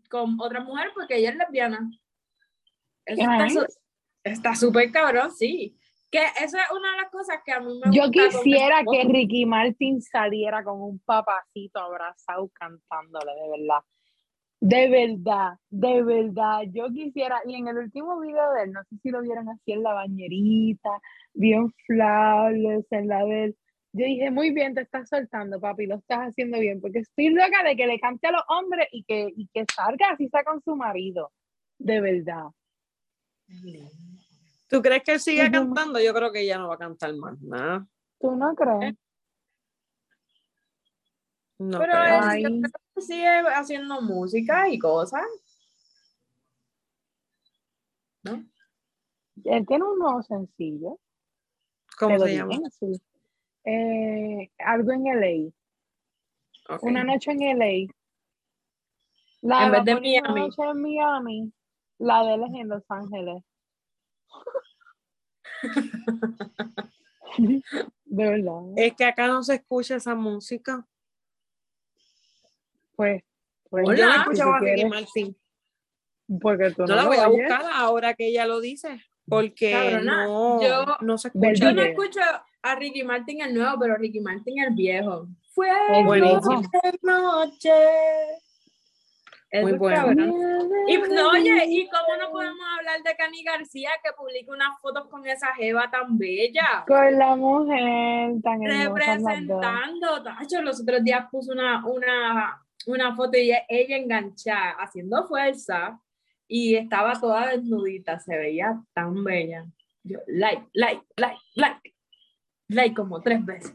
con 0.09 0.41
otra 0.41 0.59
mujer 0.61 0.89
porque 0.95 1.17
ella 1.17 1.29
es 1.29 1.35
lesbiana. 1.35 1.91
Eso 3.05 3.67
está 4.23 4.55
súper 4.55 4.91
cabrón, 4.91 5.31
sí. 5.31 5.77
Que 6.13 6.21
eso 6.43 6.57
es 6.57 6.77
una 6.77 6.91
de 6.91 6.97
las 7.01 7.09
cosas 7.09 7.39
que 7.43 7.51
a 7.51 7.59
mí 7.59 7.73
me 7.83 7.91
Yo 7.91 8.11
quisiera 8.11 8.83
que 8.83 9.03
Ricky 9.03 9.47
Martin 9.47 9.99
saliera 9.99 10.63
con 10.63 10.79
un 10.79 10.99
papacito 10.99 11.79
abrazado 11.79 12.51
cantándole, 12.53 13.31
de 13.33 13.49
verdad. 13.57 13.81
De 14.59 14.89
verdad, 14.89 15.53
de 15.71 16.03
verdad, 16.03 16.61
yo 16.71 16.89
quisiera, 16.91 17.41
y 17.47 17.55
en 17.55 17.67
el 17.67 17.79
último 17.79 18.19
video 18.19 18.53
de 18.53 18.65
él, 18.65 18.73
no 18.73 18.83
sé 18.83 18.95
si 19.01 19.09
lo 19.09 19.23
vieron 19.23 19.49
así 19.49 19.71
en 19.71 19.81
la 19.81 19.93
bañerita, 19.93 20.91
bien 21.33 21.73
flawless, 21.87 22.85
en 22.91 23.07
la 23.07 23.25
del 23.25 23.57
yo 23.95 24.05
dije, 24.05 24.29
muy 24.29 24.51
bien, 24.51 24.75
te 24.75 24.81
estás 24.81 25.09
soltando, 25.09 25.59
papi, 25.59 25.87
lo 25.87 25.95
estás 25.95 26.29
haciendo 26.29 26.59
bien, 26.59 26.79
porque 26.79 26.99
estoy 26.99 27.29
loca 27.29 27.63
de 27.63 27.75
que 27.75 27.87
le 27.87 27.99
cante 27.99 28.27
a 28.27 28.31
los 28.33 28.43
hombres 28.49 28.87
y 28.91 29.03
que, 29.03 29.33
y 29.35 29.47
que 29.51 29.65
salga 29.75 30.11
así 30.11 30.29
sea 30.29 30.43
con 30.43 30.61
su 30.61 30.75
marido, 30.75 31.31
de 31.79 32.01
verdad. 32.01 32.45
¿Tú 34.73 34.81
crees 34.81 35.03
que 35.03 35.11
él 35.11 35.19
sigue 35.19 35.51
cantando? 35.51 35.99
Yo 35.99 36.15
creo 36.15 36.31
que 36.31 36.47
ya 36.47 36.57
no 36.57 36.67
va 36.67 36.73
a 36.73 36.79
cantar 36.79 37.13
más 37.13 37.39
nada. 37.39 37.85
¿Tú 38.19 38.35
no 38.35 38.55
crees? 38.55 38.95
No 41.59 41.77
Pero 41.77 41.93
él 42.33 42.63
sigue 42.97 43.39
haciendo 43.53 44.01
música 44.01 44.67
y 44.67 44.79
cosas. 44.79 45.21
¿No? 48.23 48.43
Él 49.43 49.67
tiene 49.67 49.83
un 49.83 49.99
nuevo 49.99 50.23
sencillo. 50.23 50.99
¿Cómo 51.99 52.17
se 52.17 52.35
llama? 52.35 52.57
Eh, 53.65 54.51
algo 54.57 54.91
en 54.91 55.03
LA. 55.03 56.77
Una 56.81 57.03
noche 57.03 57.29
en 57.29 57.59
LA. 57.59 57.93
La 59.41 59.67
en 59.67 59.71
vez 59.71 59.85
de 59.85 59.93
Miami. 60.01 60.29
Una 60.31 60.39
noche 60.39 60.63
en 60.63 60.81
Miami. 60.81 61.53
La 61.99 62.23
de 62.23 62.33
él 62.33 62.43
es 62.45 62.53
en 62.55 62.69
Los 62.69 62.83
Ángeles. 62.89 63.43
De 67.37 68.29
verdad. 68.29 68.61
Es 68.77 68.93
que 68.93 69.05
acá 69.05 69.27
no 69.27 69.43
se 69.43 69.55
escucha 69.55 69.95
esa 69.95 70.15
música. 70.15 70.85
Pues, 72.95 73.23
pues 73.69 73.85
yo 73.97 74.09
escuchaba 74.09 74.57
a 74.57 74.59
Ricky 74.59 74.85
Martin. 74.85 75.37
Porque 76.41 76.71
tú 76.71 76.83
no, 76.83 76.87
no 76.87 76.95
la 76.95 77.05
voy 77.05 77.17
a 77.17 77.27
buscar 77.27 77.65
ahora 77.73 78.13
que 78.13 78.27
ella 78.27 78.45
lo 78.45 78.61
dice. 78.61 79.01
Porque 79.27 79.99
no, 80.03 80.61
yo, 80.61 80.85
no 81.01 81.17
se 81.17 81.29
escucha. 81.29 81.53
Yo 81.53 81.73
no 81.73 81.81
escucho 81.81 82.19
a 82.61 82.75
Ricky 82.75 83.03
Martin 83.03 83.41
el 83.41 83.53
nuevo, 83.53 83.77
pero 83.79 83.95
Ricky 83.97 84.19
Martin 84.19 84.59
el 84.59 84.73
viejo. 84.73 85.27
Fue 85.53 85.69
noche. 87.01 87.71
Muy 89.61 89.73
bueno. 89.73 90.11
Y, 90.87 90.97
no, 90.97 91.29
oye, 91.29 91.65
¿y 91.67 91.87
cómo 91.87 92.17
no 92.19 92.31
podemos 92.31 92.65
hablar 92.77 93.01
de 93.03 93.15
Cani 93.15 93.43
García 93.43 93.91
que 94.03 94.11
publica 94.17 94.51
unas 94.51 94.79
fotos 94.81 95.07
con 95.07 95.25
esa 95.27 95.53
jeva 95.53 95.89
tan 95.89 96.17
bella? 96.17 96.83
Con 96.87 97.17
la 97.17 97.35
mujer 97.35 98.33
tan 98.41 98.61
Representando. 98.61 100.23
Tacho, 100.23 100.61
los 100.61 100.81
otros 100.81 101.03
días 101.03 101.27
puso 101.31 101.51
una, 101.51 101.85
una, 101.85 102.61
una 102.87 103.15
foto 103.15 103.37
y 103.37 103.51
ella 103.69 103.97
enganchada, 103.97 104.71
haciendo 104.79 105.25
fuerza, 105.27 105.99
y 106.47 106.75
estaba 106.75 107.13
toda 107.19 107.49
desnudita, 107.49 108.19
se 108.19 108.37
veía 108.37 108.81
tan 108.93 109.23
bella. 109.23 109.65
Yo, 110.03 110.19
like, 110.27 110.67
like, 110.73 111.03
like, 111.15 111.39
like 111.55 111.93
like 112.73 112.95
como 112.95 113.21
tres 113.21 113.45
veces. 113.45 113.73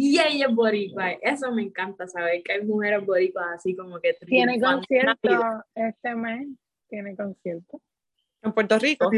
Y 0.00 0.16
ella 0.20 0.46
es 0.46 0.54
boricua, 0.54 1.10
eso 1.10 1.50
me 1.50 1.62
encanta 1.62 2.06
saber 2.06 2.40
que 2.44 2.52
hay 2.52 2.64
mujeres 2.64 3.04
boricuas 3.04 3.46
así 3.56 3.74
como 3.74 3.98
que 3.98 4.14
tiene 4.24 4.60
concierto 4.60 5.64
este 5.74 6.14
mes, 6.14 6.46
tiene 6.88 7.16
concierto. 7.16 7.82
En 8.40 8.52
Puerto 8.52 8.78
Rico. 8.78 9.10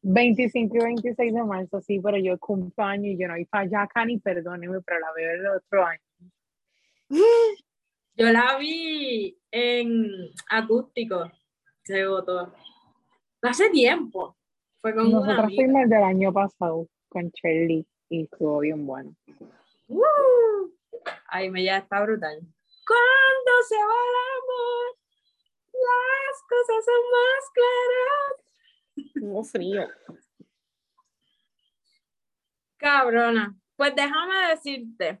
25 0.00 0.74
y 0.74 0.78
26 0.78 1.34
de 1.34 1.44
marzo, 1.44 1.82
sí, 1.82 2.00
pero 2.02 2.16
yo 2.16 2.32
acompaño 2.32 3.10
y 3.10 3.18
yo 3.18 3.28
no 3.28 3.34
hay 3.34 3.44
para 3.44 3.64
allá, 3.64 4.04
ni 4.06 4.16
perdóneme, 4.16 4.80
pero 4.80 5.00
la 5.00 5.12
veo 5.14 5.32
el 5.32 5.46
otro 5.48 5.84
año. 5.84 6.00
Yo 8.14 8.32
la 8.32 8.56
vi 8.58 9.36
en 9.50 10.30
acústico, 10.48 11.30
se 11.84 12.06
votó. 12.06 12.54
Hace 13.42 13.68
tiempo. 13.68 14.34
Fue 14.78 14.94
con 14.94 15.10
Nosotros 15.10 15.54
fuimos 15.54 15.90
del 15.90 16.02
año 16.02 16.32
pasado 16.32 16.88
con 17.10 17.28
Shirley 17.28 17.86
y 18.08 18.22
estuvo 18.22 18.60
bien 18.60 18.86
bueno. 18.86 19.14
Uh, 19.90 20.70
ay, 21.26 21.50
me 21.50 21.64
ya 21.64 21.78
está 21.78 22.00
brutal. 22.00 22.38
Cuando 22.86 23.62
se 23.68 23.74
va 23.74 23.82
el 23.82 24.16
amor, 24.38 24.98
las 25.72 26.42
cosas 26.48 26.84
son 26.84 27.02
más 27.10 27.50
claras. 27.52 29.12
Tengo 29.14 29.42
frío. 29.42 29.88
Cabrona. 32.76 33.56
Pues 33.74 33.94
déjame 33.96 34.48
decirte. 34.50 35.20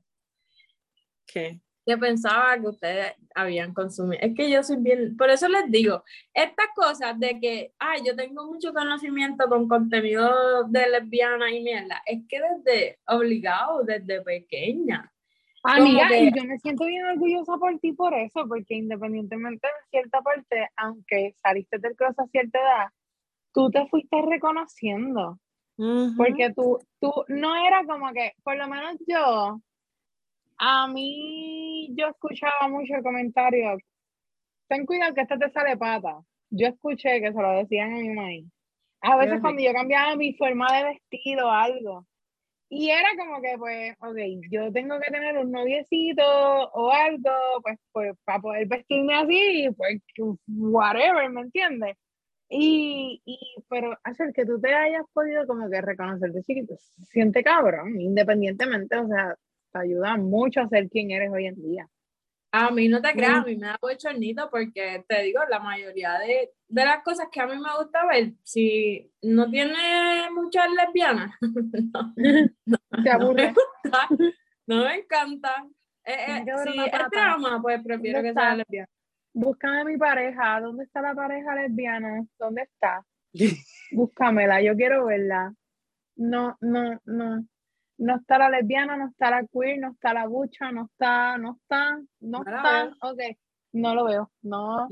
¿Qué? 1.26 1.60
Yo 1.90 1.98
pensaba 1.98 2.56
que 2.60 2.68
ustedes 2.68 3.14
habían 3.34 3.74
consumido. 3.74 4.22
Es 4.22 4.32
que 4.36 4.48
yo 4.48 4.62
soy 4.62 4.76
bien, 4.76 5.16
por 5.16 5.28
eso 5.28 5.48
les 5.48 5.68
digo, 5.70 6.04
estas 6.32 6.68
cosas 6.74 7.18
de 7.18 7.40
que, 7.40 7.72
ay, 7.80 8.02
yo 8.06 8.14
tengo 8.14 8.46
mucho 8.46 8.72
conocimiento 8.72 9.48
con 9.48 9.68
contenido 9.68 10.64
de 10.68 10.88
lesbiana 10.88 11.50
y 11.50 11.62
mierda, 11.62 12.00
es 12.06 12.20
que 12.28 12.38
desde 12.40 12.98
obligado, 13.08 13.82
desde 13.82 14.22
pequeña. 14.22 15.12
Amiga, 15.64 16.16
y 16.16 16.32
yo 16.32 16.44
me 16.44 16.58
siento 16.58 16.86
bien 16.86 17.04
orgullosa 17.06 17.56
por 17.58 17.76
ti 17.80 17.92
por 17.92 18.14
eso, 18.14 18.46
porque 18.48 18.76
independientemente 18.76 19.66
de 19.66 19.90
cierta 19.90 20.22
parte, 20.22 20.68
aunque 20.76 21.34
saliste 21.42 21.78
del 21.78 21.96
cross 21.96 22.18
a 22.18 22.26
cierta 22.28 22.58
edad, 22.58 22.86
tú 23.52 23.68
te 23.70 23.86
fuiste 23.88 24.22
reconociendo. 24.22 25.40
Porque 26.16 26.52
tú, 26.54 26.78
tú 27.00 27.10
no 27.28 27.56
era 27.56 27.84
como 27.86 28.12
que, 28.12 28.34
por 28.42 28.56
lo 28.56 28.68
menos 28.68 28.96
yo, 29.08 29.60
A 30.62 30.86
mí, 30.88 31.88
yo 31.96 32.08
escuchaba 32.08 32.68
mucho 32.68 32.92
comentarios. 33.02 33.80
Ten 34.68 34.84
cuidado 34.84 35.14
que 35.14 35.22
esta 35.22 35.38
te 35.38 35.50
sale 35.50 35.78
pata. 35.78 36.20
Yo 36.50 36.66
escuché 36.68 37.18
que 37.22 37.32
se 37.32 37.40
lo 37.40 37.52
decían 37.52 37.94
a 37.94 37.96
mi 37.96 38.08
mamá. 38.10 38.28
A 39.00 39.16
veces 39.16 39.40
cuando 39.40 39.62
yo 39.62 39.72
cambiaba 39.72 40.16
mi 40.16 40.34
forma 40.34 40.66
de 40.76 40.84
vestido 40.84 41.48
o 41.48 41.50
algo. 41.50 42.06
Y 42.68 42.90
era 42.90 43.08
como 43.18 43.40
que, 43.40 43.56
pues, 43.56 43.96
ok, 44.00 44.18
yo 44.50 44.70
tengo 44.70 45.00
que 45.00 45.10
tener 45.10 45.38
un 45.38 45.50
noviecito 45.50 46.22
o 46.24 46.92
algo, 46.92 47.30
pues, 47.62 47.78
pues 47.92 48.12
para 48.24 48.40
poder 48.40 48.68
vestirme 48.68 49.14
así, 49.14 49.68
pues, 49.76 50.02
whatever, 50.46 51.30
¿me 51.30 51.40
entiendes? 51.40 51.96
Y, 52.50 53.22
y, 53.24 53.38
pero 53.68 53.96
hacer 54.04 54.32
que 54.34 54.44
tú 54.44 54.60
te 54.60 54.74
hayas 54.74 55.04
podido 55.14 55.46
como 55.46 55.70
que 55.70 55.80
reconocerte 55.80 56.42
chiquito, 56.42 56.76
siente 56.76 57.42
cabrón, 57.42 58.00
independientemente, 58.00 58.96
o 58.98 59.08
sea, 59.08 59.36
te 59.72 59.78
ayuda 59.78 60.16
mucho 60.16 60.60
a 60.60 60.68
ser 60.68 60.88
quien 60.88 61.10
eres 61.10 61.30
hoy 61.32 61.46
en 61.46 61.62
día. 61.62 61.88
A 62.52 62.70
mí 62.70 62.88
no 62.88 63.00
te 63.00 63.12
creas, 63.12 63.38
a 63.38 63.44
mí 63.44 63.56
me 63.56 63.68
da 63.68 63.78
bochornito 63.80 64.50
porque 64.50 65.04
te 65.06 65.22
digo, 65.22 65.40
la 65.48 65.60
mayoría 65.60 66.18
de, 66.18 66.50
de, 66.66 66.84
las 66.84 67.02
cosas 67.04 67.28
que 67.30 67.40
a 67.40 67.46
mí 67.46 67.54
me 67.54 67.76
gusta 67.78 68.04
ver, 68.06 68.32
si 68.42 69.08
no 69.22 69.48
tiene 69.48 70.28
muchas 70.32 70.66
lesbianas, 70.72 71.32
no, 71.40 72.14
te 73.04 73.10
aburre. 73.10 73.54
No 74.66 74.84
me, 74.84 74.96
encanta. 74.96 75.64
Eh, 76.04 76.38
eh, 76.38 76.44
si 76.64 76.80
es 76.80 77.10
drama, 77.12 77.60
pues 77.62 77.80
prefiero 77.84 78.20
que 78.20 78.32
sea 78.32 78.56
lesbiana. 78.56 78.88
Búscame 79.32 79.84
mi 79.84 79.96
pareja, 79.96 80.60
¿dónde 80.60 80.84
está 80.84 81.02
la 81.02 81.14
pareja 81.14 81.54
lesbiana? 81.54 82.26
¿Dónde 82.36 82.62
está? 82.62 83.06
Búscamela, 83.92 84.60
yo 84.60 84.74
quiero 84.74 85.06
verla. 85.06 85.54
No, 86.16 86.56
no, 86.60 87.00
no 87.04 87.44
no 88.00 88.16
está 88.16 88.38
la 88.38 88.48
lesbiana, 88.48 88.96
no 88.96 89.08
está 89.08 89.30
la 89.30 89.46
queer, 89.46 89.78
no 89.78 89.92
está 89.92 90.14
la 90.14 90.26
bucha, 90.26 90.72
no 90.72 90.86
está, 90.86 91.36
no 91.36 91.58
está, 91.60 92.00
no, 92.20 92.38
está, 92.38 92.90
ok, 93.02 93.20
no 93.72 93.94
lo 93.94 94.04
veo, 94.04 94.30
no. 94.42 94.88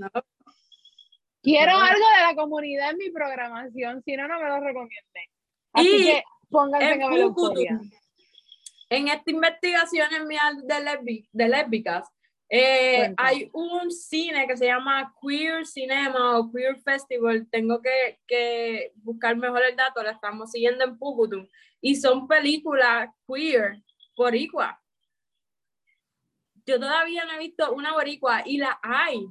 Quiero 1.43 1.73
algo 1.73 2.05
de 2.17 2.23
la 2.27 2.35
comunidad 2.37 2.91
en 2.91 2.99
mi 2.99 3.11
programación, 3.11 4.03
si 4.05 4.15
no, 4.15 4.29
no 4.29 4.39
me 4.39 4.49
lo 4.49 4.61
recomienden. 4.61 5.25
Así 5.73 6.05
que 6.05 6.23
pónganse 6.51 6.93
en, 6.93 7.03
en 7.03 7.91
En 8.91 9.09
esta 9.09 9.31
investigación 9.31 10.09
en 10.13 10.29
de, 10.29 11.25
de 11.33 11.49
lésbicas, 11.49 12.07
eh, 12.51 13.15
hay 13.17 13.51
un 13.53 13.91
cine 13.91 14.47
que 14.47 14.57
se 14.57 14.67
llama 14.67 15.15
Queer 15.21 15.67
Cinema 15.67 16.39
o 16.39 16.51
Queer 16.51 16.81
Festival. 16.81 17.47
Tengo 17.51 17.81
que, 17.83 18.19
que 18.27 18.93
buscar 18.97 19.37
mejor 19.37 19.63
el 19.63 19.77
dato, 19.77 20.03
la 20.03 20.13
estamos 20.13 20.51
siguiendo 20.51 20.85
en 20.85 20.99
Pucutum 20.99 21.47
y 21.81 21.97
son 21.97 22.27
películas 22.27 23.11
queer, 23.27 23.83
boricua. 24.17 24.81
Yo 26.67 26.79
todavía 26.79 27.25
no 27.25 27.33
he 27.33 27.39
visto 27.39 27.73
una 27.73 27.93
boricua 27.93 28.43
y 28.45 28.59
la 28.59 28.79
hay. 28.83 29.27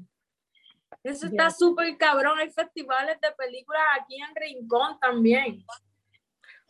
Eso 1.03 1.27
está 1.27 1.51
súper 1.51 1.95
cabrón. 1.97 2.39
Hay 2.39 2.49
festivales 2.49 3.19
de 3.21 3.31
películas 3.33 3.81
aquí 3.99 4.15
en 4.15 4.35
Rincón 4.35 4.99
también. 4.99 5.63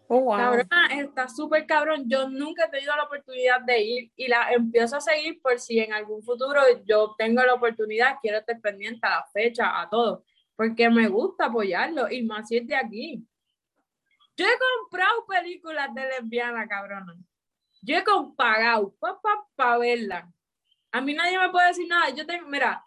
Oh, 0.10 0.22
wow. 0.22 0.54
Está 0.92 1.28
súper 1.28 1.66
cabrón. 1.66 2.06
Yo 2.08 2.30
nunca 2.30 2.66
he 2.66 2.70
tenido 2.70 2.96
la 2.96 3.04
oportunidad 3.04 3.62
de 3.62 3.82
ir 3.82 4.12
y 4.16 4.28
la 4.28 4.52
empiezo 4.54 4.96
a 4.96 5.02
seguir 5.02 5.42
por 5.42 5.60
si 5.60 5.80
en 5.80 5.92
algún 5.92 6.24
futuro 6.24 6.62
yo 6.86 7.14
tengo 7.18 7.44
la 7.44 7.54
oportunidad, 7.54 8.18
quiero 8.22 8.38
estar 8.38 8.60
pendiente 8.62 9.06
a 9.06 9.18
la 9.18 9.26
fecha, 9.34 9.82
a 9.82 9.90
todo, 9.90 10.24
porque 10.56 10.90
me 10.90 11.08
gusta 11.10 11.46
apoyarlo 11.46 12.10
y 12.10 12.24
más 12.24 12.48
si 12.48 12.58
es 12.58 12.68
de 12.68 12.76
aquí. 12.76 13.28
Yo 14.38 14.46
he 14.46 14.58
comprado 14.58 15.26
películas 15.28 15.94
de 15.94 16.08
lesbiana, 16.08 16.68
cabrona. 16.68 17.16
Yo 17.82 17.98
he 17.98 18.04
pagado 18.36 18.94
para 19.00 19.18
pa, 19.56 19.78
verla. 19.78 20.32
A 20.92 21.02
mí 21.02 21.14
nadie 21.14 21.38
me 21.38 21.50
puede 21.50 21.68
decir 21.68 21.88
nada. 21.88 22.10
Yo 22.12 22.26
tengo, 22.26 22.48
mira, 22.48 22.84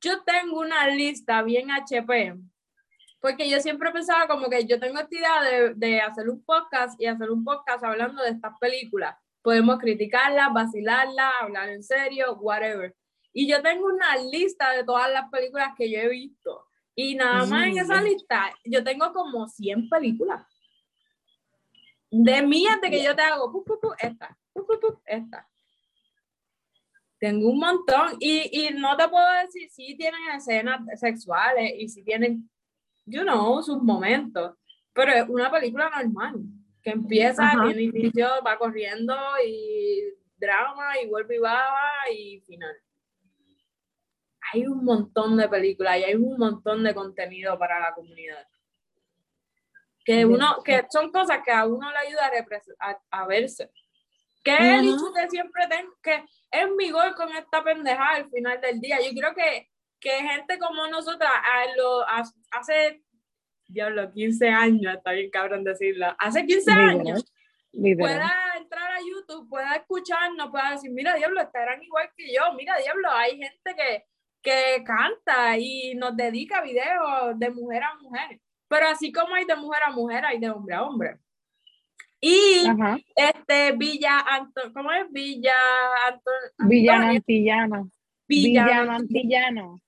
yo 0.00 0.22
tengo 0.22 0.60
una 0.60 0.88
lista 0.88 1.42
bien 1.42 1.70
HP, 1.70 2.36
porque 3.20 3.48
yo 3.48 3.60
siempre 3.60 3.90
pensaba 3.90 4.26
como 4.28 4.48
que 4.48 4.64
yo 4.66 4.78
tengo 4.78 4.98
esta 4.98 5.14
idea 5.14 5.42
de, 5.42 5.74
de 5.74 6.00
hacer 6.00 6.28
un 6.28 6.42
podcast 6.44 7.00
y 7.00 7.06
hacer 7.06 7.30
un 7.30 7.44
podcast 7.44 7.84
hablando 7.84 8.22
de 8.22 8.30
estas 8.30 8.56
películas. 8.58 9.16
Podemos 9.42 9.78
criticarlas, 9.78 10.52
vacilarlas, 10.52 11.32
hablar 11.40 11.68
en 11.70 11.82
serio, 11.82 12.34
whatever. 12.34 12.94
Y 13.32 13.48
yo 13.48 13.62
tengo 13.62 13.86
una 13.86 14.16
lista 14.16 14.72
de 14.72 14.84
todas 14.84 15.10
las 15.12 15.30
películas 15.30 15.70
que 15.76 15.90
yo 15.90 15.98
he 15.98 16.08
visto. 16.08 16.64
Y 16.94 17.14
nada 17.14 17.46
más 17.46 17.68
en 17.68 17.78
esa 17.78 18.02
lista, 18.02 18.52
yo 18.64 18.82
tengo 18.82 19.12
como 19.12 19.46
100 19.46 19.88
películas. 19.88 20.44
De 22.10 22.42
mí, 22.42 22.66
de 22.82 22.90
que 22.90 23.04
yo 23.04 23.14
te 23.14 23.22
hago, 23.22 23.64
esta, 24.00 24.36
esta. 25.06 25.48
Tengo 27.20 27.50
un 27.50 27.58
montón 27.58 28.16
y, 28.18 28.66
y 28.66 28.70
no 28.74 28.96
te 28.96 29.08
puedo 29.08 29.26
decir 29.44 29.70
si 29.70 29.96
tienen 29.96 30.20
escenas 30.34 30.80
sexuales 30.98 31.72
y 31.78 31.88
si 31.88 32.02
tienen, 32.02 32.50
you 33.08 33.22
know, 33.22 33.62
sus 33.62 33.82
momentos, 33.82 34.54
pero 34.92 35.12
es 35.12 35.28
una 35.28 35.50
película 35.50 35.90
normal 35.90 36.36
que 36.82 36.90
empieza, 36.90 37.52
tiene 37.64 37.82
inicio, 37.82 38.28
va 38.46 38.58
corriendo 38.58 39.14
y 39.44 40.02
drama 40.36 40.98
y 41.02 41.08
vuelve 41.08 41.36
y 41.36 41.38
va 41.38 41.60
y 42.12 42.40
final. 42.40 42.76
Hay 44.52 44.66
un 44.66 44.84
montón 44.84 45.36
de 45.36 45.48
películas 45.48 45.98
y 45.98 46.04
hay 46.04 46.14
un 46.14 46.38
montón 46.38 46.82
de 46.84 46.94
contenido 46.94 47.58
para 47.58 47.80
la 47.80 47.92
comunidad 47.94 48.46
que 50.08 50.24
uno, 50.24 50.62
que 50.64 50.86
son 50.90 51.12
cosas 51.12 51.40
que 51.44 51.52
a 51.52 51.66
uno 51.66 51.90
le 51.90 51.98
ayuda 51.98 52.30
a, 52.80 52.98
a, 53.10 53.26
verse. 53.26 53.70
Que 54.42 54.54
es 54.54 54.60
el 54.60 54.88
hecho 54.88 55.12
que 55.14 55.28
siempre 55.28 55.66
tengo, 55.68 55.92
que 56.02 56.24
es 56.50 56.70
mi 56.78 56.90
gol 56.90 57.14
con 57.14 57.30
esta 57.36 57.62
pendeja 57.62 58.14
al 58.14 58.30
final 58.30 58.58
del 58.58 58.80
día. 58.80 59.00
Yo 59.02 59.10
creo 59.10 59.34
que, 59.34 59.68
que 60.00 60.10
gente 60.10 60.58
como 60.58 60.86
nosotras, 60.88 61.30
a 61.32 61.76
lo, 61.76 62.04
hace, 62.52 63.02
diablo, 63.66 64.10
15 64.12 64.48
años, 64.48 64.96
está 64.96 65.12
bien 65.12 65.30
cabrón 65.30 65.64
decirlo, 65.64 66.14
hace 66.18 66.44
15 66.46 66.70
años, 66.72 67.32
pueda 67.72 68.32
entrar 68.56 68.92
a 68.92 69.00
YouTube, 69.00 69.48
pueda 69.48 69.74
escucharnos, 69.74 70.50
pueda 70.50 70.72
decir, 70.72 70.90
mira, 70.90 71.14
diablo, 71.14 71.40
estarán 71.40 71.82
igual 71.82 72.10
que 72.16 72.32
yo, 72.32 72.52
mira, 72.56 72.76
diablo, 72.78 73.10
hay 73.10 73.38
gente 73.38 73.74
que, 73.76 74.04
que 74.42 74.84
canta 74.84 75.58
y 75.58 75.94
nos 75.94 76.16
dedica 76.16 76.62
videos 76.62 77.38
de 77.38 77.50
mujer 77.50 77.82
a 77.82 77.94
mujer. 77.96 78.40
Pero 78.68 78.88
así 78.88 79.10
como 79.10 79.34
hay 79.34 79.44
de 79.44 79.56
mujer 79.56 79.82
a 79.84 79.90
mujer, 79.90 80.24
hay 80.24 80.38
de 80.38 80.50
hombre 80.50 80.74
a 80.74 80.82
hombre. 80.82 81.16
Y 82.20 82.64
este 83.14 83.72
Villa 83.72 84.18
Anton, 84.20 84.72
¿cómo 84.72 84.90
es? 84.92 85.10
Villa 85.10 85.54
Anton, 86.08 86.68
Villa 86.68 87.08
Antillano. 87.10 87.90
Villa 88.26 88.82
Antillano. 88.92 89.80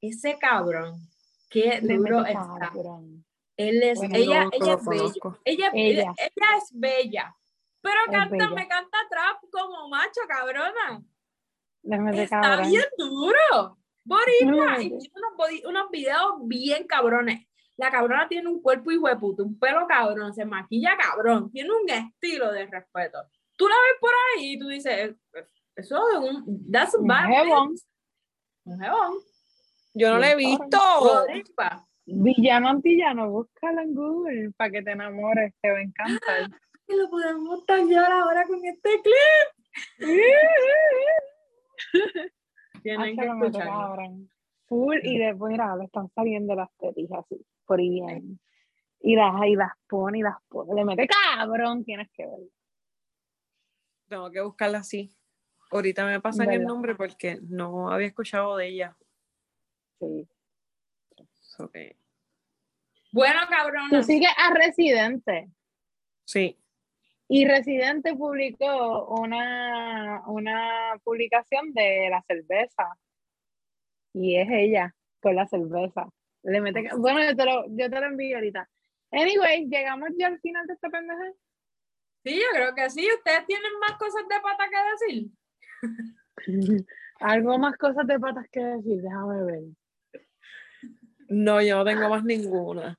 Ese 0.00 0.38
cabrón, 0.38 1.00
qué 1.48 1.80
duro 1.82 2.24
está. 2.24 2.72
Él 3.56 3.82
es, 3.82 4.02
ella, 4.02 4.48
ella 4.52 4.74
es 4.74 4.84
bella. 4.84 5.12
Ella, 5.44 5.70
ella. 5.72 6.14
ella, 6.18 6.58
es 6.58 6.70
bella. 6.72 7.36
Pero 7.80 7.96
canta, 8.10 8.50
me 8.50 8.68
canta 8.68 8.98
trap 9.08 9.38
como 9.50 9.88
macho, 9.88 10.20
cabrona. 10.28 11.02
Está 12.12 12.68
bien 12.68 12.84
duro. 12.98 13.78
Boricua. 14.04 14.82
Y 14.82 14.92
unos, 14.92 15.64
unos 15.64 15.90
videos 15.90 16.34
bien 16.42 16.86
cabrones. 16.86 17.46
La 17.76 17.90
cabrona 17.90 18.26
tiene 18.28 18.48
un 18.48 18.62
cuerpo 18.62 18.90
hijo 18.90 19.08
de 19.08 19.42
un 19.42 19.58
pelo 19.58 19.86
cabrón, 19.86 20.32
se 20.32 20.44
maquilla 20.46 20.96
cabrón, 20.96 21.50
tiene 21.52 21.70
un 21.70 21.88
estilo 21.88 22.50
de 22.50 22.66
respeto. 22.66 23.18
Tú 23.56 23.68
la 23.68 23.74
ves 23.74 24.00
por 24.00 24.10
ahí 24.10 24.52
y 24.52 24.58
tú 24.58 24.68
dices, 24.68 25.14
eso 25.74 26.10
es 26.10 26.18
un, 26.18 26.70
that's 26.72 26.94
un 26.94 27.08
jebón. 27.10 27.74
Un 28.64 28.80
jebón. 28.80 29.18
Yo 29.98 30.10
no 30.10 30.18
lo 30.18 30.24
he 30.24 30.36
visto. 30.36 30.78
Villano 32.04 32.68
antillano, 32.68 33.30
búscalo 33.30 33.80
en 33.80 33.94
Google 33.94 34.50
para 34.56 34.70
que 34.70 34.82
te 34.82 34.90
enamores, 34.92 35.54
te 35.60 35.70
va 35.70 35.78
a 35.78 35.82
encantar. 35.82 36.50
Y 36.86 36.96
lo 36.96 37.08
podemos 37.08 37.64
tallar 37.64 38.12
ahora 38.12 38.44
con 38.46 38.62
este 38.64 38.90
clip. 39.02 39.48
Tienen 42.82 43.16
que 43.16 43.24
escuchar. 43.24 43.98
Full 44.66 44.98
y 45.02 45.18
después, 45.18 45.52
mira, 45.52 45.74
le 45.76 45.86
están 45.86 46.10
saliendo 46.14 46.54
las 46.54 46.68
tetijas 46.76 47.24
así 47.24 47.42
por 47.64 47.80
ahí 47.80 47.88
bien. 47.88 48.38
Y 49.00 49.16
las, 49.16 49.34
y 49.46 49.56
las 49.56 49.72
pone 49.88 50.18
y 50.18 50.22
las 50.22 50.36
pone. 50.48 50.74
Le 50.74 50.84
mete 50.84 51.08
cabrón, 51.08 51.84
tienes 51.84 52.10
que 52.12 52.26
ver. 52.26 52.50
Tengo 54.08 54.30
que 54.30 54.42
buscarla 54.42 54.78
así. 54.78 55.16
Ahorita 55.70 56.04
me 56.04 56.20
pasan 56.20 56.52
el 56.52 56.64
nombre 56.64 56.94
porque 56.94 57.38
no 57.48 57.90
había 57.90 58.06
escuchado 58.06 58.56
de 58.56 58.68
ella. 58.68 58.96
Sí. 59.98 60.28
Okay. 61.58 61.96
Bueno, 63.12 63.40
cabrón. 63.48 63.88
Tú 63.90 64.02
sigues 64.02 64.30
a 64.36 64.52
Residente. 64.52 65.50
Sí. 66.24 66.58
Y 67.28 67.46
Residente 67.46 68.14
publicó 68.14 69.06
una, 69.06 70.22
una 70.26 71.00
publicación 71.02 71.72
de 71.72 72.08
la 72.10 72.22
cerveza. 72.22 72.98
Y 74.12 74.36
es 74.36 74.48
ella 74.50 74.94
con 75.20 75.34
la 75.34 75.46
cerveza. 75.46 76.08
Le 76.42 76.60
mete, 76.60 76.88
bueno, 76.96 77.22
yo 77.24 77.34
te, 77.34 77.44
lo, 77.44 77.64
yo 77.68 77.90
te 77.90 78.00
lo 78.00 78.06
envío 78.06 78.36
ahorita. 78.36 78.68
Anyway, 79.10 79.66
llegamos 79.68 80.10
ya 80.16 80.28
al 80.28 80.38
final 80.40 80.66
de 80.66 80.74
esta 80.74 80.88
pendeja. 80.88 81.32
Sí, 82.24 82.34
yo 82.36 82.46
creo 82.52 82.74
que 82.74 82.90
sí. 82.90 83.08
¿Ustedes 83.16 83.46
tienen 83.46 83.72
más 83.80 83.98
cosas 83.98 84.22
de 84.28 84.40
pata 84.40 84.68
que 84.68 85.06
decir? 85.06 85.30
Algo 87.20 87.58
más 87.58 87.76
cosas 87.76 88.06
de 88.06 88.20
patas 88.20 88.46
que 88.50 88.60
decir, 88.60 89.00
déjame 89.00 89.42
ver. 89.44 89.62
No, 91.28 91.60
yo 91.62 91.78
no 91.78 91.84
tengo 91.84 92.08
más 92.08 92.24
ninguna. 92.24 92.98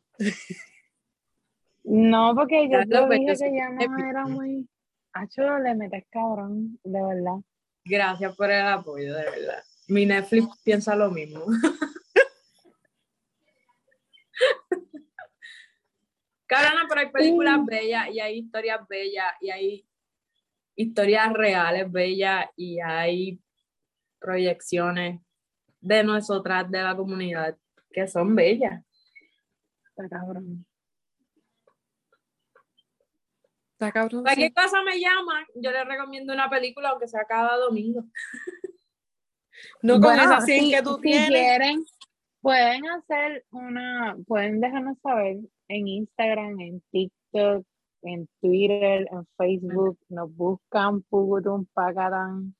No, 1.83 2.33
porque 2.35 2.69
yo 2.69 2.79
te 2.79 3.15
dije 3.15 3.35
que 3.37 3.55
ya 3.55 3.69
no 3.69 4.09
era 4.09 4.25
muy. 4.27 4.67
Acho, 5.13 5.57
le 5.59 5.73
metes 5.75 6.05
cabrón, 6.09 6.79
de 6.83 7.01
verdad. 7.01 7.37
Gracias 7.85 8.35
por 8.35 8.51
el 8.51 8.65
apoyo, 8.67 9.15
de 9.15 9.23
verdad. 9.23 9.63
Mi 9.87 10.05
Netflix 10.05 10.47
piensa 10.63 10.95
lo 10.95 11.09
mismo. 11.09 11.45
Cabrona, 16.45 16.85
pero 16.87 17.01
hay 17.01 17.11
películas 17.11 17.59
Sí. 17.59 17.65
bellas 17.65 18.07
y 18.09 18.19
hay 18.19 18.37
historias 18.39 18.87
bellas 18.87 19.33
y 19.41 19.49
hay 19.49 19.85
historias 20.75 21.33
reales 21.33 21.91
bellas 21.91 22.45
y 22.55 22.79
hay 22.79 23.41
proyecciones 24.19 25.19
de 25.81 26.03
nosotras, 26.03 26.69
de 26.71 26.81
la 26.83 26.95
comunidad, 26.95 27.57
que 27.97 28.07
son 28.07 28.35
bellas. 28.35 28.83
Está 29.89 30.07
cabrón. 30.07 30.63
Está 33.73 33.91
cabrón. 33.91 34.21
Cualquier 34.23 34.53
cosa 34.53 34.83
me 34.83 34.99
llama, 34.99 35.45
yo 35.55 35.71
les 35.71 35.87
recomiendo 35.87 36.31
una 36.33 36.47
película, 36.47 36.89
aunque 36.89 37.07
sea 37.07 37.25
cada 37.27 37.57
domingo. 37.57 38.03
No 39.81 39.93
con 39.93 40.01
Bueno, 40.03 40.21
esa 40.21 40.39
100 40.41 40.65
si- 40.65 40.71
que 40.71 40.83
tú 40.83 40.95
si 40.97 41.01
tienes. 41.01 41.29
quieren, 41.29 41.83
pueden 42.41 42.87
hacer 42.89 43.43
una, 43.49 44.15
pueden 44.27 44.61
dejarnos 44.61 44.99
saber 45.01 45.37
en 45.67 45.87
Instagram, 45.87 46.59
en 46.59 46.81
TikTok, 46.91 47.65
en 48.03 48.29
Twitter, 48.39 49.07
en 49.11 49.25
Facebook, 49.35 49.97
nos 50.09 50.31
buscan 50.35 51.01
Pugutum 51.01 51.65
Pacatán, 51.73 52.53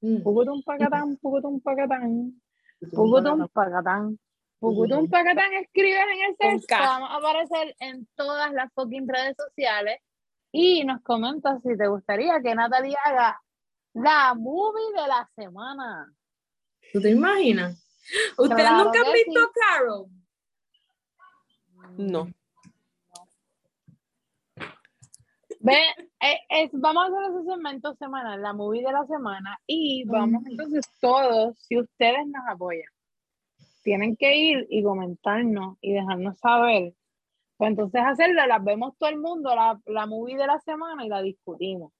Mm. 0.00 0.22
Pugutum 0.24 0.60
Pacatán, 0.64 1.16
Pugutum 1.18 1.60
Pacatán, 1.60 2.42
Pugutum 2.90 3.46
Pacatán. 3.46 4.18
Pugutum 4.62 5.10
Pacatán 5.10 5.52
escribes 5.54 6.04
en 6.40 6.52
el 6.52 6.66
K. 6.66 6.78
vamos 6.78 7.10
a 7.10 7.16
aparecer 7.16 7.74
en 7.80 8.06
todas 8.14 8.52
las 8.52 8.72
fucking 8.74 9.08
redes 9.08 9.34
sociales 9.36 9.98
y 10.52 10.84
nos 10.84 11.02
comentas 11.02 11.60
si 11.64 11.76
te 11.76 11.88
gustaría 11.88 12.40
que 12.40 12.54
Natalie 12.54 12.94
haga 13.04 13.42
la 13.94 14.34
movie 14.34 14.92
de 14.94 15.08
la 15.08 15.28
semana. 15.34 16.14
¿Tú 16.92 17.00
te 17.00 17.10
imaginas? 17.10 17.84
¿Ustedes 18.38 18.62
Claro 18.62 18.84
nunca 18.84 19.00
han 19.00 19.12
visto 19.12 19.40
sí. 19.40 19.50
Carol? 19.52 20.06
No. 21.98 22.28
Ve, 25.58 25.78
eh, 26.20 26.38
es- 26.50 26.70
vamos 26.72 27.02
a 27.04 27.06
hacer 27.08 27.32
ese 27.32 27.50
segmento 27.50 27.94
semanal, 27.96 28.40
la 28.40 28.52
movie 28.52 28.82
de 28.84 28.92
la 28.92 29.04
semana, 29.06 29.58
y 29.66 30.04
vamos 30.04 30.44
entonces 30.46 30.84
todos, 31.00 31.58
si 31.58 31.78
ustedes 31.80 32.26
nos 32.26 32.42
apoyan, 32.48 32.86
tienen 33.82 34.16
que 34.16 34.36
ir 34.36 34.66
y 34.70 34.82
comentarnos 34.82 35.76
y 35.80 35.92
dejarnos 35.92 36.38
saber. 36.38 36.94
Pues 37.56 37.70
entonces 37.70 38.00
hacerla, 38.04 38.46
las 38.46 38.62
vemos 38.64 38.96
todo 38.98 39.10
el 39.10 39.18
mundo, 39.18 39.54
la, 39.54 39.80
la 39.86 40.06
movie 40.06 40.36
de 40.36 40.46
la 40.46 40.58
semana 40.60 41.04
y 41.04 41.08
la 41.08 41.22
discutimos. 41.22 41.92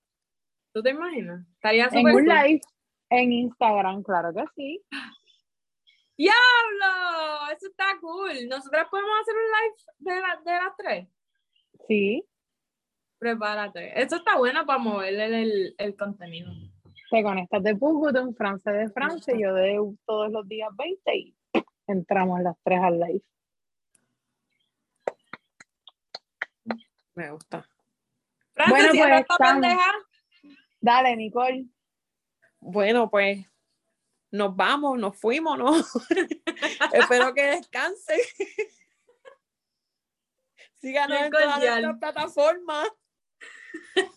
¿Tú 0.72 0.82
te 0.82 0.90
imaginas? 0.90 1.46
Estaría 1.54 1.88
En 1.92 2.06
un 2.06 2.24
live 2.24 2.60
en 3.10 3.32
Instagram, 3.32 4.02
claro 4.02 4.32
que 4.32 4.44
sí. 4.56 4.82
¡Diablo! 6.16 7.52
Eso 7.56 7.66
está 7.68 7.84
cool. 8.00 8.48
Nosotras 8.48 8.86
podemos 8.90 9.10
hacer 9.20 9.34
un 9.34 9.50
live 9.52 9.74
de, 9.98 10.20
la- 10.20 10.42
de 10.44 10.64
las 10.64 10.76
tres. 10.76 11.08
Sí, 11.88 12.24
Prepárate. 13.18 14.00
Eso 14.02 14.16
está 14.16 14.36
bueno 14.36 14.66
para 14.66 14.78
moverle 14.80 15.42
el, 15.42 15.74
el 15.78 15.96
contenido. 15.96 16.50
te 17.10 17.22
conectas 17.22 17.62
de 17.62 17.76
Pucutum, 17.76 18.34
Francia 18.34 18.72
de 18.72 18.88
Francia, 18.90 19.32
yo 19.38 19.54
de 19.54 19.78
todos 20.06 20.32
los 20.32 20.46
días 20.48 20.70
20 20.76 21.16
y 21.16 21.36
entramos 21.92 22.40
las 22.40 22.56
tres 22.62 22.80
al 22.82 22.98
live. 23.00 23.22
Me 27.14 27.30
gusta. 27.30 27.68
Francis, 28.54 28.76
Bueno, 28.76 28.92
pues, 28.92 29.20
esta 29.20 29.36
pendeja. 29.36 29.92
Dale, 30.80 31.16
Nicole. 31.16 31.66
Bueno, 32.60 33.10
pues 33.10 33.46
nos 34.30 34.56
vamos, 34.56 34.98
nos 34.98 35.16
fuimos, 35.16 35.58
¿no? 35.58 35.76
Espero 36.92 37.34
que 37.34 37.42
descansen. 37.42 38.18
Síganos 40.80 41.20
en 41.20 41.30
todas 41.30 41.60
nuestras 41.60 41.98
plataformas. 41.98 42.88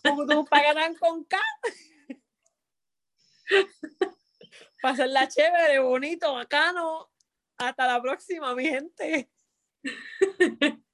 Tú 0.03 0.45
pagarán 0.45 0.95
con 0.95 1.25
K. 1.25 1.37
Pasarla 4.81 5.27
chévere, 5.27 5.79
bonito, 5.79 6.33
bacano. 6.33 7.09
Hasta 7.57 7.87
la 7.87 8.01
próxima, 8.01 8.53
mi 8.55 8.65
gente. 8.65 9.29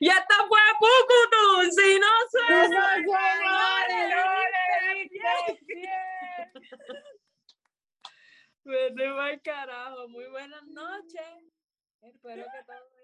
Y 0.00 0.08
hasta 0.10 0.34
fue 0.48 0.60
Pucutum. 0.78 1.70
Si 1.70 1.98
no 1.98 2.06
No, 2.06 2.28
suena, 2.30 2.98
no, 2.98 3.06
no, 9.16 9.42
carajo. 9.42 10.08
Muy 10.08 10.26
buenas 10.26 10.62
noches. 10.64 11.52
Espero 12.02 12.44
que 12.44 12.64
todo 12.66 13.01